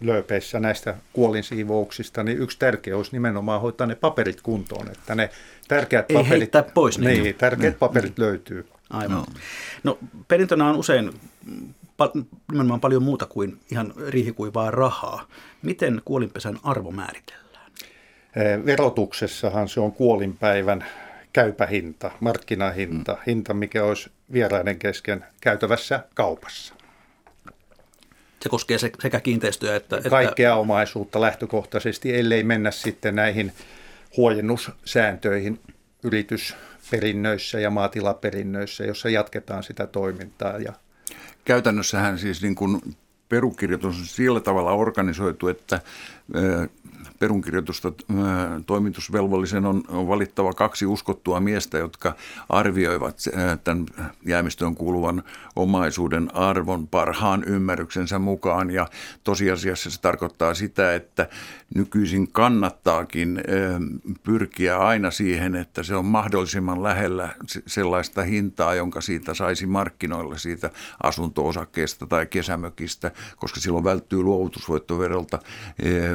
lööpeissä 0.00 0.60
näistä 0.60 0.94
kuolinsiivouksista, 1.12 2.22
niin 2.22 2.38
yksi 2.38 2.58
tärkeä 2.58 2.96
olisi 2.96 3.12
nimenomaan 3.12 3.60
hoitaa 3.60 3.86
ne 3.86 3.94
paperit 3.94 4.40
kuntoon, 4.40 4.90
että 4.90 5.14
ne 5.14 5.30
tärkeät 5.68 6.10
Ei 6.10 6.16
paperit... 6.16 6.30
heittää 6.30 6.62
pois 6.62 6.98
niin, 6.98 7.22
niin 7.22 7.34
tärkeät 7.34 7.74
mm. 7.74 7.78
paperit 7.78 8.18
löytyy. 8.18 8.68
Aivan. 8.90 9.16
No. 9.16 9.26
no 9.84 9.98
perintönä 10.28 10.68
on 10.68 10.76
usein 10.76 11.12
nimenomaan 12.52 12.80
paljon 12.80 13.02
muuta 13.02 13.26
kuin 13.26 13.60
ihan 13.70 13.94
riihikuivaa 14.08 14.70
rahaa. 14.70 15.26
Miten 15.62 16.02
kuolinpesän 16.04 16.58
arvo 16.62 16.90
määritellään? 16.90 17.47
Verotuksessahan 18.66 19.68
se 19.68 19.80
on 19.80 19.92
kuolinpäivän 19.92 20.84
käypä 21.32 21.66
hinta, 21.66 22.10
markkinahinta, 22.20 23.12
mm. 23.12 23.18
hinta 23.26 23.54
mikä 23.54 23.84
olisi 23.84 24.10
vieraiden 24.32 24.78
kesken 24.78 25.24
käytävässä 25.40 26.04
kaupassa. 26.14 26.74
Se 28.42 28.48
koskee 28.48 28.78
sekä 28.78 29.20
kiinteistöjä 29.20 29.76
että... 29.76 30.00
Kaikkea 30.10 30.50
että... 30.50 30.56
omaisuutta 30.56 31.20
lähtökohtaisesti, 31.20 32.16
ellei 32.16 32.42
mennä 32.42 32.70
sitten 32.70 33.14
näihin 33.14 33.52
huojennussääntöihin 34.16 35.60
yritysperinnöissä 36.02 37.60
ja 37.60 37.70
maatilaperinnöissä, 37.70 38.84
jossa 38.84 39.08
jatketaan 39.08 39.62
sitä 39.62 39.86
toimintaa. 39.86 40.58
Ja... 40.58 40.72
Käytännössähän 41.44 42.18
siis 42.18 42.42
niin 42.42 42.54
kuin 42.54 42.80
perukirjoitus 43.28 43.98
on 43.98 44.06
sillä 44.06 44.40
tavalla 44.40 44.72
organisoitu, 44.72 45.48
että 45.48 45.80
perunkirjoitusta 47.18 47.92
toimitusvelvollisen 48.66 49.66
on, 49.66 49.82
valittava 49.88 50.52
kaksi 50.52 50.86
uskottua 50.86 51.40
miestä, 51.40 51.78
jotka 51.78 52.14
arvioivat 52.48 53.16
tämän 53.64 53.86
jäämistöön 54.26 54.74
kuuluvan 54.74 55.22
omaisuuden 55.56 56.34
arvon 56.34 56.88
parhaan 56.88 57.44
ymmärryksensä 57.44 58.18
mukaan. 58.18 58.70
Ja 58.70 58.86
tosiasiassa 59.24 59.90
se 59.90 60.00
tarkoittaa 60.00 60.54
sitä, 60.54 60.94
että 60.94 61.28
nykyisin 61.74 62.32
kannattaakin 62.32 63.40
pyrkiä 64.22 64.78
aina 64.78 65.10
siihen, 65.10 65.54
että 65.56 65.82
se 65.82 65.94
on 65.96 66.04
mahdollisimman 66.04 66.82
lähellä 66.82 67.28
sellaista 67.66 68.22
hintaa, 68.22 68.74
jonka 68.74 69.00
siitä 69.00 69.34
saisi 69.34 69.66
markkinoilla 69.66 70.38
siitä 70.38 70.70
asunto-osakkeesta 71.02 72.06
tai 72.06 72.26
kesämökistä, 72.26 73.10
koska 73.36 73.60
silloin 73.60 73.84
välttyy 73.84 74.22
luovutusvoittoverolta 74.22 75.38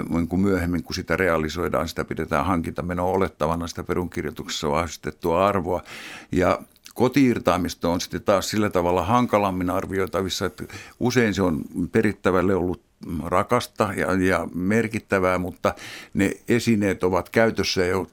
niin 0.09 0.41
myöhemmin, 0.41 0.82
kun 0.83 0.95
sitä 0.95 1.17
realisoidaan, 1.17 1.87
sitä 1.87 2.05
pidetään 2.05 2.45
hankintamenoa 2.45 3.11
olettavana 3.11 3.67
sitä 3.67 3.83
perunkirjoituksessa 3.83 4.69
vahvistettua 4.69 5.47
arvoa. 5.47 5.83
Ja 6.31 6.59
kotiirtaamisto 6.93 7.91
on 7.91 8.01
sitten 8.01 8.21
taas 8.21 8.49
sillä 8.49 8.69
tavalla 8.69 9.03
hankalammin 9.03 9.69
arvioitavissa, 9.69 10.45
että 10.45 10.63
usein 10.99 11.33
se 11.33 11.41
on 11.41 11.61
perittävälle 11.91 12.55
ollut 12.55 12.81
rakasta 13.25 13.93
ja, 13.97 14.13
ja 14.13 14.47
merkittävää, 14.53 15.37
mutta 15.37 15.75
ne 16.13 16.31
esineet 16.47 17.03
ovat 17.03 17.29
käytössä 17.29 17.85
jo 17.85 18.07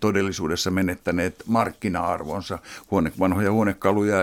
todellisuudessa 0.00 0.70
menettäneet 0.70 1.42
markkina-arvonsa. 1.46 2.58
Huone, 2.90 3.12
vanhoja 3.18 3.52
huonekaluja 3.52 4.16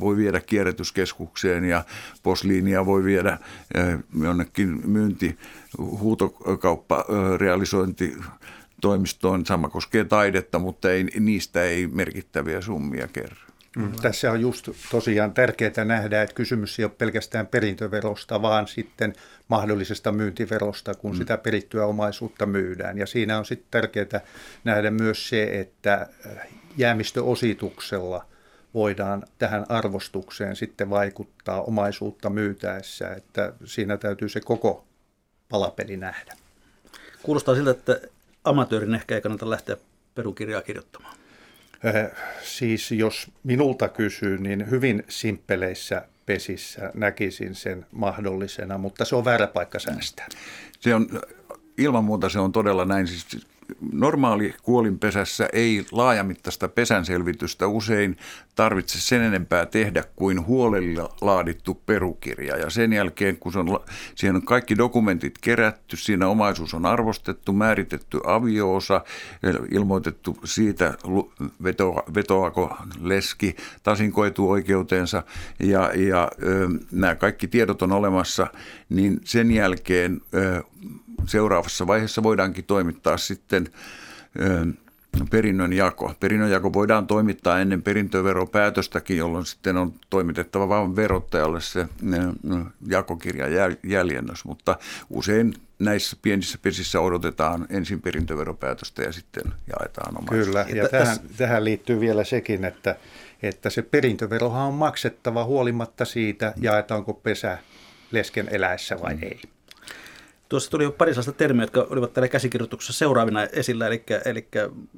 voi 0.00 0.16
viedä 0.16 0.40
kierrätyskeskukseen 0.40 1.64
ja 1.64 1.84
posliinia 2.22 2.86
voi 2.86 3.04
viedä 3.04 3.38
eh, 3.74 3.98
jonnekin 4.22 4.90
myynti, 4.90 5.38
huutokauppa, 5.78 7.04
eh, 7.08 7.38
realisointi 7.38 8.16
toimistoon. 8.80 9.46
Sama 9.46 9.68
koskee 9.68 10.04
taidetta, 10.04 10.58
mutta 10.58 10.90
ei, 10.90 11.04
niistä 11.04 11.62
ei 11.62 11.86
merkittäviä 11.86 12.60
summia 12.60 13.08
kerran. 13.08 13.47
Mm. 13.78 13.92
Tässä 14.02 14.30
on 14.32 14.40
just 14.40 14.68
tosiaan 14.90 15.34
tärkeää 15.34 15.84
nähdä, 15.84 16.22
että 16.22 16.34
kysymys 16.34 16.78
ei 16.78 16.84
ole 16.84 16.92
pelkästään 16.98 17.46
perintöverosta, 17.46 18.42
vaan 18.42 18.68
sitten 18.68 19.14
mahdollisesta 19.48 20.12
myyntiverosta, 20.12 20.94
kun 20.94 21.10
mm. 21.10 21.16
sitä 21.16 21.38
perittyä 21.38 21.86
omaisuutta 21.86 22.46
myydään. 22.46 22.98
Ja 22.98 23.06
siinä 23.06 23.38
on 23.38 23.44
sitten 23.44 23.68
tärkeää 23.70 24.20
nähdä 24.64 24.90
myös 24.90 25.28
se, 25.28 25.60
että 25.60 25.94
äh, 25.94 26.48
jäämistöosituksella 26.76 28.24
voidaan 28.74 29.24
tähän 29.38 29.66
arvostukseen 29.68 30.56
sitten 30.56 30.90
vaikuttaa 30.90 31.62
omaisuutta 31.62 32.30
myytäessä, 32.30 33.08
että 33.08 33.52
siinä 33.64 33.96
täytyy 33.96 34.28
se 34.28 34.40
koko 34.40 34.84
palapeli 35.48 35.96
nähdä. 35.96 36.36
Kuulostaa 37.22 37.54
siltä, 37.54 37.70
että 37.70 38.00
amatöörin 38.44 38.94
ehkä 38.94 39.14
ei 39.14 39.20
kannata 39.20 39.50
lähteä 39.50 39.76
perukirjaa 40.14 40.62
kirjoittamaan. 40.62 41.16
Äh, 41.86 42.10
siis 42.42 42.90
jos 42.92 43.30
minulta 43.44 43.88
kysyy, 43.88 44.38
niin 44.38 44.70
hyvin 44.70 45.04
simppeleissä 45.08 46.02
pesissä 46.26 46.90
näkisin 46.94 47.54
sen 47.54 47.86
mahdollisena, 47.92 48.78
mutta 48.78 49.04
se 49.04 49.16
on 49.16 49.24
väärä 49.24 49.46
paikka 49.46 49.78
säästää. 49.78 50.26
Se 50.80 50.94
on, 50.94 51.08
ilman 51.78 52.04
muuta 52.04 52.28
se 52.28 52.38
on 52.38 52.52
todella 52.52 52.84
näin. 52.84 53.06
Siis 53.06 53.46
normaali 53.92 54.54
kuolinpesässä 54.62 55.48
ei 55.52 55.86
laajamittaista 55.92 56.68
pesänselvitystä 56.68 57.66
usein 57.66 58.16
tarvitse 58.54 59.00
sen 59.00 59.22
enempää 59.22 59.66
tehdä 59.66 60.04
kuin 60.16 60.46
huolella 60.46 61.14
laadittu 61.20 61.74
perukirja. 61.74 62.56
Ja 62.56 62.70
sen 62.70 62.92
jälkeen, 62.92 63.36
kun 63.36 63.52
se 63.52 63.58
on, 63.58 63.80
siihen 64.14 64.36
on 64.36 64.44
kaikki 64.44 64.78
dokumentit 64.78 65.38
kerätty, 65.40 65.96
siinä 65.96 66.28
omaisuus 66.28 66.74
on 66.74 66.86
arvostettu, 66.86 67.52
määritetty 67.52 68.20
avioosa, 68.24 69.04
ilmoitettu 69.70 70.36
siitä, 70.44 70.94
vetoa, 71.62 72.02
vetoako 72.14 72.76
leski 73.00 73.56
tasinkoitu 73.82 74.50
oikeutensa 74.50 75.22
ja, 75.60 75.90
ja 75.94 76.30
ö, 76.42 76.68
nämä 76.92 77.14
kaikki 77.14 77.48
tiedot 77.48 77.82
on 77.82 77.92
olemassa, 77.92 78.46
niin 78.88 79.20
sen 79.24 79.50
jälkeen 79.50 80.20
ö, 80.34 80.62
seuraavassa 81.26 81.86
vaiheessa 81.86 82.22
voidaankin 82.22 82.64
toimittaa 82.64 83.16
sitten 83.16 83.68
perinnön 85.30 85.72
jako. 85.72 86.14
Perinnön 86.20 86.50
jako 86.50 86.72
voidaan 86.72 87.06
toimittaa 87.06 87.60
ennen 87.60 87.82
perintöveropäätöstäkin, 87.82 89.16
jolloin 89.16 89.46
sitten 89.46 89.76
on 89.76 89.92
toimitettava 90.10 90.68
vain 90.68 90.96
verottajalle 90.96 91.60
se 91.60 91.86
jakokirja 92.88 93.46
jäljennös, 93.84 94.44
mutta 94.44 94.78
usein 95.10 95.54
näissä 95.78 96.16
pienissä 96.22 96.58
pesissä 96.62 97.00
odotetaan 97.00 97.66
ensin 97.70 98.02
perintöveropäätöstä 98.02 99.02
ja 99.02 99.12
sitten 99.12 99.42
jaetaan 99.44 100.18
omaisuutta. 100.18 100.64
Kyllä, 100.64 100.82
ja 100.82 100.88
tähän, 100.88 101.16
tähän 101.36 101.64
liittyy 101.64 102.00
vielä 102.00 102.24
sekin, 102.24 102.64
että, 102.64 102.96
että 103.42 103.70
se 103.70 103.82
perintöverohan 103.82 104.66
on 104.66 104.74
maksettava 104.74 105.44
huolimatta 105.44 106.04
siitä, 106.04 106.52
jaetaanko 106.60 107.14
pesä 107.14 107.58
lesken 108.10 108.48
eläessä 108.50 109.00
vai 109.02 109.14
mm. 109.14 109.22
ei. 109.22 109.40
Tuossa 110.48 110.70
tuli 110.70 110.84
jo 110.84 110.92
pari 110.92 111.12
sellaista 111.12 111.32
termiä, 111.32 111.62
jotka 111.62 111.86
olivat 111.90 112.12
täällä 112.12 112.28
käsikirjoituksessa 112.28 112.92
seuraavina 112.92 113.44
esillä, 113.44 113.86
eli, 113.86 114.02
eli 114.24 114.48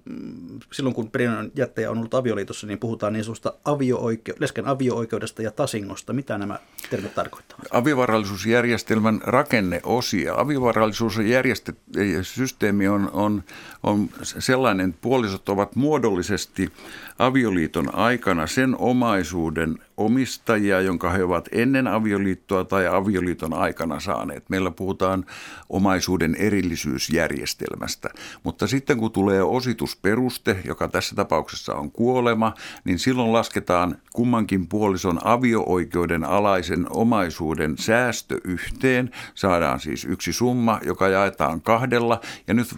mm, 0.05 0.61
silloin 0.73 0.95
kun 0.95 1.11
perinnön 1.11 1.53
jättäjä 1.57 1.91
on 1.91 1.99
ollut 1.99 2.15
avioliitossa, 2.15 2.67
niin 2.67 2.79
puhutaan 2.79 3.13
niin 3.13 3.25
sanotusta 3.25 3.55
avio-oikeu- 3.65 4.35
lesken 4.39 4.67
avio-oikeudesta 4.67 5.43
ja 5.43 5.51
tasingosta. 5.51 6.13
Mitä 6.13 6.39
nämä 6.39 6.59
termit 6.91 7.15
tarkoittavat? 7.15 7.67
Aviovarallisuusjärjestelmän 7.71 9.21
rakenneosia. 9.25 10.35
Aviovarallisuussysteemi 10.35 12.89
on, 12.89 13.11
on, 13.13 13.43
on 13.83 14.09
sellainen, 14.23 14.91
että 14.91 15.03
puolisot 15.03 15.49
ovat 15.49 15.77
muodollisesti 15.77 16.73
avioliiton 17.19 17.95
aikana 17.95 18.47
sen 18.47 18.77
omaisuuden 18.79 19.79
omistajia, 20.01 20.81
jonka 20.81 21.11
he 21.11 21.25
ovat 21.25 21.49
ennen 21.53 21.87
avioliittoa 21.87 22.65
tai 22.65 22.87
avioliiton 22.87 23.55
aikana 23.55 24.01
saaneet. 24.01 24.45
Meillä 24.49 24.71
puhutaan 24.71 25.25
omaisuuden 25.69 26.35
erillisyysjärjestelmästä. 26.35 28.09
Mutta 28.43 28.67
sitten 28.67 28.99
kun 28.99 29.13
tulee 29.13 29.43
ositusperuste, 29.43 30.57
joka 30.65 30.89
tässä 30.89 31.17
tapauksessa 31.17 31.75
on 31.75 31.91
kuolema, 31.91 32.55
niin 32.85 32.99
silloin 32.99 33.33
lasketaan 33.33 33.97
kummankin 34.13 34.69
puolison 34.69 35.19
avio-oikeuden 35.25 36.25
alaisen 36.25 36.87
omaisuuden 36.91 37.79
säästö 37.79 38.41
yhteen. 38.45 39.11
Saadaan 39.35 39.81
siis 39.81 40.05
yksi 40.05 40.33
summa, 40.33 40.81
joka 40.85 41.09
jaetaan 41.09 41.61
kahdella 41.61 42.21
ja 42.47 42.55
nyt 42.55 42.69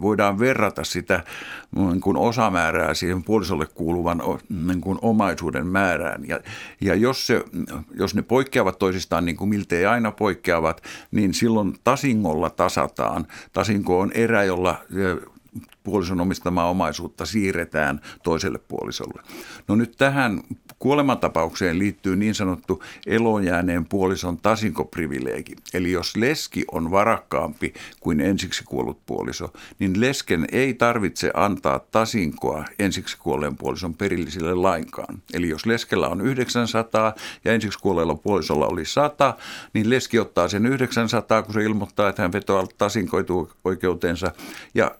voidaan 0.00 0.38
verrata 0.38 0.84
sitä 0.84 1.24
niin 1.76 2.00
kuin 2.00 2.16
osamäärää 2.16 2.94
siihen 2.94 3.22
puolisolle 3.22 3.66
kuuluvan 3.66 4.22
niin 4.66 4.80
kuin 4.80 4.98
omaisuuden 5.02 5.66
määrään. 5.66 6.28
Ja, 6.28 6.40
ja 6.80 6.94
jos, 6.94 7.26
se, 7.26 7.44
jos 7.94 8.14
ne 8.14 8.22
poikkeavat 8.22 8.78
toisistaan, 8.78 9.24
niin 9.24 9.36
kuin 9.36 9.50
miltei 9.50 9.86
aina 9.86 10.10
poikkeavat, 10.10 10.82
niin 11.10 11.34
silloin 11.34 11.74
tasingolla 11.84 12.50
tasataan. 12.50 13.26
Tasinko 13.52 14.00
on 14.00 14.12
erä, 14.12 14.44
jolla 14.44 14.78
puolison 15.82 16.20
omistamaa 16.20 16.70
omaisuutta 16.70 17.26
siirretään 17.26 18.00
toiselle 18.22 18.58
puolisolle. 18.58 19.22
No 19.68 19.76
nyt 19.76 19.94
tähän 19.98 20.40
kuolemantapaukseen 20.78 21.78
liittyy 21.78 22.16
niin 22.16 22.34
sanottu 22.34 22.82
elonjääneen 23.06 23.84
puolison 23.84 24.38
tasinkoprivileegi. 24.38 25.56
Eli 25.74 25.92
jos 25.92 26.16
leski 26.16 26.64
on 26.72 26.90
varakkaampi 26.90 27.74
kuin 28.00 28.20
ensiksi 28.20 28.64
kuollut 28.64 29.06
puoliso, 29.06 29.52
niin 29.78 30.00
lesken 30.00 30.46
ei 30.52 30.74
tarvitse 30.74 31.30
antaa 31.34 31.78
tasinkoa 31.78 32.64
ensiksi 32.78 33.18
kuolleen 33.18 33.56
puolison 33.56 33.94
perillisille 33.94 34.54
lainkaan. 34.54 35.22
Eli 35.34 35.48
jos 35.48 35.66
leskellä 35.66 36.08
on 36.08 36.20
900 36.20 37.14
ja 37.44 37.52
ensiksi 37.52 37.78
kuolleella 37.78 38.14
puolisolla 38.14 38.66
oli 38.66 38.84
100, 38.84 39.36
niin 39.74 39.90
leski 39.90 40.18
ottaa 40.18 40.48
sen 40.48 40.66
900, 40.66 41.42
kun 41.42 41.54
se 41.54 41.64
ilmoittaa, 41.64 42.08
että 42.08 42.22
hän 42.22 42.32
vetoaa 42.32 42.66
tasinkoitu 42.78 43.52
oikeutensa 43.64 44.32
ja 44.74 44.90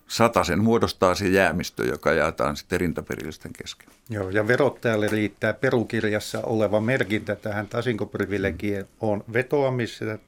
sen 0.45 0.63
muodostaa 0.63 1.15
se 1.15 1.29
jäämistö, 1.29 1.87
joka 1.87 2.13
jaetaan 2.13 2.57
sitten 2.57 2.81
rintaperillisten 2.81 3.53
kesken. 3.53 3.89
Joo, 4.11 4.31
ja 4.31 4.47
verottajalle 4.47 5.09
riittää 5.09 5.53
perukirjassa 5.53 6.41
oleva 6.43 6.81
merkintä 6.81 7.37
tähän 7.37 7.69
tasinkoprivilegiin 7.69 8.85
on 9.01 9.25
vetoamisesta 9.33 10.19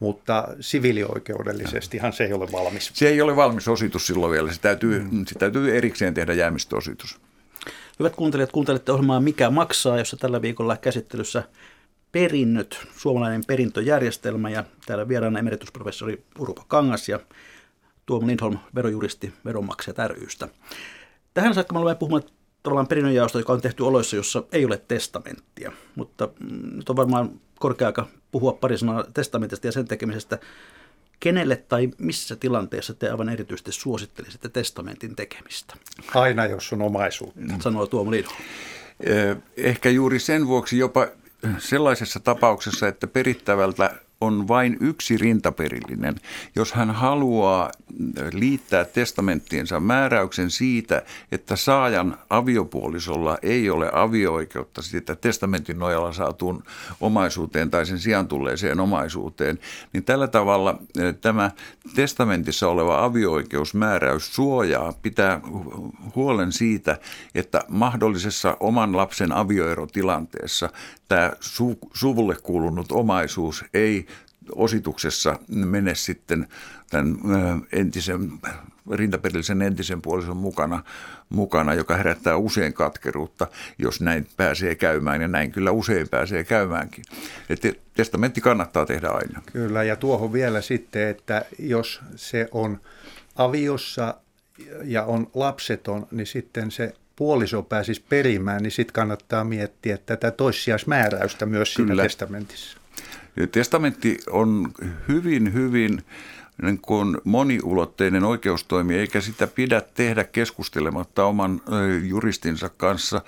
mutta 0.00 0.48
siviilioikeudellisestihan 0.60 2.12
se 2.12 2.24
ei 2.24 2.32
ole 2.32 2.52
valmis. 2.52 2.90
Se 2.94 3.08
ei 3.08 3.20
ole 3.20 3.36
valmis 3.36 3.68
ositus 3.68 4.06
silloin 4.06 4.32
vielä. 4.32 4.52
Se 4.52 4.60
täytyy, 4.60 5.06
mm. 5.10 5.26
se 5.26 5.38
täytyy 5.38 5.76
erikseen 5.76 6.14
tehdä 6.14 6.32
jäämistöositus. 6.32 7.20
Hyvät 7.98 8.16
kuuntelijat, 8.16 8.52
kuuntelette 8.52 8.92
ohjelmaa 8.92 9.20
Mikä 9.20 9.50
maksaa, 9.50 9.98
jossa 9.98 10.16
tällä 10.16 10.42
viikolla 10.42 10.76
käsittelyssä 10.76 11.42
perinnöt, 12.12 12.86
suomalainen 12.96 13.42
perintöjärjestelmä 13.46 14.50
ja 14.50 14.64
täällä 14.86 15.08
vieraana 15.08 15.38
emeritusprofessori 15.38 16.22
Urpo 16.38 16.64
Kangas 16.68 17.08
ja 17.08 17.20
Tuomo 18.08 18.26
Lindholm, 18.26 18.58
verojuristi 18.74 19.32
Veronmaksajat 19.44 20.10
rystä. 20.10 20.48
Tähän 21.34 21.54
saakka 21.54 21.74
me 21.74 21.80
olemme 21.80 21.98
puhumaan 21.98 22.22
tavallaan 22.62 22.86
perinnönjaosta, 22.86 23.38
joka 23.38 23.52
on 23.52 23.60
tehty 23.60 23.82
oloissa, 23.82 24.16
jossa 24.16 24.42
ei 24.52 24.64
ole 24.64 24.82
testamenttia. 24.88 25.72
Mutta 25.94 26.28
mm, 26.40 26.76
nyt 26.76 26.90
on 26.90 26.96
varmaan 26.96 27.40
korkea 27.58 27.86
aika 27.86 28.06
puhua 28.32 28.52
pari 28.52 28.78
sanaa 28.78 29.04
testamentista 29.14 29.66
ja 29.66 29.72
sen 29.72 29.88
tekemisestä. 29.88 30.38
Kenelle 31.20 31.56
tai 31.56 31.88
missä 31.98 32.36
tilanteessa 32.36 32.94
te 32.94 33.10
aivan 33.10 33.28
erityisesti 33.28 33.72
suosittelisitte 33.72 34.48
testamentin 34.48 35.16
tekemistä? 35.16 35.74
Aina, 36.14 36.46
jos 36.46 36.72
on 36.72 36.82
omaisuutta. 36.82 37.40
Sanoo 37.60 37.86
Tuomo 37.86 38.10
Lindholm. 38.10 38.38
Ehkä 39.56 39.90
juuri 39.90 40.18
sen 40.18 40.46
vuoksi 40.46 40.78
jopa 40.78 41.08
sellaisessa 41.58 42.20
tapauksessa, 42.20 42.88
että 42.88 43.06
perittävältä 43.06 43.90
on 44.20 44.48
vain 44.48 44.76
yksi 44.80 45.16
rintaperillinen. 45.16 46.14
Jos 46.56 46.72
hän 46.72 46.90
haluaa 46.90 47.70
liittää 48.32 48.84
testamenttiinsa 48.84 49.80
määräyksen 49.80 50.50
siitä, 50.50 51.02
että 51.32 51.56
saajan 51.56 52.18
aviopuolisolla 52.30 53.38
ei 53.42 53.70
ole 53.70 53.90
avio-oikeutta 53.92 54.82
siitä 54.82 55.16
testamentin 55.16 55.78
nojalla 55.78 56.12
saatuun 56.12 56.62
omaisuuteen 57.00 57.70
tai 57.70 57.86
sen 57.86 57.98
sijaan 57.98 58.28
tulleeseen 58.28 58.80
omaisuuteen, 58.80 59.58
niin 59.92 60.04
tällä 60.04 60.28
tavalla 60.28 60.78
eh, 60.98 61.14
tämä 61.14 61.50
testamentissa 61.94 62.68
oleva 62.68 63.04
avio-oikeusmääräys 63.04 64.34
suojaa, 64.34 64.92
pitää 65.02 65.40
huolen 66.14 66.52
siitä, 66.52 66.98
että 67.34 67.64
mahdollisessa 67.68 68.56
oman 68.60 68.96
lapsen 68.96 69.32
avioerotilanteessa 69.32 70.70
tämä 71.08 71.32
su- 71.40 71.88
suvulle 71.94 72.36
kuulunut 72.42 72.92
omaisuus 72.92 73.64
ei 73.74 74.07
osituksessa 74.54 75.38
mene 75.48 75.94
sitten 75.94 76.48
tämän 76.90 77.18
entisen 77.72 78.30
rintaperillisen 78.90 79.62
entisen 79.62 80.02
puolison 80.02 80.36
mukana, 80.36 80.84
mukana, 81.28 81.74
joka 81.74 81.96
herättää 81.96 82.36
usein 82.36 82.72
katkeruutta, 82.72 83.46
jos 83.78 84.00
näin 84.00 84.26
pääsee 84.36 84.74
käymään, 84.74 85.22
ja 85.22 85.28
näin 85.28 85.52
kyllä 85.52 85.70
usein 85.70 86.08
pääsee 86.08 86.44
käymäänkin. 86.44 87.04
Et 87.48 87.62
testamentti 87.94 88.40
kannattaa 88.40 88.86
tehdä 88.86 89.08
aina. 89.08 89.42
Kyllä, 89.52 89.82
ja 89.82 89.96
tuohon 89.96 90.32
vielä 90.32 90.60
sitten, 90.60 91.08
että 91.08 91.44
jos 91.58 92.00
se 92.16 92.48
on 92.52 92.80
aviossa 93.36 94.14
ja 94.84 95.04
on 95.04 95.30
lapseton, 95.34 96.06
niin 96.10 96.26
sitten 96.26 96.70
se 96.70 96.94
puoliso 97.16 97.62
pääsisi 97.62 98.04
perimään, 98.08 98.62
niin 98.62 98.70
sitten 98.70 98.92
kannattaa 98.92 99.44
miettiä 99.44 99.98
tätä 99.98 100.30
toissijaismääräystä 100.30 101.46
myös 101.46 101.74
siinä 101.74 101.88
Kyllä. 101.88 102.02
testamentissa. 102.02 102.77
Testamentti 103.46 104.18
on 104.30 104.72
hyvin, 105.08 105.52
hyvin 105.52 106.02
niin 106.62 106.78
kuin 106.80 107.18
moniulotteinen 107.24 108.24
oikeustoimi, 108.24 108.94
eikä 108.94 109.20
sitä 109.20 109.46
pidä 109.46 109.80
tehdä 109.94 110.24
keskustelematta 110.24 111.24
oman 111.24 111.60
juristinsa 112.02 112.68
kanssa 112.68 113.22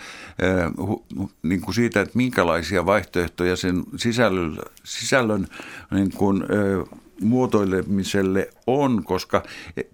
niin 1.42 1.60
kuin 1.60 1.74
siitä, 1.74 2.00
että 2.00 2.16
minkälaisia 2.16 2.86
vaihtoehtoja 2.86 3.56
sen 3.56 3.84
sisällön, 3.96 4.58
sisällön 4.84 5.46
niin 5.90 6.12
kuin, 6.12 6.44
muotoilemiselle 7.22 8.48
on, 8.66 9.04
koska 9.04 9.42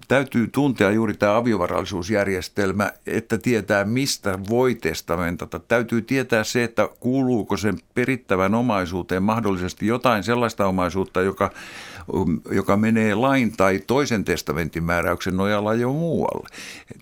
täytyy 0.08 0.48
tuntea 0.52 0.90
juuri 0.90 1.14
tämä 1.14 1.36
aviovarallisuusjärjestelmä, 1.36 2.92
että 3.06 3.38
tietää 3.38 3.84
mistä 3.84 4.38
voi 4.48 4.74
testamentata. 4.74 5.58
Täytyy 5.58 6.02
tietää 6.02 6.44
se, 6.44 6.64
että 6.64 6.88
kuuluuko 7.00 7.56
sen 7.56 7.78
perittävän 7.94 8.54
omaisuuteen 8.54 9.22
mahdollisesti 9.22 9.86
jotain 9.86 10.22
sellaista 10.22 10.66
omaisuutta, 10.66 11.22
joka, 11.22 11.50
joka 12.50 12.76
menee 12.76 13.14
lain 13.14 13.56
tai 13.56 13.80
toisen 13.86 14.24
testamentin 14.24 14.84
määräyksen 14.84 15.36
nojalla 15.36 15.74
jo 15.74 15.92
muualle. 15.92 16.48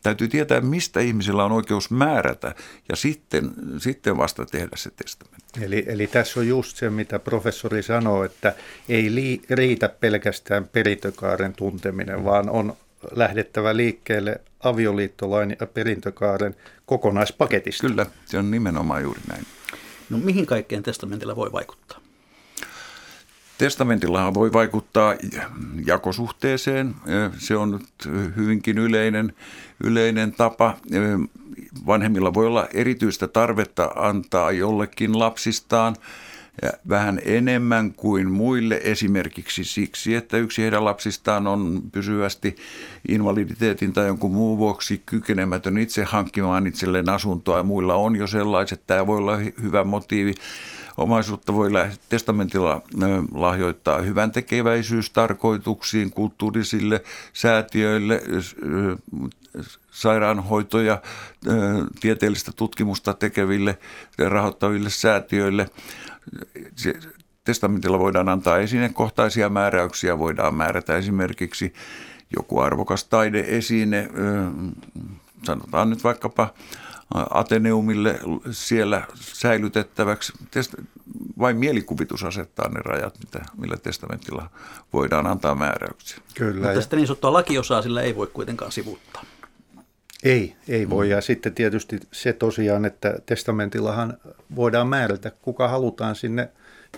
Täytyy 0.02 0.28
tietää, 0.28 0.60
mistä 0.60 1.00
ihmisellä 1.00 1.44
on 1.44 1.52
oikeus 1.52 1.90
määrätä 1.90 2.54
ja 2.88 2.96
sitten, 2.96 3.50
sitten 3.78 4.16
vasta 4.16 4.46
tehdä 4.46 4.76
se 4.76 4.90
testamentti. 4.90 5.64
Eli, 5.64 5.84
eli 5.86 6.06
tässä 6.06 6.40
on 6.40 6.48
just 6.48 6.76
se, 6.76 6.90
mitä 6.90 7.18
professori 7.18 7.82
sanoo, 7.82 8.24
että 8.24 8.54
ei 8.88 9.14
li, 9.14 9.42
riitä 9.50 9.88
pelkästään 9.88 10.13
perintökaaren 10.72 11.52
tunteminen, 11.54 12.24
vaan 12.24 12.50
on 12.50 12.76
lähdettävä 13.14 13.76
liikkeelle 13.76 14.40
avioliittolain 14.60 15.56
ja 15.60 15.66
perintökaaren 15.66 16.56
kokonaispaketista. 16.86 17.86
Kyllä, 17.86 18.06
se 18.24 18.38
on 18.38 18.50
nimenomaan 18.50 19.02
juuri 19.02 19.20
näin. 19.28 19.46
No 20.10 20.18
mihin 20.18 20.46
kaikkeen 20.46 20.82
testamentilla 20.82 21.36
voi 21.36 21.52
vaikuttaa? 21.52 21.98
Testamentilla 23.58 24.34
voi 24.34 24.52
vaikuttaa 24.52 25.14
jakosuhteeseen. 25.86 26.94
Se 27.38 27.56
on 27.56 27.70
nyt 27.70 28.14
hyvinkin 28.36 28.78
yleinen, 28.78 29.32
yleinen 29.84 30.32
tapa. 30.32 30.76
Vanhemmilla 31.86 32.34
voi 32.34 32.46
olla 32.46 32.68
erityistä 32.74 33.28
tarvetta 33.28 33.90
antaa 33.96 34.52
jollekin 34.52 35.18
lapsistaan 35.18 35.96
vähän 36.88 37.20
enemmän 37.24 37.94
kuin 37.94 38.30
muille 38.30 38.80
esimerkiksi 38.84 39.64
siksi, 39.64 40.14
että 40.14 40.36
yksi 40.36 40.62
heidän 40.62 40.84
lapsistaan 40.84 41.46
on 41.46 41.82
pysyvästi 41.92 42.56
invaliditeetin 43.08 43.92
tai 43.92 44.06
jonkun 44.06 44.32
muun 44.32 44.58
vuoksi 44.58 45.02
kykenemätön 45.06 45.78
itse 45.78 46.04
hankkimaan 46.04 46.66
itselleen 46.66 47.08
asuntoa 47.08 47.56
ja 47.56 47.62
muilla 47.62 47.94
on 47.94 48.16
jo 48.16 48.26
sellaiset. 48.26 48.82
Tämä 48.86 49.06
voi 49.06 49.18
olla 49.18 49.36
hyvä 49.36 49.84
motiivi 49.84 50.34
Omaisuutta 50.96 51.54
voi 51.54 51.70
testamentilla 52.08 52.82
lahjoittaa 53.34 53.98
hyvän 54.02 54.32
tekeväisyystarkoituksiin, 54.32 56.10
kulttuurisille 56.10 57.02
säätiöille, 57.32 58.22
sairaanhoitoja, 59.90 61.02
tieteellistä 62.00 62.52
tutkimusta 62.56 63.14
tekeville 63.14 63.78
rahoittaville 64.18 64.90
säätiöille. 64.90 65.70
Testamentilla 67.44 67.98
voidaan 67.98 68.28
antaa 68.28 68.58
esinekohtaisia 68.58 69.48
määräyksiä, 69.48 70.18
voidaan 70.18 70.54
määrätä 70.54 70.96
esimerkiksi 70.96 71.72
joku 72.36 72.60
arvokas 72.60 73.04
taideesine, 73.04 74.08
sanotaan 75.42 75.90
nyt 75.90 76.04
vaikkapa 76.04 76.54
Ateneumille 77.30 78.20
siellä 78.50 79.06
säilytettäväksi. 79.16 80.32
Vain 81.38 81.56
mielikuvitus 81.56 82.24
asettaa 82.24 82.68
ne 82.68 82.80
rajat, 82.84 83.18
mitä, 83.18 83.44
millä 83.56 83.76
testamentilla 83.76 84.50
voidaan 84.92 85.26
antaa 85.26 85.54
määräyksiä. 85.54 86.18
Kyllä. 86.34 86.66
Mutta 86.66 86.80
sitten 86.80 86.96
niin 86.96 87.06
sanottua 87.06 87.32
lakiosaa 87.32 87.82
sillä 87.82 88.02
ei 88.02 88.16
voi 88.16 88.26
kuitenkaan 88.26 88.72
sivuuttaa. 88.72 89.24
Ei, 90.24 90.56
ei 90.68 90.90
voi. 90.90 91.10
Ja 91.10 91.20
sitten 91.20 91.54
tietysti 91.54 92.00
se 92.12 92.32
tosiaan, 92.32 92.84
että 92.84 93.18
testamentillahan 93.26 94.18
voidaan 94.56 94.88
määrätä, 94.88 95.32
kuka 95.42 95.68
halutaan 95.68 96.16
sinne, 96.16 96.48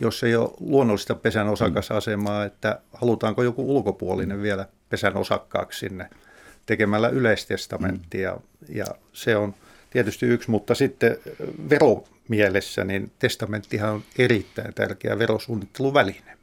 jos 0.00 0.24
ei 0.24 0.36
ole 0.36 0.50
luonnollista 0.60 1.14
pesän 1.14 1.48
osakasasemaa, 1.48 2.44
että 2.44 2.80
halutaanko 2.92 3.42
joku 3.42 3.76
ulkopuolinen 3.76 4.42
vielä 4.42 4.66
pesän 4.90 5.16
osakkaaksi 5.16 5.78
sinne 5.78 6.10
tekemällä 6.66 7.08
yleistestamenttia. 7.08 8.34
Mm. 8.34 8.76
Ja 8.76 8.86
se 9.12 9.36
on 9.36 9.54
tietysti 9.90 10.26
yksi, 10.26 10.50
mutta 10.50 10.74
sitten 10.74 11.16
veromielessä, 11.70 12.84
niin 12.84 13.12
testamenttihan 13.18 13.92
on 13.92 14.02
erittäin 14.18 14.74
tärkeä 14.74 15.18
verosuunnitteluväline. 15.18 16.36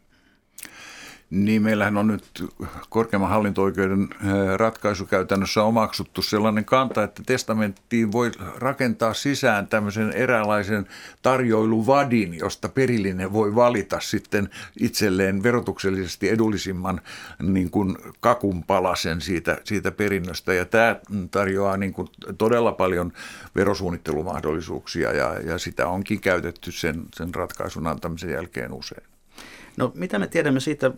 Niin, 1.33 1.61
meillähän 1.61 1.97
on 1.97 2.07
nyt 2.07 2.43
korkeimman 2.89 3.29
hallinto-oikeuden 3.29 4.09
ratkaisukäytännössä 4.57 5.63
omaksuttu 5.63 6.21
sellainen 6.21 6.65
kanta, 6.65 7.03
että 7.03 7.23
testamenttiin 7.25 8.11
voi 8.11 8.31
rakentaa 8.55 9.13
sisään 9.13 9.67
tämmöisen 9.67 10.11
eräänlaisen 10.11 10.87
tarjoiluvadin, 11.21 12.33
josta 12.33 12.69
perillinen 12.69 13.33
voi 13.33 13.55
valita 13.55 13.99
sitten 13.99 14.49
itselleen 14.79 15.43
verotuksellisesti 15.43 16.29
edullisimman 16.29 17.01
niin 17.41 17.69
kuin 17.69 17.97
kakun 18.19 18.63
palasen 18.63 19.21
siitä, 19.21 19.57
siitä 19.63 19.91
perinnöstä. 19.91 20.53
Ja 20.53 20.65
tämä 20.65 20.95
tarjoaa 21.31 21.77
niin 21.77 21.93
kuin 21.93 22.07
todella 22.37 22.71
paljon 22.71 23.11
verosuunnittelumahdollisuuksia 23.55 25.13
ja, 25.13 25.39
ja 25.39 25.57
sitä 25.57 25.87
onkin 25.87 26.21
käytetty 26.21 26.71
sen, 26.71 27.03
sen 27.15 27.35
ratkaisun 27.35 27.87
antamisen 27.87 28.31
jälkeen 28.31 28.73
usein. 28.73 29.12
No 29.77 29.91
mitä 29.95 30.19
me 30.19 30.27
tiedämme 30.27 30.59
siitä, 30.59 30.91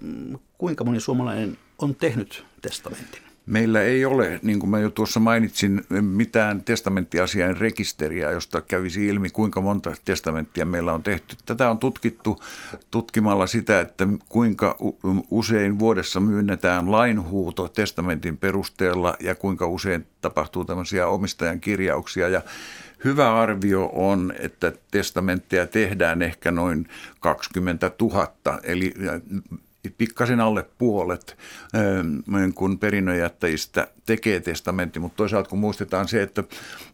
kuinka 0.58 0.84
moni 0.84 1.00
suomalainen 1.00 1.58
on 1.80 1.96
tehnyt 1.96 2.46
testamentin? 2.62 3.22
Meillä 3.46 3.82
ei 3.82 4.06
ole, 4.06 4.40
niin 4.44 4.60
kuin 4.60 4.70
mä 4.70 4.80
jo 4.80 4.90
tuossa 4.90 5.20
mainitsin, 5.20 5.84
mitään 6.02 6.64
testamenttiasian 6.64 7.58
rekisteriä, 7.58 8.32
josta 8.32 8.62
kävisi 8.62 9.08
ilmi, 9.08 9.30
kuinka 9.30 9.62
monta 9.62 9.94
testamenttia 10.06 10.66
meillä 10.66 10.94
on 10.94 11.04
tehty. 11.04 11.36
Tätä 11.46 11.70
on 11.70 11.78
tutkittu 11.78 12.40
tutkimalla 12.92 13.48
sitä, 13.48 13.80
että 13.80 14.08
kuinka 14.30 14.78
usein 15.32 15.80
vuodessa 15.80 16.20
myönnetään 16.20 16.92
lainhuuto 16.92 17.68
testamentin 17.68 18.38
perusteella 18.38 19.16
ja 19.20 19.36
kuinka 19.36 19.68
usein 19.68 20.08
tapahtuu 20.22 20.66
tämmöisiä 20.66 21.08
omistajan 21.08 21.60
kirjauksia. 21.60 22.30
Ja 22.30 22.42
hyvä 23.06 23.40
arvio 23.42 23.90
on, 23.94 24.34
että 24.40 24.74
testamentteja 24.92 25.68
tehdään 25.68 26.22
ehkä 26.22 26.52
noin 26.52 26.88
20 27.20 27.92
000, 28.02 28.60
eli 28.64 28.94
pikkasen 29.98 30.40
alle 30.40 30.66
puolet 30.78 31.38
ähm, 31.76 32.50
kun 32.56 32.80
perinnönjättäjistä 32.80 33.88
tekee 34.06 34.40
testamentti, 34.40 35.00
mutta 35.00 35.18
toisaalta 35.18 35.50
kun 35.50 35.60
muistetaan 35.60 36.08
se, 36.08 36.22
että 36.22 36.44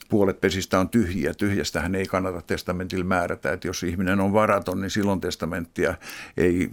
puolet 0.10 0.42
pesistä 0.42 0.80
on 0.80 0.90
tyhjiä, 0.90 1.34
tyhjästähän 1.34 1.96
ei 1.96 2.06
kannata 2.06 2.42
testamentilla 2.42 3.06
määrätä, 3.06 3.54
että 3.54 3.68
jos 3.68 3.84
ihminen 3.84 4.20
on 4.20 4.34
varaton, 4.34 4.82
niin 4.82 4.90
silloin 4.92 5.22
testamenttia 5.22 5.96
ei, 6.38 6.70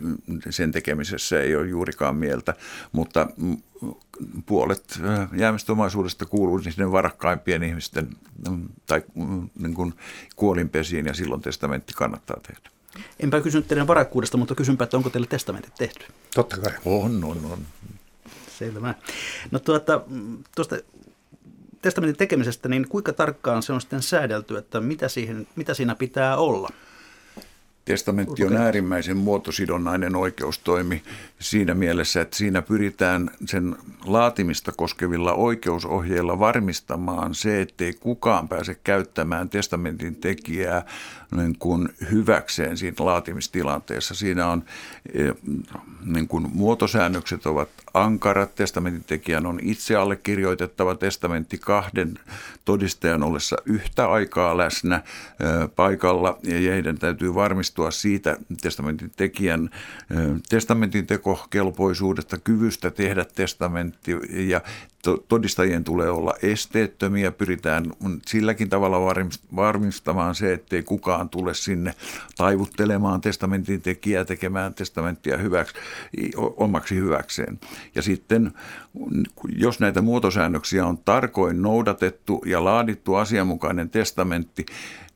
sen 0.51 0.73
tekemisessä 0.73 1.41
ei 1.41 1.57
ole 1.57 1.69
juurikaan 1.69 2.17
mieltä, 2.17 2.55
mutta 2.93 3.29
puolet 4.47 5.01
äh, 5.05 5.29
jäämistä 5.33 5.73
omaisuudesta 5.73 6.27
kuuluu 6.27 6.59
sinne 6.59 6.93
varakkaimpien 6.93 7.63
ihmisten 7.63 8.09
mm, 8.49 8.69
tai 8.87 9.03
mm, 9.15 9.49
niin 9.59 9.75
kuin 9.75 9.95
kuolinpesiin 10.37 11.07
ja 11.07 11.15
silloin 11.15 11.41
testamentti 11.41 11.93
kannattaa 11.97 12.41
tehdä. 12.47 12.71
Enpä 13.21 13.41
kysynyt 13.41 13.69
teidän 13.69 13.87
varakkuudesta, 13.87 14.37
mutta 14.37 14.55
kysynpä, 14.55 14.85
että 14.85 14.97
onko 14.97 15.11
teille 15.11 15.27
testamentit 15.27 15.75
tehty? 15.75 16.07
Totta 16.35 16.57
kai. 16.57 16.73
On, 16.85 17.25
on, 17.25 17.45
on. 17.53 17.59
Selvä. 18.59 18.95
No 19.51 19.59
tuota, 19.59 20.01
tuosta 20.57 20.77
testamentin 21.83 22.17
tekemisestä, 22.17 22.69
niin 22.69 22.89
kuinka 22.89 23.13
tarkkaan 23.13 23.63
se 23.63 23.73
on 23.73 23.81
sitten 23.81 24.03
säädelty, 24.03 24.57
että 24.57 24.81
mitä, 24.81 25.09
siihen, 25.09 25.47
mitä 25.57 25.75
siinä 25.75 25.95
pitää 25.95 26.37
olla? 26.37 26.69
Testamentti 27.89 28.45
on 28.45 28.57
äärimmäisen 28.57 29.17
muotosidonnainen 29.17 30.17
oikeustoimi 30.17 31.03
siinä 31.41 31.75
mielessä, 31.75 32.21
että 32.21 32.37
siinä 32.37 32.63
pyritään 32.63 33.31
sen 33.47 33.77
laatimista 34.05 34.73
koskevilla 34.73 35.33
oikeusohjeilla 35.33 36.39
varmistamaan 36.39 37.35
se, 37.35 37.61
ettei 37.61 37.93
kukaan 37.93 38.49
pääse 38.49 38.75
käyttämään 38.75 39.49
testamentin 39.49 40.17
tekijää 40.17 40.87
niin 41.37 41.57
kuin 41.59 41.89
hyväkseen 42.11 42.77
siinä 42.77 42.97
laatimistilanteessa. 42.99 44.15
Siinä 44.15 44.47
on 44.47 44.65
e, 45.15 45.23
niin 46.05 46.29
kuin 46.29 46.47
muotosäännökset 46.53 47.47
ovat 47.47 47.69
ankarat. 47.95 48.55
Testamentin 48.55 49.05
tekijän 49.05 49.47
on 49.47 49.59
itse 49.63 49.97
allekirjoitettava 49.97 50.95
testamentti 50.95 51.59
kahden 51.59 52.19
todistajan 52.65 53.23
ollessa 53.23 53.57
yhtä 53.67 54.11
aikaa 54.11 54.57
läsnä 54.57 54.97
e, 54.97 55.03
paikalla 55.77 56.39
ja 56.43 56.73
heidän 56.73 56.99
täytyy 56.99 57.35
varmistua 57.35 57.91
siitä 57.91 58.37
testamentin 58.61 59.13
tekijän 59.17 59.71
e, 60.11 60.15
testamentin 60.49 61.07
tekokelpoisuudesta, 61.07 62.39
kyvystä 62.39 62.91
tehdä 62.91 63.25
testamentti 63.35 64.13
ja 64.31 64.61
todistajien 65.29 65.85
tulee 65.85 66.11
olla 66.11 66.35
esteettömiä. 66.43 67.33
Pyritään 67.33 67.85
silläkin 68.27 68.69
tavalla 68.69 69.15
varmistamaan 69.57 70.35
se, 70.35 70.53
ettei 70.53 70.83
kukaan 70.83 71.29
tule 71.29 71.55
sinne 71.55 71.95
taivuttelemaan 72.37 73.21
testamentin 73.21 73.83
tekijää 73.83 74.25
tekemään 74.25 74.75
testamenttia 74.75 75.37
hyväksi, 75.37 75.75
omaksi 76.37 76.95
hyväkseen. 76.95 77.61
Ja 77.95 78.03
sitten, 78.03 78.53
jos 79.57 79.81
näitä 79.81 80.03
muotosäännöksiä 80.03 80.87
on 80.87 80.99
tarkoin 80.99 81.63
noudatettu 81.63 82.43
ja 82.47 82.65
laadittu 82.65 83.15
asianmukainen 83.15 83.91
testamentti, 83.91 84.67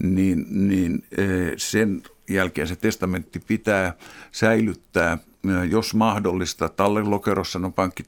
niin, 0.03 0.47
niin 0.68 1.05
e, 1.18 1.24
sen 1.57 2.03
jälkeen 2.30 2.68
se 2.68 2.76
testamentti 2.76 3.41
pitää 3.41 3.95
säilyttää– 4.33 5.18
jos 5.70 5.95
mahdollista, 5.95 6.68
tallelokerossa, 6.68 7.59
no 7.59 7.70
pankit 7.70 8.07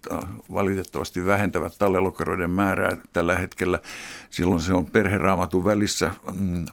valitettavasti 0.53 1.27
vähentävät 1.27 1.79
tallelokeroiden 1.79 2.51
määrää 2.51 2.97
tällä 3.13 3.37
hetkellä. 3.37 3.79
Silloin 4.31 4.61
se 4.61 4.75
on 4.75 4.87
perheraamatun 4.87 5.65
välissä 5.65 6.11
mm, 6.39 6.67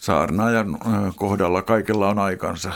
saarnaajan 0.00 0.78
kohdalla 1.16 1.62
kaikella 1.62 2.08
on 2.08 2.18
aikansa. 2.18 2.72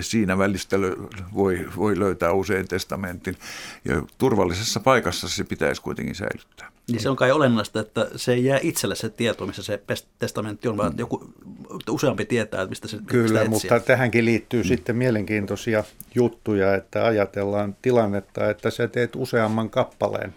Siinä 0.00 0.38
välistely 0.38 0.96
voi, 1.34 1.68
voi 1.76 1.98
löytää 1.98 2.32
usein 2.32 2.68
testamentin. 2.68 3.36
Ja 3.84 4.02
turvallisessa 4.18 4.80
paikassa 4.80 5.28
se 5.28 5.44
pitäisi 5.44 5.82
kuitenkin 5.82 6.14
säilyttää. 6.14 6.72
Niin 6.88 7.00
se 7.00 7.10
on 7.10 7.16
kai 7.16 7.30
olennaista, 7.32 7.80
että 7.80 8.08
se 8.16 8.32
ei 8.32 8.44
jää 8.44 8.58
itselle 8.62 8.94
se 8.94 9.08
tieto, 9.08 9.46
missä 9.46 9.62
se 9.62 9.82
testamentti 10.18 10.68
on, 10.68 10.76
vaan 10.76 10.94
joku 10.96 11.32
useampi 11.90 12.24
tietää, 12.24 12.62
että 12.62 12.68
mistä 12.68 12.88
se 12.88 12.98
Kyllä, 13.06 13.40
mistä 13.40 13.50
mutta 13.50 13.80
tähänkin 13.80 14.24
liittyy 14.24 14.62
mm. 14.62 14.68
sitten 14.68 14.96
mielenkiintoisia 14.96 15.84
juttuja, 16.14 16.74
että 16.74 17.06
ajatellaan 17.06 17.76
tilannetta, 17.82 18.50
että 18.50 18.70
sä 18.70 18.88
teet 18.88 19.16
useamman 19.16 19.70
kappaleen. 19.70 20.34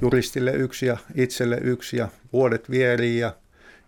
Juristille 0.00 0.50
yksi 0.50 0.86
ja 0.86 0.96
itselle 1.14 1.58
yksi 1.62 1.96
ja 1.96 2.08
vuodet 2.32 2.70
vierii 2.70 3.18
ja 3.18 3.32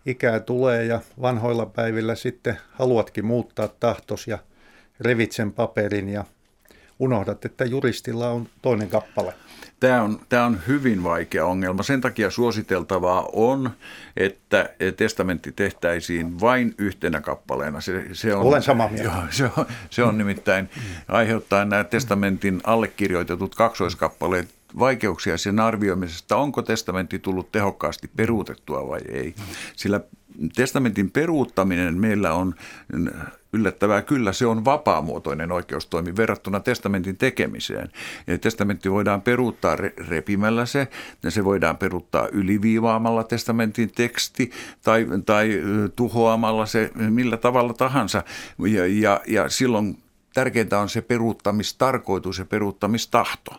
ikää 0.05 0.39
tulee 0.39 0.85
ja 0.85 1.01
vanhoilla 1.21 1.65
päivillä 1.65 2.15
sitten 2.15 2.57
haluatkin 2.71 3.25
muuttaa 3.25 3.67
tahtos 3.67 4.27
ja 4.27 4.37
revit 4.99 5.31
sen 5.31 5.51
paperin 5.51 6.09
ja 6.09 6.25
unohdat, 6.99 7.45
että 7.45 7.65
juristilla 7.65 8.29
on 8.29 8.47
toinen 8.61 8.89
kappale. 8.89 9.33
Tämä 9.79 10.01
on, 10.01 10.19
tämä 10.29 10.45
on 10.45 10.59
hyvin 10.67 11.03
vaikea 11.03 11.45
ongelma. 11.45 11.83
Sen 11.83 12.01
takia 12.01 12.29
suositeltavaa 12.29 13.29
on, 13.33 13.69
että 14.17 14.69
testamentti 14.97 15.51
tehtäisiin 15.51 16.39
vain 16.39 16.75
yhtenä 16.77 17.21
kappaleena. 17.21 17.81
Se, 17.81 18.05
se 18.13 18.35
on, 18.35 18.41
Olen 18.41 18.61
samaa 18.61 18.87
mieltä. 18.87 19.03
Jo, 19.03 19.23
se, 19.29 19.49
on, 19.57 19.65
se 19.89 20.03
on 20.03 20.17
nimittäin 20.17 20.69
aiheuttaa 21.07 21.65
nämä 21.65 21.83
testamentin 21.83 22.61
allekirjoitetut 22.63 23.55
kaksoiskappaleet 23.55 24.49
vaikeuksia 24.79 25.37
sen 25.37 25.59
arvioimisesta, 25.59 26.35
onko 26.35 26.61
testamentti 26.61 27.19
tullut 27.19 27.51
tehokkaasti 27.51 28.09
peruutettua 28.15 28.87
vai 28.87 29.01
ei. 29.09 29.35
Sillä 29.75 30.01
testamentin 30.55 31.11
peruuttaminen 31.11 31.97
meillä 31.97 32.33
on 32.33 32.55
yllättävää 33.53 34.01
kyllä, 34.01 34.33
se 34.33 34.45
on 34.45 34.65
vapaamuotoinen 34.65 35.51
oikeustoimi 35.51 36.15
verrattuna 36.15 36.59
testamentin 36.59 37.17
tekemiseen. 37.17 37.89
Ja 38.27 38.37
testamentti 38.37 38.91
voidaan 38.91 39.21
peruuttaa 39.21 39.75
repimällä 40.07 40.65
se, 40.65 40.87
ja 41.23 41.31
se 41.31 41.45
voidaan 41.45 41.77
peruuttaa 41.77 42.27
yliviivaamalla 42.27 43.23
testamentin 43.23 43.91
teksti 43.91 44.51
tai, 44.83 45.07
tai 45.25 45.61
tuhoamalla 45.95 46.65
se 46.65 46.91
millä 46.95 47.37
tavalla 47.37 47.73
tahansa. 47.73 48.23
Ja, 48.59 48.87
ja, 48.87 49.21
ja 49.27 49.49
silloin 49.49 49.97
tärkeintä 50.33 50.79
on 50.79 50.89
se 50.89 51.01
peruuttamistarkoitus 51.01 52.39
ja 52.39 52.45
peruuttamistahto. 52.45 53.51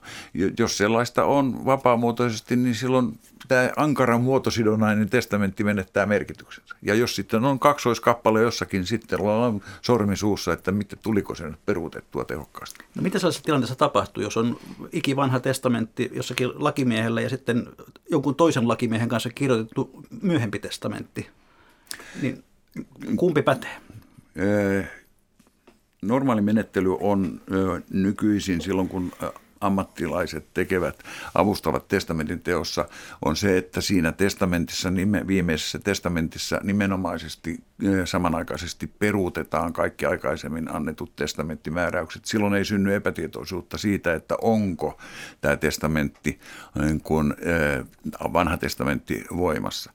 Jos 0.58 0.78
sellaista 0.78 1.24
on 1.24 1.64
vapaamuotoisesti, 1.64 2.56
niin 2.56 2.74
silloin 2.74 3.18
tämä 3.48 3.70
ankaran 3.76 4.20
muotosidonnainen 4.20 5.10
testamentti 5.10 5.64
menettää 5.64 6.06
merkityksensä. 6.06 6.74
Ja 6.82 6.94
jos 6.94 7.16
sitten 7.16 7.44
on 7.44 7.58
kaksoiskappale 7.58 8.42
jossakin, 8.42 8.86
sitten 8.86 9.20
ollaan 9.20 9.60
sormi 9.82 10.16
suussa, 10.16 10.52
että 10.52 10.72
mitä, 10.72 10.96
tuliko 10.96 11.34
se 11.34 11.48
nyt 11.48 11.66
peruutettua 11.66 12.24
tehokkaasti. 12.24 12.84
No 12.94 13.02
mitä 13.02 13.18
sellaisessa 13.18 13.44
tilanteessa 13.44 13.76
tapahtuu, 13.76 14.22
jos 14.22 14.36
on 14.36 14.58
ikivanha 14.92 15.40
testamentti 15.40 16.10
jossakin 16.14 16.50
lakimiehellä 16.54 17.20
ja 17.20 17.28
sitten 17.28 17.66
jonkun 18.10 18.34
toisen 18.34 18.68
lakimiehen 18.68 19.08
kanssa 19.08 19.30
kirjoitettu 19.30 20.04
myöhempi 20.22 20.58
testamentti? 20.58 21.30
Niin 22.22 22.44
kumpi 23.16 23.42
pätee? 23.42 23.80
Normaali 26.02 26.40
menettely 26.40 26.96
on 27.00 27.40
nykyisin 27.90 28.60
silloin, 28.60 28.88
kun 28.88 29.12
ammattilaiset 29.60 30.46
tekevät, 30.54 31.02
avustavat 31.34 31.88
testamentin 31.88 32.40
teossa, 32.40 32.88
on 33.24 33.36
se, 33.36 33.58
että 33.58 33.80
siinä 33.80 34.12
testamentissa, 34.12 34.88
viimeisessä 35.26 35.78
testamentissa 35.78 36.60
nimenomaisesti 36.62 37.58
samanaikaisesti 38.04 38.86
peruutetaan 38.86 39.72
kaikki 39.72 40.06
aikaisemmin 40.06 40.74
annetut 40.74 41.16
testamenttimääräykset. 41.16 42.24
Silloin 42.24 42.54
ei 42.54 42.64
synny 42.64 42.94
epätietoisuutta 42.94 43.78
siitä, 43.78 44.14
että 44.14 44.34
onko 44.42 45.00
tämä 45.40 45.56
testamentti 45.56 46.40
niin 46.78 47.00
kuin 47.00 47.34
vanha 48.32 48.56
testamentti 48.56 49.24
voimassa. 49.36 49.92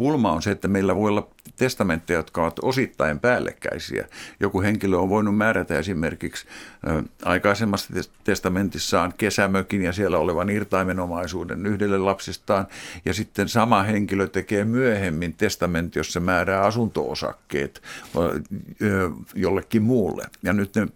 Pulma 0.00 0.32
on 0.32 0.42
se, 0.42 0.50
että 0.50 0.68
meillä 0.68 0.96
voi 0.96 1.08
olla 1.08 1.28
testamentteja, 1.56 2.18
jotka 2.18 2.42
ovat 2.42 2.58
osittain 2.62 3.20
päällekkäisiä. 3.20 4.08
Joku 4.40 4.62
henkilö 4.62 4.96
on 4.96 5.08
voinut 5.08 5.36
määrätä 5.36 5.78
esimerkiksi 5.78 6.46
aikaisemmassa 7.24 7.94
testamentissaan 8.24 9.14
kesämökin 9.16 9.82
ja 9.82 9.92
siellä 9.92 10.18
olevan 10.18 10.50
irtaimenomaisuuden 10.50 11.66
yhdelle 11.66 11.98
lapsistaan, 11.98 12.66
ja 13.04 13.14
sitten 13.14 13.48
sama 13.48 13.82
henkilö 13.82 14.26
tekee 14.26 14.64
myöhemmin 14.64 15.34
testamentti, 15.34 15.98
jossa 15.98 16.20
määrää 16.20 16.62
asuntoosakkeet 16.62 17.82
jollekin 19.34 19.82
muulle. 19.82 20.24
Ja 20.42 20.52
nyt 20.52 20.74
ne 20.74 20.88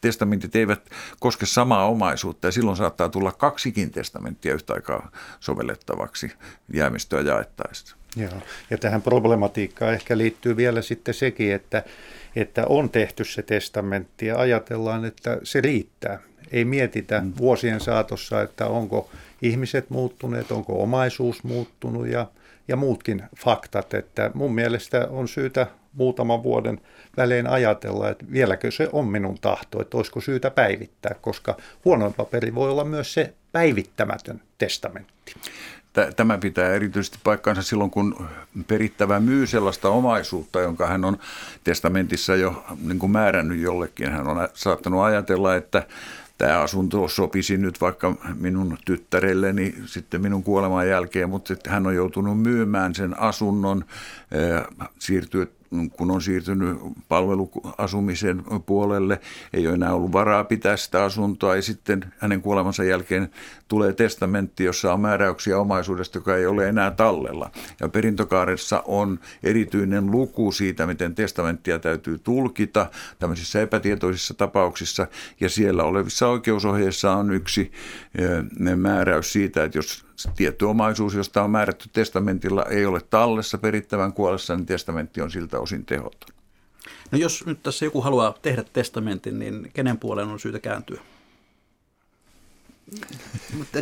testamentit 0.00 0.56
eivät 0.56 0.90
koske 1.20 1.46
samaa 1.46 1.88
omaisuutta, 1.88 2.48
ja 2.48 2.52
silloin 2.52 2.76
saattaa 2.76 3.08
tulla 3.08 3.32
kaksikin 3.32 3.90
testamenttia 3.90 4.54
yhtä 4.54 4.74
aikaa 4.74 5.10
sovellettavaksi 5.40 6.32
jäämistöä 6.72 7.20
jaettaessa. 7.20 7.96
Joo. 8.16 8.42
Ja 8.70 8.78
tähän 8.78 9.02
problematiikkaan 9.02 9.94
ehkä 9.94 10.18
liittyy 10.18 10.56
vielä 10.56 10.82
sitten 10.82 11.14
sekin, 11.14 11.52
että, 11.52 11.82
että 12.36 12.66
on 12.66 12.90
tehty 12.90 13.24
se 13.24 13.42
testamentti 13.42 14.26
ja 14.26 14.38
ajatellaan, 14.38 15.04
että 15.04 15.38
se 15.42 15.60
riittää. 15.60 16.18
Ei 16.52 16.64
mietitä 16.64 17.20
mm. 17.20 17.32
vuosien 17.38 17.80
saatossa, 17.80 18.42
että 18.42 18.66
onko 18.66 19.10
ihmiset 19.42 19.90
muuttuneet, 19.90 20.50
onko 20.50 20.82
omaisuus 20.82 21.44
muuttunut 21.44 22.06
ja, 22.06 22.26
ja 22.68 22.76
muutkin 22.76 23.22
faktat. 23.36 23.94
Että 23.94 24.30
mun 24.34 24.54
mielestä 24.54 25.08
on 25.10 25.28
syytä 25.28 25.66
muutaman 25.92 26.42
vuoden 26.42 26.80
välein 27.16 27.46
ajatella, 27.46 28.10
että 28.10 28.24
vieläkö 28.32 28.70
se 28.70 28.88
on 28.92 29.08
minun 29.08 29.38
tahto, 29.40 29.80
että 29.80 29.96
olisiko 29.96 30.20
syytä 30.20 30.50
päivittää, 30.50 31.14
koska 31.20 31.56
huonoin 31.84 32.14
paperi 32.14 32.54
voi 32.54 32.70
olla 32.70 32.84
myös 32.84 33.14
se 33.14 33.34
päivittämätön 33.52 34.40
testamentti. 34.58 35.34
Tämä 36.16 36.38
pitää 36.38 36.72
erityisesti 36.72 37.18
paikkaansa 37.24 37.62
silloin, 37.62 37.90
kun 37.90 38.26
perittävä 38.66 39.20
myy 39.20 39.46
sellaista 39.46 39.88
omaisuutta, 39.88 40.60
jonka 40.60 40.86
hän 40.86 41.04
on 41.04 41.18
testamentissa 41.64 42.36
jo 42.36 42.64
niin 42.82 42.98
kuin 42.98 43.12
määrännyt 43.12 43.58
jollekin. 43.58 44.10
Hän 44.12 44.26
on 44.26 44.48
saattanut 44.54 45.02
ajatella, 45.02 45.56
että 45.56 45.86
tämä 46.38 46.60
asunto 46.60 47.08
sopisi 47.08 47.56
nyt 47.56 47.80
vaikka 47.80 48.16
minun 48.40 48.78
tyttärelleni 48.84 49.74
sitten 49.86 50.22
minun 50.22 50.42
kuoleman 50.42 50.88
jälkeen, 50.88 51.30
mutta 51.30 51.54
hän 51.68 51.86
on 51.86 51.94
joutunut 51.94 52.42
myymään 52.42 52.94
sen 52.94 53.20
asunnon, 53.20 53.84
siirtyä 54.98 55.46
kun 55.96 56.10
on 56.10 56.22
siirtynyt 56.22 56.78
palveluasumisen 57.08 58.42
puolelle, 58.66 59.20
ei 59.52 59.66
ole 59.66 59.74
enää 59.74 59.94
ollut 59.94 60.12
varaa 60.12 60.44
pitää 60.44 60.76
sitä 60.76 61.04
asuntoa 61.04 61.56
ja 61.56 61.62
sitten 61.62 62.04
hänen 62.18 62.42
kuolemansa 62.42 62.84
jälkeen 62.84 63.30
tulee 63.68 63.92
testamentti, 63.92 64.64
jossa 64.64 64.92
on 64.92 65.00
määräyksiä 65.00 65.58
omaisuudesta, 65.58 66.18
joka 66.18 66.36
ei 66.36 66.46
ole 66.46 66.68
enää 66.68 66.90
tallella. 66.90 67.50
Ja 67.80 67.88
perintökaaressa 67.88 68.82
on 68.86 69.18
erityinen 69.42 70.10
luku 70.10 70.52
siitä, 70.52 70.86
miten 70.86 71.14
testamenttia 71.14 71.78
täytyy 71.78 72.18
tulkita 72.18 72.86
tämmöisissä 73.18 73.60
epätietoisissa 73.62 74.34
tapauksissa 74.34 75.06
ja 75.40 75.48
siellä 75.48 75.84
olevissa 75.84 76.28
oikeusohjeissa 76.28 77.12
on 77.12 77.32
yksi 77.32 77.72
eh, 78.14 78.76
määräys 78.76 79.32
siitä, 79.32 79.64
että 79.64 79.78
jos 79.78 80.04
tietty 80.36 80.64
omaisuus, 80.64 81.14
josta 81.14 81.42
on 81.42 81.50
määrätty 81.50 81.88
testamentilla, 81.92 82.64
ei 82.64 82.86
ole 82.86 83.00
tallessa 83.10 83.58
perittävän 83.58 84.12
kuollessa, 84.12 84.56
niin 84.56 84.66
testamentti 84.66 85.20
on 85.20 85.30
siltä 85.30 85.60
osin 85.60 85.84
tehoton. 85.84 86.34
No 87.10 87.18
jos 87.18 87.46
nyt 87.46 87.62
tässä 87.62 87.84
joku 87.84 88.00
haluaa 88.00 88.34
tehdä 88.42 88.64
testamentin, 88.72 89.38
niin 89.38 89.70
kenen 89.74 89.98
puoleen 89.98 90.28
on 90.28 90.40
syytä 90.40 90.60
kääntyä? 90.60 91.00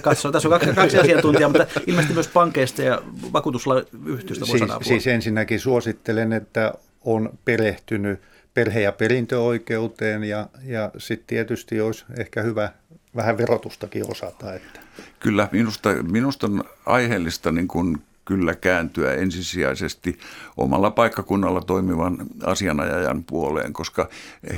Katso, 0.03 0.33
tässä 0.33 0.49
on 0.49 0.53
kaksi, 0.53 0.75
kaksi 0.75 0.99
asiantuntijaa, 0.99 1.49
mutta 1.49 1.81
ilmeisesti 1.87 2.15
myös 2.15 2.29
pankeista 2.29 2.83
ja 2.83 3.03
vakuutusyhtiöistä 3.33 4.47
voi 4.47 4.59
siis, 4.59 4.59
sanoa 4.59 4.83
Siis 4.83 5.07
ensinnäkin 5.07 5.61
suosittelen, 5.61 6.33
että 6.33 6.75
on 7.01 7.39
perehtynyt 7.45 8.21
perhe- 8.55 8.81
ja 8.81 8.93
perintöoikeuteen 8.93 10.25
ja, 10.25 10.49
ja 10.65 10.91
sitten 10.99 11.27
tietysti 11.27 11.81
olisi 11.81 12.05
ehkä 12.19 12.43
hyvä 12.43 12.73
vähän 13.17 13.39
verotustakin 13.39 14.11
osata. 14.11 14.55
Että. 14.55 14.82
Kyllä, 15.21 15.49
minusta, 15.53 15.89
minusta 16.03 16.47
on 16.47 16.65
aiheellista 16.87 17.53
niin 17.53 17.69
kuin 17.69 18.03
kyllä 18.25 18.55
kääntyä 18.55 19.15
ensisijaisesti 19.15 20.19
omalla 20.57 20.91
paikkakunnalla 20.91 21.61
toimivan 21.61 22.19
asianajajan 22.45 23.25
puoleen, 23.25 23.73
koska 23.73 24.09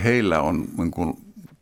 heillä 0.04 0.40
on 0.40 0.64
niin 0.78 0.90
kuin 0.90 1.16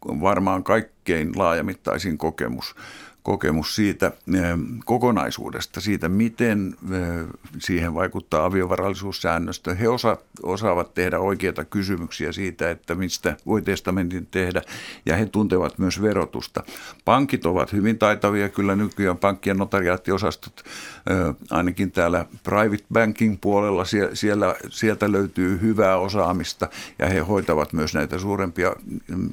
varmaan 0.05 0.65
kaikkein 0.65 1.33
laajamittaisin 1.37 2.19
kokemus 2.19 2.75
kokemus 3.23 3.75
siitä 3.75 4.07
eh, 4.07 4.43
kokonaisuudesta, 4.85 5.81
siitä 5.81 6.09
miten 6.09 6.75
eh, 6.93 7.27
siihen 7.59 7.95
vaikuttaa 7.95 8.45
aviovarallisuussäännöstö. 8.45 9.75
He 9.75 9.89
osa, 9.89 10.17
osaavat 10.43 10.95
tehdä 10.95 11.19
oikeita 11.19 11.65
kysymyksiä 11.65 12.33
siitä, 12.33 12.71
että 12.71 12.95
mistä 12.95 13.37
voi 13.47 13.63
testamentin 13.63 14.27
tehdä, 14.27 14.63
ja 15.07 15.17
he 15.17 15.27
tuntevat 15.27 15.79
myös 15.79 16.03
verotusta. 16.03 16.65
Pankit 17.05 17.47
ovat 17.47 17.73
hyvin 17.73 17.99
taitavia, 17.99 18.49
kyllä 18.49 18.77
nykyään 18.77 19.19
pankkien 19.19 19.57
notariaattiosastot, 19.57 20.63
eh, 21.11 21.35
ainakin 21.51 21.93
täällä 21.93 22.27
private 22.43 22.85
banking 22.93 23.37
puolella, 23.41 23.85
siellä, 24.15 24.55
sieltä 24.69 25.13
löytyy 25.13 25.61
hyvää 25.61 25.97
osaamista, 25.97 26.69
ja 26.99 27.07
he 27.07 27.21
hoitavat 27.21 27.73
myös 27.73 27.95
näitä 27.95 28.19
suurempia 28.19 28.73
mm, 29.09 29.31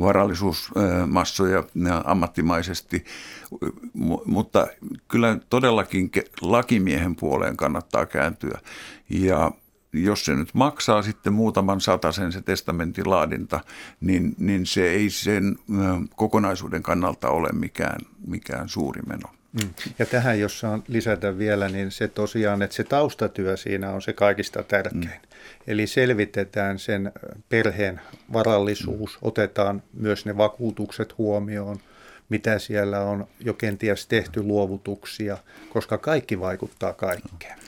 varallisuusmassoja 0.00 1.64
ammattimaisesti 2.04 3.04
mutta 4.24 4.66
kyllä 5.08 5.38
todellakin 5.50 6.10
lakimiehen 6.40 7.16
puoleen 7.16 7.56
kannattaa 7.56 8.06
kääntyä. 8.06 8.58
Ja 9.10 9.50
jos 9.92 10.24
se 10.24 10.34
nyt 10.34 10.48
maksaa 10.54 11.02
sitten 11.02 11.32
muutaman 11.32 11.80
sen 12.10 12.32
se 12.32 12.42
testamentin 12.42 13.10
laadinta, 13.10 13.60
niin, 14.00 14.34
niin 14.38 14.66
se 14.66 14.90
ei 14.90 15.10
sen 15.10 15.56
kokonaisuuden 16.16 16.82
kannalta 16.82 17.28
ole 17.28 17.48
mikään, 17.52 18.00
mikään 18.26 18.68
suuri 18.68 19.02
meno. 19.02 19.28
Mm. 19.62 19.70
Ja 19.98 20.06
tähän, 20.06 20.40
jos 20.40 20.60
saan 20.60 20.82
lisätä 20.88 21.38
vielä, 21.38 21.68
niin 21.68 21.90
se 21.90 22.08
tosiaan, 22.08 22.62
että 22.62 22.76
se 22.76 22.84
taustatyö 22.84 23.56
siinä 23.56 23.90
on 23.90 24.02
se 24.02 24.12
kaikista 24.12 24.62
tärkein. 24.62 25.04
Mm. 25.04 25.10
Eli 25.66 25.86
selvitetään 25.86 26.78
sen 26.78 27.12
perheen 27.48 28.00
varallisuus, 28.32 29.14
mm. 29.14 29.18
otetaan 29.28 29.82
myös 29.92 30.26
ne 30.26 30.36
vakuutukset 30.36 31.18
huomioon, 31.18 31.78
mitä 32.28 32.58
siellä 32.58 33.00
on 33.00 33.26
jo 33.40 33.54
kenties 33.54 34.06
tehty 34.06 34.42
luovutuksia, 34.42 35.38
koska 35.72 35.98
kaikki 35.98 36.40
vaikuttaa 36.40 36.92
kaikkeen. 36.92 37.58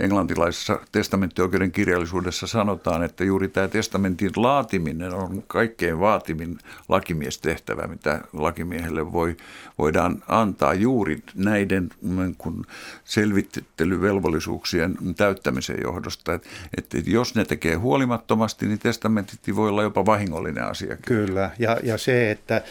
Englantilaisessa 0.00 0.80
testamenttioikeuden 0.92 1.72
kirjallisuudessa 1.72 2.46
sanotaan, 2.46 3.02
että 3.02 3.24
juuri 3.24 3.48
tämä 3.48 3.68
testamentin 3.68 4.30
laatiminen 4.36 5.14
on 5.14 5.44
kaikkein 5.46 6.00
vaatimin 6.00 6.58
lakimiestehtävä, 6.88 7.86
mitä 7.86 8.20
lakimiehelle 8.32 9.12
voi, 9.12 9.36
voidaan 9.78 10.22
antaa 10.28 10.74
juuri 10.74 11.22
näiden 11.34 11.90
niin 12.02 12.34
kun 12.38 12.66
selvittelyvelvollisuuksien 13.04 14.96
täyttämisen 15.16 15.78
johdosta. 15.82 16.34
Että 16.34 16.98
et, 16.98 17.06
jos 17.06 17.34
ne 17.34 17.44
tekee 17.44 17.74
huolimattomasti, 17.74 18.66
niin 18.66 18.78
testamentit 18.78 19.40
voi 19.56 19.68
olla 19.68 19.82
jopa 19.82 20.06
vahingollinen 20.06 20.64
asia. 20.64 20.96
Kyllä, 20.96 21.50
ja, 21.58 21.78
ja 21.82 21.98
se, 21.98 22.30
että 22.30 22.62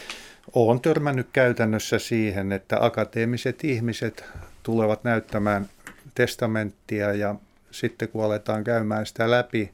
olen 0.54 0.80
törmännyt 0.80 1.28
käytännössä 1.32 1.98
siihen, 1.98 2.52
että 2.52 2.84
akateemiset 2.84 3.64
ihmiset 3.64 4.24
tulevat 4.62 5.04
näyttämään 5.04 5.68
testamenttia 6.14 7.12
ja 7.12 7.34
sitten 7.70 8.08
kun 8.08 8.24
aletaan 8.24 8.64
käymään 8.64 9.06
sitä 9.06 9.30
läpi, 9.30 9.70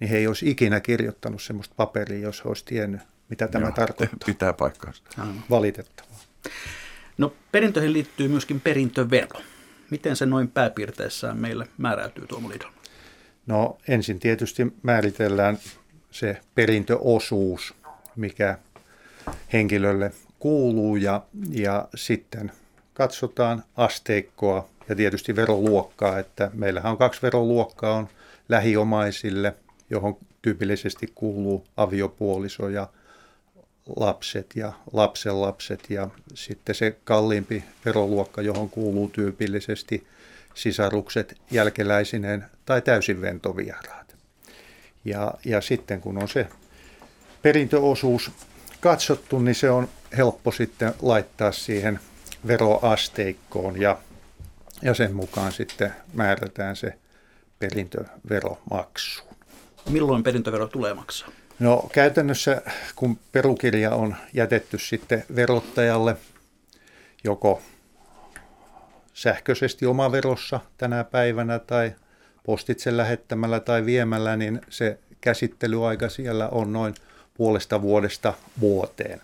niin 0.00 0.08
he 0.10 0.16
ei 0.16 0.26
olisi 0.26 0.50
ikinä 0.50 0.80
kirjoittanut 0.80 1.42
sellaista 1.42 1.74
paperia, 1.76 2.18
jos 2.18 2.44
he 2.44 2.48
olisi 2.48 2.64
tiennyt, 2.64 3.00
mitä 3.28 3.48
tämä 3.48 3.66
Joo, 3.66 3.72
tarkoittaa. 3.72 4.26
Pitää 4.26 4.52
paikkaansa. 4.52 5.02
Valitettavaa. 5.50 6.18
No 7.18 7.32
perintöihin 7.52 7.92
liittyy 7.92 8.28
myöskin 8.28 8.60
perintövero. 8.60 9.40
Miten 9.90 10.16
se 10.16 10.26
noin 10.26 10.48
pääpiirteissään 10.48 11.36
meille 11.36 11.66
määräytyy 11.78 12.26
Tuomo 12.26 12.48
Lidon? 12.48 12.72
No 13.46 13.78
ensin 13.88 14.18
tietysti 14.18 14.72
määritellään 14.82 15.58
se 16.10 16.40
perintöosuus, 16.54 17.74
mikä 18.16 18.58
henkilölle 19.52 20.12
kuuluu 20.38 20.96
ja, 20.96 21.22
ja 21.50 21.88
sitten 21.94 22.52
katsotaan 22.94 23.64
asteikkoa 23.76 24.68
ja 24.88 24.96
tietysti 24.96 25.36
veroluokkaa, 25.36 26.18
että 26.18 26.50
meillähän 26.54 26.92
on 26.92 26.98
kaksi 26.98 27.22
veroluokkaa, 27.22 27.96
on 27.96 28.08
lähiomaisille, 28.48 29.54
johon 29.90 30.16
tyypillisesti 30.42 31.12
kuuluu 31.14 31.66
aviopuoliso 31.76 32.68
ja 32.68 32.88
lapset 33.96 34.46
ja 34.54 34.72
lapsenlapset 34.92 35.90
ja 35.90 36.08
sitten 36.34 36.74
se 36.74 36.96
kalliimpi 37.04 37.64
veroluokka, 37.84 38.42
johon 38.42 38.70
kuuluu 38.70 39.08
tyypillisesti 39.08 40.06
sisarukset 40.54 41.40
jälkeläisineen 41.50 42.44
tai 42.64 42.82
täysin 42.82 43.20
ventovieraat. 43.20 44.16
Ja, 45.04 45.34
ja 45.44 45.60
sitten 45.60 46.00
kun 46.00 46.22
on 46.22 46.28
se 46.28 46.46
perintöosuus 47.42 48.30
katsottu, 48.82 49.38
niin 49.38 49.54
se 49.54 49.70
on 49.70 49.88
helppo 50.16 50.52
sitten 50.52 50.94
laittaa 51.02 51.52
siihen 51.52 52.00
veroasteikkoon 52.46 53.80
ja 53.80 53.98
ja 54.82 54.94
sen 54.94 55.14
mukaan 55.14 55.52
sitten 55.52 55.92
määrätään 56.12 56.76
se 56.76 56.94
perintöveromaksu. 57.58 59.22
Milloin 59.90 60.22
perintövero 60.22 60.68
tulee 60.68 60.94
maksaa? 60.94 61.28
No 61.58 61.88
käytännössä, 61.92 62.62
kun 62.96 63.18
perukirja 63.32 63.94
on 63.94 64.16
jätetty 64.32 64.78
sitten 64.78 65.24
verottajalle 65.36 66.16
joko 67.24 67.62
sähköisesti 69.14 69.86
omaverossa 69.86 70.60
tänä 70.78 71.04
päivänä 71.04 71.58
tai 71.58 71.92
postitse 72.44 72.96
lähettämällä 72.96 73.60
tai 73.60 73.86
viemällä, 73.86 74.36
niin 74.36 74.60
se 74.70 74.98
käsittelyaika 75.20 76.08
siellä 76.08 76.48
on 76.48 76.72
noin 76.72 76.94
puolesta 77.34 77.82
vuodesta 77.82 78.34
vuoteen. 78.60 79.20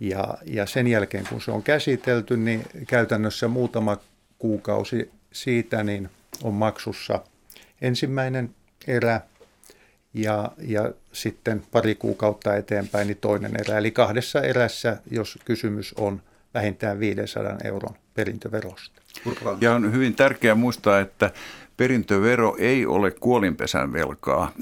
Ja, 0.00 0.34
ja 0.46 0.66
sen 0.66 0.86
jälkeen, 0.86 1.26
kun 1.28 1.40
se 1.40 1.50
on 1.50 1.62
käsitelty, 1.62 2.36
niin 2.36 2.62
käytännössä 2.86 3.48
muutama 3.48 3.96
kuukausi 4.38 5.10
siitä 5.32 5.84
niin 5.84 6.10
on 6.42 6.54
maksussa 6.54 7.24
ensimmäinen 7.80 8.54
erä 8.86 9.20
ja, 10.14 10.52
ja 10.58 10.92
sitten 11.12 11.62
pari 11.70 11.94
kuukautta 11.94 12.56
eteenpäin 12.56 13.06
niin 13.06 13.18
toinen 13.20 13.52
erä. 13.60 13.78
Eli 13.78 13.90
kahdessa 13.90 14.42
erässä, 14.42 14.96
jos 15.10 15.38
kysymys 15.44 15.94
on 15.94 16.22
vähintään 16.54 17.00
500 17.00 17.56
euron 17.64 17.94
perintöverosta. 18.14 19.02
Ja 19.60 19.74
on 19.74 19.92
hyvin 19.92 20.14
tärkeää 20.14 20.54
muistaa, 20.54 21.00
että 21.00 21.30
perintövero 21.80 22.56
ei 22.58 22.86
ole 22.86 23.10
kuolinpesän 23.10 23.92
velkaa. 23.92 24.52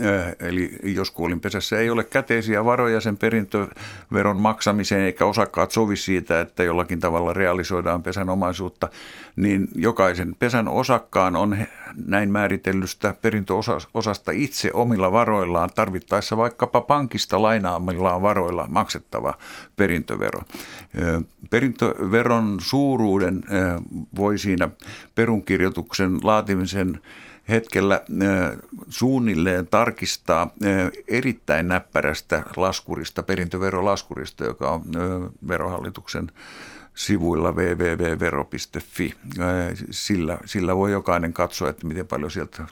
Eli 0.41 0.71
jos 0.83 1.11
kuolinpesässä 1.11 1.79
ei 1.79 1.91
ole 1.91 2.05
käteisiä 2.05 2.65
varoja 2.65 3.01
sen 3.01 3.17
perintöveron 3.17 4.41
maksamiseen, 4.41 5.01
eikä 5.01 5.27
osakkaat 5.27 5.71
sovi 5.71 5.97
siitä, 5.97 6.41
että 6.41 6.63
jollakin 6.63 7.01
tavalla 7.01 7.33
realisoidaan 7.33 8.03
pesän 8.03 8.29
omaisuutta, 8.29 8.89
niin 9.39 9.69
jokaisen 9.75 10.37
pesän 10.39 10.69
osakkaan 10.69 11.37
on 11.37 11.57
näin 12.07 12.31
määritellystä 12.31 13.15
perintöosasta 13.23 14.33
itse 14.33 14.71
omilla 14.73 15.13
varoillaan, 15.13 15.71
tarvittaessa 15.75 16.37
vaikkapa 16.37 16.81
pankista 16.81 17.43
lainaamillaan 17.43 18.23
varoilla 18.23 18.67
maksettava 18.71 19.35
perintövero. 19.77 20.41
Perintöveron 21.51 22.59
suuruuden 22.61 23.45
voi 24.17 24.39
siinä 24.39 24.69
perunkirjoituksen 25.15 26.19
laatimisen 26.23 27.01
hetkellä 27.49 28.01
suunnilleen 28.89 29.67
tarkistaa 29.67 30.51
erittäin 31.09 31.69
näppärästä 31.69 32.43
laskurista, 32.57 33.23
perintöverolaskurista, 33.23 34.45
joka 34.45 34.71
on 34.71 34.83
verohallituksen 35.49 36.31
sivuilla 36.99 37.53
www.vero.fi. 37.53 39.15
Sillä, 39.91 40.39
sillä 40.45 40.77
voi 40.77 40.93
jokainen 40.93 41.33
katsoa, 41.33 41.69
että 41.69 41.87
miten 41.87 42.07
paljon 42.07 42.31
sieltä 42.31 42.67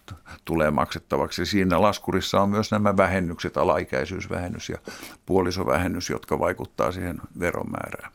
tulee 0.45 0.71
maksettavaksi. 0.71 1.47
Siinä 1.47 1.83
laskurissa 1.83 2.41
on 2.41 2.51
myös 2.51 2.71
nämä 2.71 2.97
vähennykset, 2.97 3.57
alaikäisyysvähennys 3.57 4.69
ja 4.69 4.79
puolisovähennys, 5.27 6.11
jotka 6.11 6.39
vaikuttaa 6.39 6.93
siihen 6.93 7.21
veromäärään. 7.41 8.13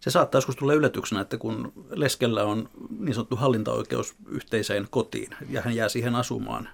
Se 0.00 0.10
saattaa 0.10 0.38
joskus 0.38 0.56
tulla 0.56 0.74
yllätyksenä, 0.74 1.20
että 1.20 1.36
kun 1.38 1.72
leskellä 1.90 2.44
on 2.44 2.68
niin 2.98 3.14
sanottu 3.14 3.36
hallintaoikeus 3.36 4.14
yhteiseen 4.28 4.86
kotiin 4.90 5.30
ja 5.48 5.62
hän 5.62 5.76
jää 5.76 5.88
siihen 5.88 6.14
asumaan, 6.14 6.68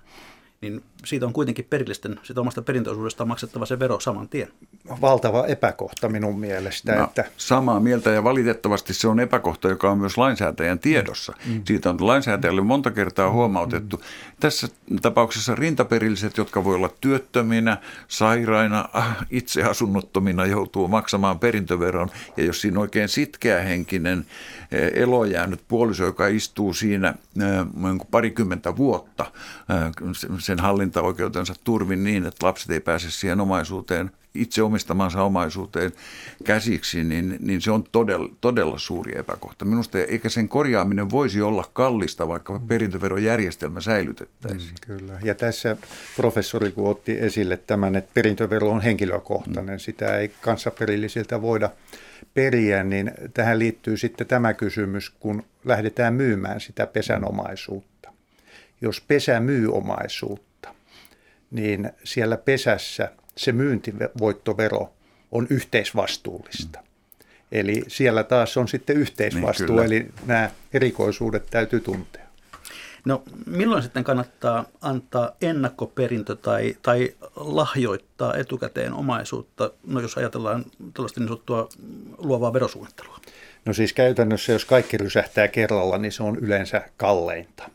niin 0.61 0.83
siitä 1.05 1.27
on 1.27 1.33
kuitenkin 1.33 1.65
perillisten, 1.71 2.21
siitä 2.23 2.41
omasta 2.41 2.63
perintöosuudestaan 2.63 3.29
maksettava 3.29 3.67
se 3.67 3.79
vero 3.79 4.01
saman 4.01 4.29
tien. 4.29 4.49
Valtava 5.01 5.47
epäkohta 5.47 6.09
minun 6.09 6.41
mielestä. 6.41 6.95
No, 6.95 7.05
että... 7.05 7.25
Samaa 7.37 7.81
mieltä 7.81 8.11
ja 8.11 8.25
valitettavasti 8.25 8.95
se 8.95 9.09
on 9.09 9.21
epäkohta, 9.21 9.69
joka 9.69 9.91
on 9.91 9.99
myös 9.99 10.19
lainsäätäjän 10.19 10.79
tiedossa. 10.79 11.33
Mm. 11.47 11.63
Siitä 11.65 11.91
on 11.91 11.97
lainsäätäjälle 12.01 12.61
monta 12.61 12.91
kertaa 12.91 13.31
huomautettu. 13.31 13.97
Mm. 13.97 14.03
Tässä 14.41 14.69
tapauksessa 15.03 15.55
rintaperilliset, 15.55 16.37
jotka 16.37 16.65
voi 16.65 16.75
olla 16.75 16.91
työttöminä, 17.01 17.77
sairaina, 18.09 18.89
ah, 18.93 19.17
itse 19.31 19.63
asunnottomina 19.63 20.47
joutuu 20.47 20.89
maksamaan 20.89 21.39
perintöveron. 21.39 22.09
Ja 22.37 22.45
jos 22.45 22.61
siinä 22.61 22.81
oikein 22.81 23.09
sitkeähenkinen 23.09 24.27
eh, 24.73 24.91
elojäänyt 24.95 25.61
puoliso, 25.69 26.05
joka 26.05 26.27
istuu 26.27 26.75
siinä 26.75 27.09
eh, 27.09 28.07
parikymmentä 28.11 28.77
vuotta 28.77 29.27
eh, 29.27 30.39
sen 30.39 30.59
hallintaoikeutensa 30.59 31.55
turvin 31.65 32.05
niin, 32.05 32.27
että 32.27 32.47
lapset 32.47 32.71
ei 32.71 32.81
pääse 32.81 33.11
siihen 33.11 33.41
omaisuuteen, 33.41 34.11
itse 34.37 34.63
omistamansa 34.63 35.23
omaisuuteen 35.23 35.93
käsiksi, 36.45 37.05
niin, 37.05 37.37
niin 37.41 37.61
se 37.61 37.71
on 37.71 37.85
todella, 37.93 38.29
todella 38.41 38.79
suuri 38.79 39.19
epäkohta. 39.19 39.65
Minusta 39.65 39.99
eikä 39.99 40.29
sen 40.29 40.49
korjaaminen 40.49 41.11
voisi 41.11 41.43
olla 41.43 41.65
kallista, 41.73 42.29
vaikka 42.29 42.61
perintöverojärjestelmä 42.69 43.81
säilytettäisiin. 43.81 44.71
Mm, 44.71 44.97
kyllä. 44.97 45.19
Ja 45.25 45.35
tässä 45.35 45.77
professori 46.17 46.73
kun 46.73 46.91
otti 46.91 47.19
esille 47.21 47.57
tämän, 47.57 47.97
että 47.97 48.11
perintövero 48.15 48.71
on 48.71 48.81
henkilökohtainen, 48.81 49.75
mm. 49.75 49.81
sitä 49.81 50.19
ei 50.19 50.29
kanssaperillisiltä 50.41 51.43
voida 51.43 51.71
periä, 52.35 52.85
niin 52.85 53.13
tähän 53.35 53.59
liittyy 53.59 53.97
sitten 53.97 54.27
tämä 54.27 54.55
kysymys, 54.55 55.11
kun 55.11 55.43
lähdetään 55.65 56.15
myymään 56.15 56.61
sitä 56.61 56.87
pesänomaisuutta 56.87 57.97
jos 58.81 59.01
pesä 59.01 59.41
myy 59.41 59.73
omaisuutta, 59.73 60.75
niin 61.51 61.91
siellä 62.05 62.37
pesässä 62.37 63.13
se 63.37 63.53
myyntivoittovero 63.53 64.93
on 65.33 65.47
yhteisvastuullista. 65.51 66.79
Mm. 66.79 66.87
Eli 67.53 67.83
siellä 67.89 68.25
taas 68.25 68.57
on 68.57 68.69
sitten 68.69 68.97
yhteisvastuu, 68.97 69.77
niin, 69.77 69.87
eli 69.87 70.07
nämä 70.27 70.51
erikoisuudet 70.73 71.47
täytyy 71.51 71.81
tuntea. 71.81 72.26
No 73.07 73.23
milloin 73.47 73.83
sitten 73.83 74.05
kannattaa 74.05 74.65
antaa 74.81 75.33
ennakkoperintö 75.43 76.37
tai, 76.37 76.77
tai 76.83 77.15
lahjoittaa 77.37 78.35
etukäteen 78.35 78.93
omaisuutta, 78.93 79.71
no 79.87 80.01
jos 80.01 80.17
ajatellaan 80.17 80.65
tällaista 80.95 81.21
niin 81.21 81.29
sanottua 81.29 81.69
luovaa 82.19 82.53
verosuunnittelua? 82.53 83.19
No 83.65 83.73
siis 83.73 83.93
käytännössä, 83.93 84.53
jos 84.53 84.65
kaikki 84.65 84.97
rysähtää 84.97 85.49
kerralla, 85.49 85.99
niin 85.99 86.13
se 86.13 86.23
on 86.23 86.37
yleensä 86.37 86.83
kalleinta. 86.97 87.71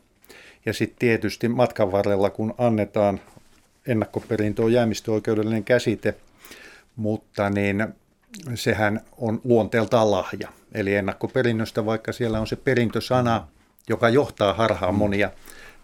Ja 0.65 0.73
sitten 0.73 0.99
tietysti 0.99 1.47
matkan 1.47 1.91
varrella, 1.91 2.29
kun 2.29 2.55
annetaan 2.57 3.19
ennakkoperintö 3.87 4.63
on 4.63 4.73
jäämistöoikeudellinen 4.73 5.63
käsite, 5.63 6.15
mutta 6.95 7.49
niin 7.49 7.87
sehän 8.55 9.01
on 9.17 9.41
luonteeltaan 9.43 10.11
lahja. 10.11 10.49
Eli 10.73 10.95
ennakkoperinnöstä, 10.95 11.85
vaikka 11.85 12.11
siellä 12.11 12.39
on 12.39 12.47
se 12.47 12.55
perintösana, 12.55 13.47
joka 13.89 14.09
johtaa 14.09 14.53
harhaan 14.53 14.95
monia 14.95 15.31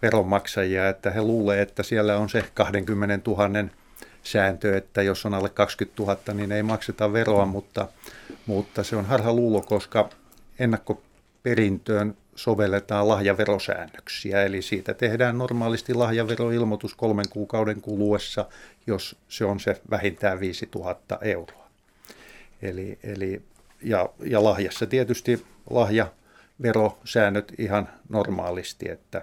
veronmaksajia, 0.01 0.89
että 0.89 1.11
he 1.11 1.21
luulee, 1.21 1.61
että 1.61 1.83
siellä 1.83 2.17
on 2.17 2.29
se 2.29 2.43
20 2.53 3.31
000 3.31 3.69
sääntö, 4.23 4.77
että 4.77 5.01
jos 5.01 5.25
on 5.25 5.33
alle 5.33 5.49
20 5.49 6.03
000, 6.03 6.33
niin 6.33 6.51
ei 6.51 6.63
makseta 6.63 7.13
veroa, 7.13 7.45
mutta, 7.45 7.87
mutta 8.45 8.83
se 8.83 8.95
on 8.95 9.05
harha 9.05 9.33
luulo, 9.33 9.61
koska 9.61 10.09
ennakkoperintöön 10.59 12.17
sovelletaan 12.35 13.07
lahjaverosäännöksiä, 13.07 14.43
eli 14.43 14.61
siitä 14.61 14.93
tehdään 14.93 15.37
normaalisti 15.37 15.93
lahjaveroilmoitus 15.93 16.95
kolmen 16.95 17.29
kuukauden 17.29 17.81
kuluessa, 17.81 18.45
jos 18.87 19.15
se 19.27 19.45
on 19.45 19.59
se 19.59 19.81
vähintään 19.89 20.39
5000 20.39 21.17
euroa. 21.21 21.67
Eli, 22.61 22.99
eli, 23.03 23.41
ja, 23.83 24.09
ja 24.23 24.43
lahjassa 24.43 24.85
tietysti 24.85 25.45
lahjaverosäännöt 26.59 27.53
ihan 27.57 27.89
normaalisti, 28.09 28.89
että, 28.89 29.21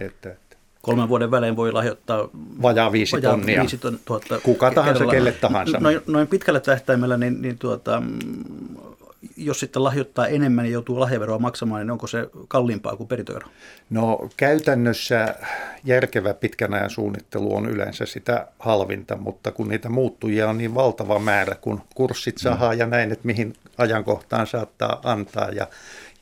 että 0.00 0.36
kolmen 0.82 1.08
vuoden 1.08 1.30
välein 1.30 1.56
voi 1.56 1.72
lahjoittaa 1.72 2.28
vajaa 2.62 2.92
viisi 2.92 3.16
vajaa 3.16 3.32
tonnia. 3.32 3.60
Viisi 3.60 3.78
ton, 3.78 3.98
tuhatta 4.04 4.40
Kuka 4.40 4.70
tahansa, 4.70 4.92
kerralla. 4.92 5.12
kelle 5.12 5.32
tahansa. 5.32 5.78
Noin, 5.80 6.00
noin 6.06 6.26
pitkällä 6.26 6.60
tähtäimellä 6.60 7.16
niin, 7.16 7.42
niin 7.42 7.58
tuota, 7.58 8.02
jos 9.36 9.60
sitten 9.60 9.84
lahjoittaa 9.84 10.26
enemmän 10.26 10.64
ja 10.64 10.72
joutuu 10.72 11.00
lahjaveroa 11.00 11.38
maksamaan, 11.38 11.80
niin 11.80 11.90
onko 11.90 12.06
se 12.06 12.28
kalliimpaa 12.48 12.96
kuin 12.96 13.08
perintövero? 13.08 13.48
No 13.90 14.28
käytännössä 14.36 15.34
järkevä 15.84 16.34
pitkän 16.34 16.74
ajan 16.74 16.90
suunnittelu 16.90 17.56
on 17.56 17.68
yleensä 17.68 18.06
sitä 18.06 18.46
halvinta, 18.58 19.16
mutta 19.16 19.52
kun 19.52 19.68
niitä 19.68 19.88
muuttujia 19.88 20.48
on 20.48 20.58
niin 20.58 20.74
valtava 20.74 21.18
määrä, 21.18 21.54
kun 21.54 21.80
kurssit 21.94 22.38
sahaa 22.38 22.72
mm. 22.72 22.78
ja 22.78 22.86
näin, 22.86 23.12
että 23.12 23.26
mihin 23.26 23.54
ajankohtaan 23.78 24.46
saattaa 24.46 25.00
antaa 25.04 25.48
ja, 25.48 25.68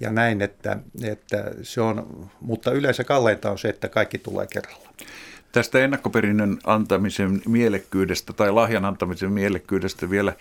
ja 0.01 0.11
näin, 0.11 0.43
että, 0.43 0.79
että 1.03 1.51
se 1.63 1.81
on, 1.81 2.31
mutta 2.41 2.73
yleensä 2.73 3.05
kalleinta 3.05 3.51
on 3.51 3.59
se, 3.59 3.69
että 3.69 3.89
kaikki 3.89 4.19
tulee 4.19 4.47
kerralla. 4.47 4.89
Tästä 5.53 5.79
ennakkoperinnön 5.79 6.59
antamisen 6.65 7.43
mielekkyydestä 7.47 8.33
tai 8.33 8.53
lahjan 8.53 8.85
antamisen 8.85 9.33
mielekkyydestä 9.33 10.11
vielä 10.11 10.33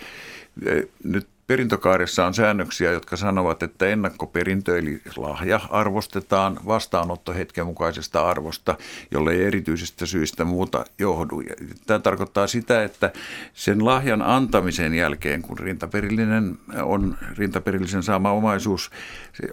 eh, 0.66 0.84
nyt 1.04 1.28
perintökaaressa 1.47 2.25
on 2.25 2.33
säännöksiä, 2.33 2.91
jotka 2.91 3.17
sanovat, 3.17 3.63
että 3.63 3.87
ennakkoperintö 3.87 4.77
eli 4.79 5.01
lahja 5.15 5.59
arvostetaan 5.69 6.59
vastaanottohetken 6.65 7.65
mukaisesta 7.65 8.29
arvosta, 8.29 8.77
jolle 9.11 9.31
ei 9.31 9.43
erityisestä 9.43 10.05
syistä 10.05 10.45
muuta 10.45 10.85
johdu. 10.99 11.43
Tämä 11.87 11.99
tarkoittaa 11.99 12.47
sitä, 12.47 12.83
että 12.83 13.11
sen 13.53 13.85
lahjan 13.85 14.21
antamisen 14.21 14.93
jälkeen, 14.93 15.41
kun 15.41 15.57
rintaperillinen 15.57 16.57
on 16.83 17.17
rintaperillisen 17.37 18.03
saama 18.03 18.31
omaisuus, 18.31 18.91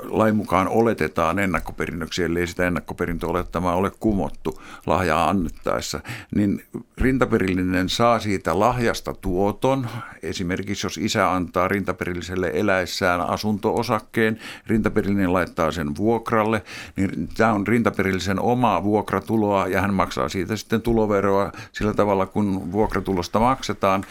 lain 0.03 0.37
mukaan 0.37 0.69
oletetaan 0.69 1.39
ennakkoperinnöksi, 1.39 2.23
ellei 2.25 2.47
sitä 2.47 2.67
ennakkoperintöolettamaa 2.67 3.75
ole 3.75 3.93
kumottu 4.01 4.63
lahjaa 4.87 5.31
annettaessa, 5.31 6.01
niin 6.35 6.65
rintaperillinen 6.99 7.89
saa 7.89 8.19
siitä 8.19 8.59
lahjasta 8.59 9.15
tuoton. 9.15 9.89
Esimerkiksi 10.23 10.87
jos 10.87 10.99
isä 10.99 11.33
antaa 11.33 11.69
rintaperilliselle 11.81 12.51
eläessään 12.55 13.21
asunto-osakkeen, 13.21 14.39
rintaperillinen 14.67 15.33
laittaa 15.33 15.71
sen 15.71 15.97
vuokralle, 15.97 16.63
niin 16.97 17.29
tämä 17.37 17.53
on 17.53 17.67
rintaperillisen 17.67 18.41
omaa 18.41 18.85
vuokratuloa 18.85 19.67
ja 19.67 19.81
hän 19.81 19.95
maksaa 19.95 20.29
siitä 20.29 20.57
sitten 20.57 20.83
tuloveroa 20.83 21.53
sillä 21.73 21.95
tavalla, 21.95 22.27
kun 22.27 22.73
vuokratulosta 22.73 23.41
maksetaan. 23.41 24.05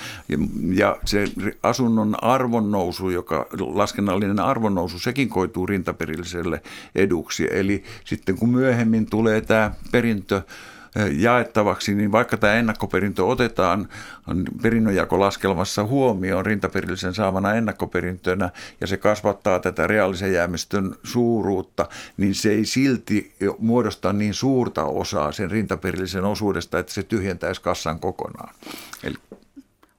Ja 0.74 0.97
se 1.05 1.26
asunnon 1.63 2.24
arvonnousu, 2.24 3.09
joka 3.09 3.45
laskennallinen 3.59 4.39
arvonnousu, 4.39 4.99
sekin 4.99 5.30
koituu 5.30 5.65
rintaperilliselle 5.65 6.61
eduksi. 6.95 7.47
Eli 7.51 7.84
sitten 8.05 8.38
kun 8.38 8.49
myöhemmin 8.49 9.05
tulee 9.05 9.41
tämä 9.41 9.72
perintö, 9.91 10.41
jaettavaksi, 11.12 11.95
niin 11.95 12.12
vaikka 12.12 12.38
tämä 12.38 12.54
ennakkoperintö 12.54 13.26
otetaan 13.26 13.89
perinnönjakolaskelmassa 14.62 15.84
huomioon 15.84 16.45
rintaperillisen 16.45 17.14
saamana 17.14 17.54
ennakkoperintönä 17.54 18.50
ja 18.82 18.88
se 18.88 18.97
kasvattaa 18.97 19.60
tätä 19.60 19.88
reaalisen 19.88 20.34
jäämistön 20.34 20.95
suuruutta, 21.04 21.88
niin 22.18 22.36
se 22.36 22.52
ei 22.52 22.66
silti 22.66 23.36
muodosta 23.58 24.14
niin 24.14 24.34
suurta 24.34 24.84
osaa 24.84 25.32
sen 25.32 25.52
rintaperillisen 25.52 26.26
osuudesta, 26.26 26.80
että 26.80 26.93
se 26.93 27.04
tyhjentäisi 27.04 27.62
kassan 27.62 28.00
kokonaan. 28.00 28.56
Eli 29.04 29.16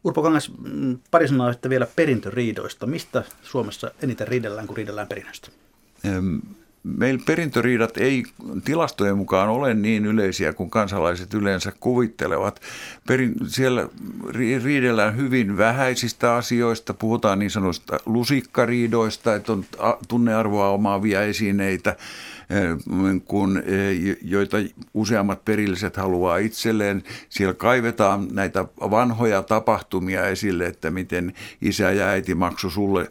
Urpo 0.04 0.22
Kangas, 0.22 0.52
mm, 0.58 0.98
pari 1.10 1.28
sanaa 1.28 1.52
sitten 1.52 1.70
vielä 1.70 1.86
perintöriidoista. 1.96 2.86
Mistä 2.86 3.24
Suomessa 3.42 3.90
eniten 4.02 4.28
riidellään, 4.28 4.66
kun 4.66 4.76
riidellään 4.76 5.06
perinnöstä? 5.06 5.50
Meillä 6.82 7.22
perintöriidat 7.26 7.96
ei 7.96 8.22
tilastojen 8.64 9.16
mukaan 9.16 9.48
ole 9.48 9.74
niin 9.74 10.06
yleisiä 10.06 10.52
kuin 10.52 10.70
kansalaiset 10.70 11.34
yleensä 11.34 11.72
kuvittelevat. 11.80 12.60
Perin, 13.06 13.34
siellä 13.46 13.88
riidellään 14.64 15.16
hyvin 15.16 15.56
vähäisistä 15.56 16.34
asioista, 16.34 16.94
puhutaan 16.94 17.38
niin 17.38 17.50
sanoista 17.50 18.00
lusikkariidoista, 18.06 19.34
että 19.34 19.52
on 19.52 19.64
tunnearvoa 20.08 20.68
omaavia 20.68 21.22
esineitä 21.22 21.96
kun, 23.24 23.62
joita 24.22 24.56
useammat 24.94 25.44
perilliset 25.44 25.96
haluaa 25.96 26.36
itselleen. 26.36 27.02
Siellä 27.28 27.54
kaivetaan 27.54 28.28
näitä 28.32 28.64
vanhoja 28.80 29.42
tapahtumia 29.42 30.26
esille, 30.26 30.66
että 30.66 30.90
miten 30.90 31.32
isä 31.62 31.90
ja 31.90 32.06
äiti 32.06 32.34
maksu 32.34 32.70
sulle 32.70 33.10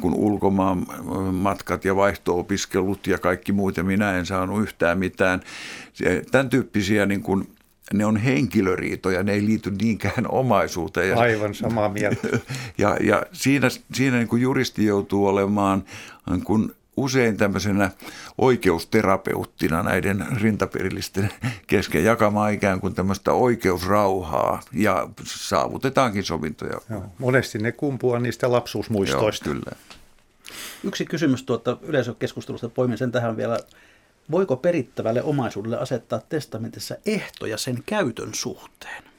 kun 0.00 0.14
ulkomaan 0.14 0.86
matkat 1.32 1.84
ja 1.84 1.96
vaihto-opiskelut 1.96 3.06
ja 3.06 3.18
kaikki 3.18 3.52
muut, 3.52 3.76
ja 3.76 3.84
minä 3.84 4.18
en 4.18 4.26
saanut 4.26 4.62
yhtään 4.62 4.98
mitään. 4.98 5.40
Tämän 6.30 6.50
tyyppisiä 6.50 7.06
niin 7.06 7.22
kuin 7.22 7.48
ne 7.92 8.06
on 8.06 8.16
henkilöriitoja, 8.16 9.22
ne 9.22 9.32
ei 9.32 9.46
liity 9.46 9.70
niinkään 9.70 10.26
omaisuuteen. 10.28 11.18
Aivan 11.18 11.54
samaa 11.54 11.88
mieltä. 11.88 12.28
Ja, 12.78 12.96
ja 13.00 13.22
siinä, 13.32 13.68
siinä 13.94 14.16
niin 14.16 14.28
kuin 14.28 14.42
juristi 14.42 14.84
joutuu 14.84 15.26
olemaan 15.26 15.84
niin 16.30 16.44
kuin 16.44 16.72
usein 17.02 17.36
tämmöisenä 17.36 17.90
oikeusterapeuttina 18.38 19.82
näiden 19.82 20.26
rintaperillisten 20.40 21.30
kesken 21.66 22.04
jakamaan 22.04 22.52
ikään 22.52 22.80
kuin 22.80 22.94
tämmöistä 22.94 23.32
oikeusrauhaa 23.32 24.60
ja 24.72 25.08
saavutetaankin 25.24 26.24
sovintoja. 26.24 26.80
Joo, 26.90 27.04
monesti 27.18 27.58
ne 27.58 27.72
kumpuaa 27.72 28.18
niistä 28.18 28.52
lapsuusmuistoista. 28.52 29.48
Joo, 29.48 29.54
kyllä. 29.54 29.76
Yksi 30.84 31.04
kysymys 31.04 31.42
tuota 31.42 31.76
yleisökeskustelusta, 31.82 32.68
poimin 32.68 32.98
sen 32.98 33.12
tähän 33.12 33.36
vielä. 33.36 33.58
Voiko 34.30 34.56
perittävälle 34.56 35.22
omaisuudelle 35.22 35.78
asettaa 35.78 36.20
testamentissa 36.28 36.96
ehtoja 37.06 37.58
sen 37.58 37.82
käytön 37.86 38.34
suhteen? 38.34 39.11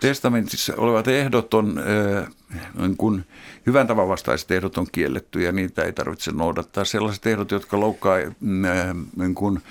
Testamentissa 0.00 0.72
olevat 0.76 1.08
ehdot 1.08 1.54
on, 1.54 1.80
niin 2.78 2.96
kuin 2.96 3.24
hyvän 3.66 3.86
tavan 3.86 4.08
vastaiset 4.08 4.50
ehdot 4.50 4.78
on 4.78 4.86
kielletty 4.92 5.42
ja 5.42 5.52
niitä 5.52 5.82
ei 5.82 5.92
tarvitse 5.92 6.32
noudattaa. 6.32 6.84
Sellaiset 6.84 7.26
ehdot, 7.26 7.50
jotka 7.50 7.80
loukkaa 7.80 8.16
niin 9.16 9.34
kuin 9.34 9.62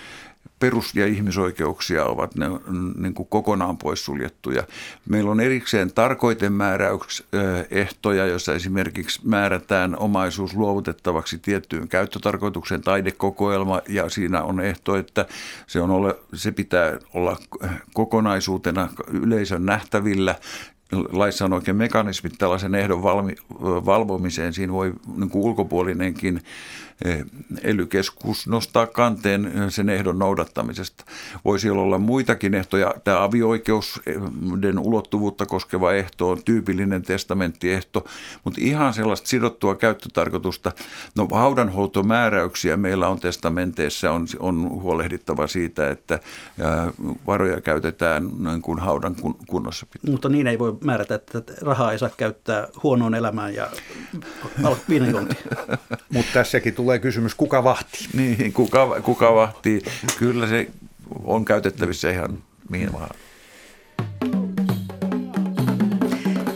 perus- 0.60 0.96
ja 0.96 1.08
ihmisoikeuksia 1.08 2.06
ovat 2.06 2.36
ne, 2.36 2.46
niin 2.98 3.14
kuin 3.14 3.28
kokonaan 3.30 3.78
poissuljettuja. 3.78 4.64
Meillä 5.10 5.32
on 5.32 5.40
erikseen 5.40 5.94
tarkoitemääräysehtoja, 5.94 8.26
joissa 8.26 8.54
esimerkiksi 8.54 9.28
määrätään 9.28 10.00
omaisuus 10.00 10.54
luovutettavaksi 10.54 11.38
tiettyyn 11.38 11.88
käyttötarkoitukseen 11.88 12.82
taidekokoelma 12.82 13.82
ja 13.90 14.10
siinä 14.10 14.44
on 14.44 14.60
ehto, 14.60 14.96
että 14.96 15.26
se, 15.68 15.82
on 15.82 15.92
ole, 15.92 16.16
se 16.34 16.52
pitää 16.52 16.98
olla 17.14 17.38
kokonaisuutena 17.94 18.90
yleisön 19.08 19.66
nähtävillä 19.66 20.36
laissa 21.12 21.46
on 21.46 21.54
oikein 21.54 21.78
mekanismit 21.78 22.34
tällaisen 22.38 22.76
ehdon 22.76 23.04
valmi, 23.04 23.36
valvomiseen. 23.62 24.54
Siinä 24.54 24.74
voi 24.74 24.94
niin 25.16 25.30
kuin 25.30 25.46
ulkopuolinenkin 25.46 26.42
Eh, 27.06 27.26
elykeskus 27.64 28.48
nostaa 28.48 28.88
kanteen 28.88 29.54
sen 29.70 29.90
ehdon 29.90 30.20
noudattamisesta. 30.20 31.06
Voisi 31.46 31.70
olla 31.70 31.98
muitakin 31.98 32.54
ehtoja. 32.54 32.94
Tämä 33.04 33.24
avioikeuden 33.24 34.80
ulottuvuutta 34.80 35.46
koskeva 35.46 35.94
ehto 35.94 36.30
on 36.30 36.44
tyypillinen 36.44 37.02
testamenttiehto, 37.02 38.06
mutta 38.44 38.62
ihan 38.64 38.94
sellaista 38.94 39.28
sidottua 39.28 39.76
käyttötarkoitusta. 39.76 40.72
No 41.16 41.28
haudanhuoltomääräyksiä 41.32 42.78
meillä 42.78 43.08
on 43.08 43.20
testamenteissa, 43.20 44.12
on, 44.12 44.28
on 44.40 44.70
huolehdittava 44.70 45.48
siitä, 45.48 45.90
että 45.90 46.20
varoja 47.28 47.62
käytetään 47.62 48.30
noin 48.40 48.62
kuin 48.62 48.80
haudan 48.80 49.16
kunnossa. 49.48 49.86
Pitää. 49.86 50.12
Mutta 50.12 50.30
niin 50.30 50.48
ei 50.48 50.60
voi 50.60 50.78
määrätä, 50.84 51.16
että 51.16 51.42
rahaa 51.62 51.92
ei 51.92 52.00
saa 52.00 52.10
käyttää 52.18 52.68
huonoon 52.84 53.16
elämään 53.16 53.54
ja 53.56 53.70
Mutta 56.14 56.32
tässäkin 56.34 56.74
tulee 56.74 56.85
tulee 56.86 57.00
kysymys, 57.00 57.36
kuka 57.36 57.64
vahtii? 57.64 58.08
Niin, 58.14 58.54
kuka, 58.54 59.02
kuka 59.02 59.36
vahtii. 59.36 59.82
Kyllä 60.20 60.48
se 60.48 60.68
on 61.24 61.46
käytettävissä 61.46 62.10
ihan 62.10 62.38
mihin 62.70 62.94
vaan. 62.94 63.10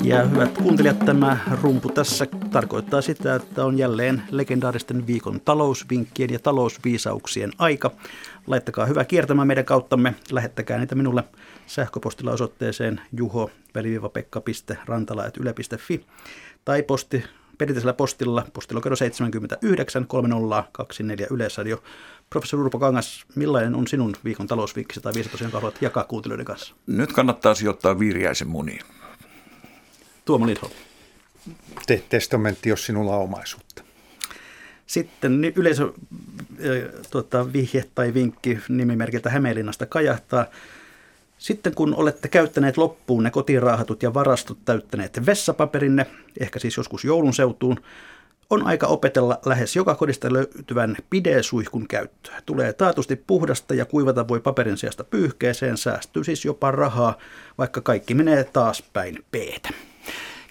Ja 0.03 0.25
hyvät 0.25 0.57
kuuntelijat, 0.57 0.99
tämä 0.99 1.37
rumpu 1.61 1.89
tässä 1.89 2.27
tarkoittaa 2.51 3.01
sitä, 3.01 3.35
että 3.35 3.65
on 3.65 3.77
jälleen 3.77 4.23
legendaaristen 4.31 5.07
viikon 5.07 5.41
talousvinkkien 5.41 6.29
ja 6.29 6.39
talousviisauksien 6.39 7.51
aika. 7.57 7.91
Laittakaa 8.47 8.85
hyvä 8.85 9.05
kiertämään 9.05 9.47
meidän 9.47 9.65
kauttamme. 9.65 10.15
Lähettäkää 10.31 10.77
niitä 10.77 10.95
minulle 10.95 11.23
sähköpostilla 11.67 12.31
osoitteeseen 12.31 13.01
juho-pekka.rantala.yle.fi 13.11 16.05
tai 16.65 16.83
posti 16.83 17.23
perinteisellä 17.59 17.93
postilla, 17.93 18.45
postilokero 18.53 18.95
79 18.95 20.07
3024 20.07 21.27
Yleisradio. 21.31 21.83
Professori 22.29 22.61
Urpo 22.61 22.79
Kangas, 22.79 23.25
millainen 23.35 23.75
on 23.75 23.87
sinun 23.87 24.15
viikon 24.23 24.47
talousviikkisi 24.47 25.01
tai 25.01 25.13
viisi 25.13 25.29
jonka 25.41 25.57
haluat 25.57 25.81
jakaa 25.81 26.03
kuuntelijoiden 26.03 26.45
kanssa? 26.45 26.75
Nyt 26.87 27.13
kannattaa 27.13 27.53
sijoittaa 27.53 27.99
viiriäisen 27.99 28.47
muniin. 28.47 28.81
Tuomo 30.25 30.45
Lindholm. 30.45 30.73
Tee 31.87 32.03
testamentti, 32.09 32.69
jos 32.69 32.85
sinulla 32.85 33.15
on 33.15 33.23
omaisuutta. 33.23 33.83
Sitten 34.87 35.45
yleisö 35.55 35.91
tuota, 37.11 37.53
vihje 37.53 37.85
tai 37.95 38.13
vinkki 38.13 38.59
nimimerkiltä 38.69 39.29
Hämeenlinnasta 39.29 39.85
kajahtaa. 39.85 40.45
Sitten 41.39 41.75
kun 41.75 41.95
olette 41.95 42.27
käyttäneet 42.27 42.77
loppuun 42.77 43.23
ne 43.23 43.31
kotiraahatut 43.31 44.03
ja 44.03 44.13
varastot 44.13 44.57
täyttäneet 44.65 45.25
vessapaperinne, 45.25 46.05
ehkä 46.39 46.59
siis 46.59 46.77
joskus 46.77 47.05
joulun 47.05 47.33
seutuun, 47.33 47.79
on 48.49 48.67
aika 48.67 48.87
opetella 48.87 49.39
lähes 49.45 49.75
joka 49.75 49.95
kodista 49.95 50.33
löytyvän 50.33 50.97
pidesuihkun 51.09 51.87
käyttöä. 51.87 52.41
Tulee 52.45 52.73
taatusti 52.73 53.15
puhdasta 53.15 53.73
ja 53.73 53.85
kuivata 53.85 54.27
voi 54.27 54.39
paperin 54.39 54.77
sijasta 54.77 55.03
pyyhkeeseen, 55.03 55.77
säästyy 55.77 56.23
siis 56.23 56.45
jopa 56.45 56.71
rahaa, 56.71 57.17
vaikka 57.57 57.81
kaikki 57.81 58.13
menee 58.13 58.43
taas 58.43 58.83
päin 58.93 59.25
peetä. 59.31 59.69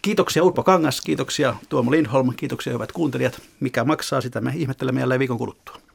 Kiitoksia 0.03 0.45
Urpo 0.45 0.63
Kangas, 0.63 1.01
kiitoksia 1.01 1.55
Tuomo 1.69 1.91
Lindholm, 1.91 2.35
kiitoksia 2.37 2.73
hyvät 2.73 2.93
kuuntelijat. 2.93 3.41
Mikä 3.61 3.85
maksaa, 3.85 4.21
sitä 4.21 4.41
me 4.41 4.53
ihmettelemme 4.57 5.01
jälleen 5.01 5.19
viikon 5.21 5.39
kuluttua. 5.39 5.88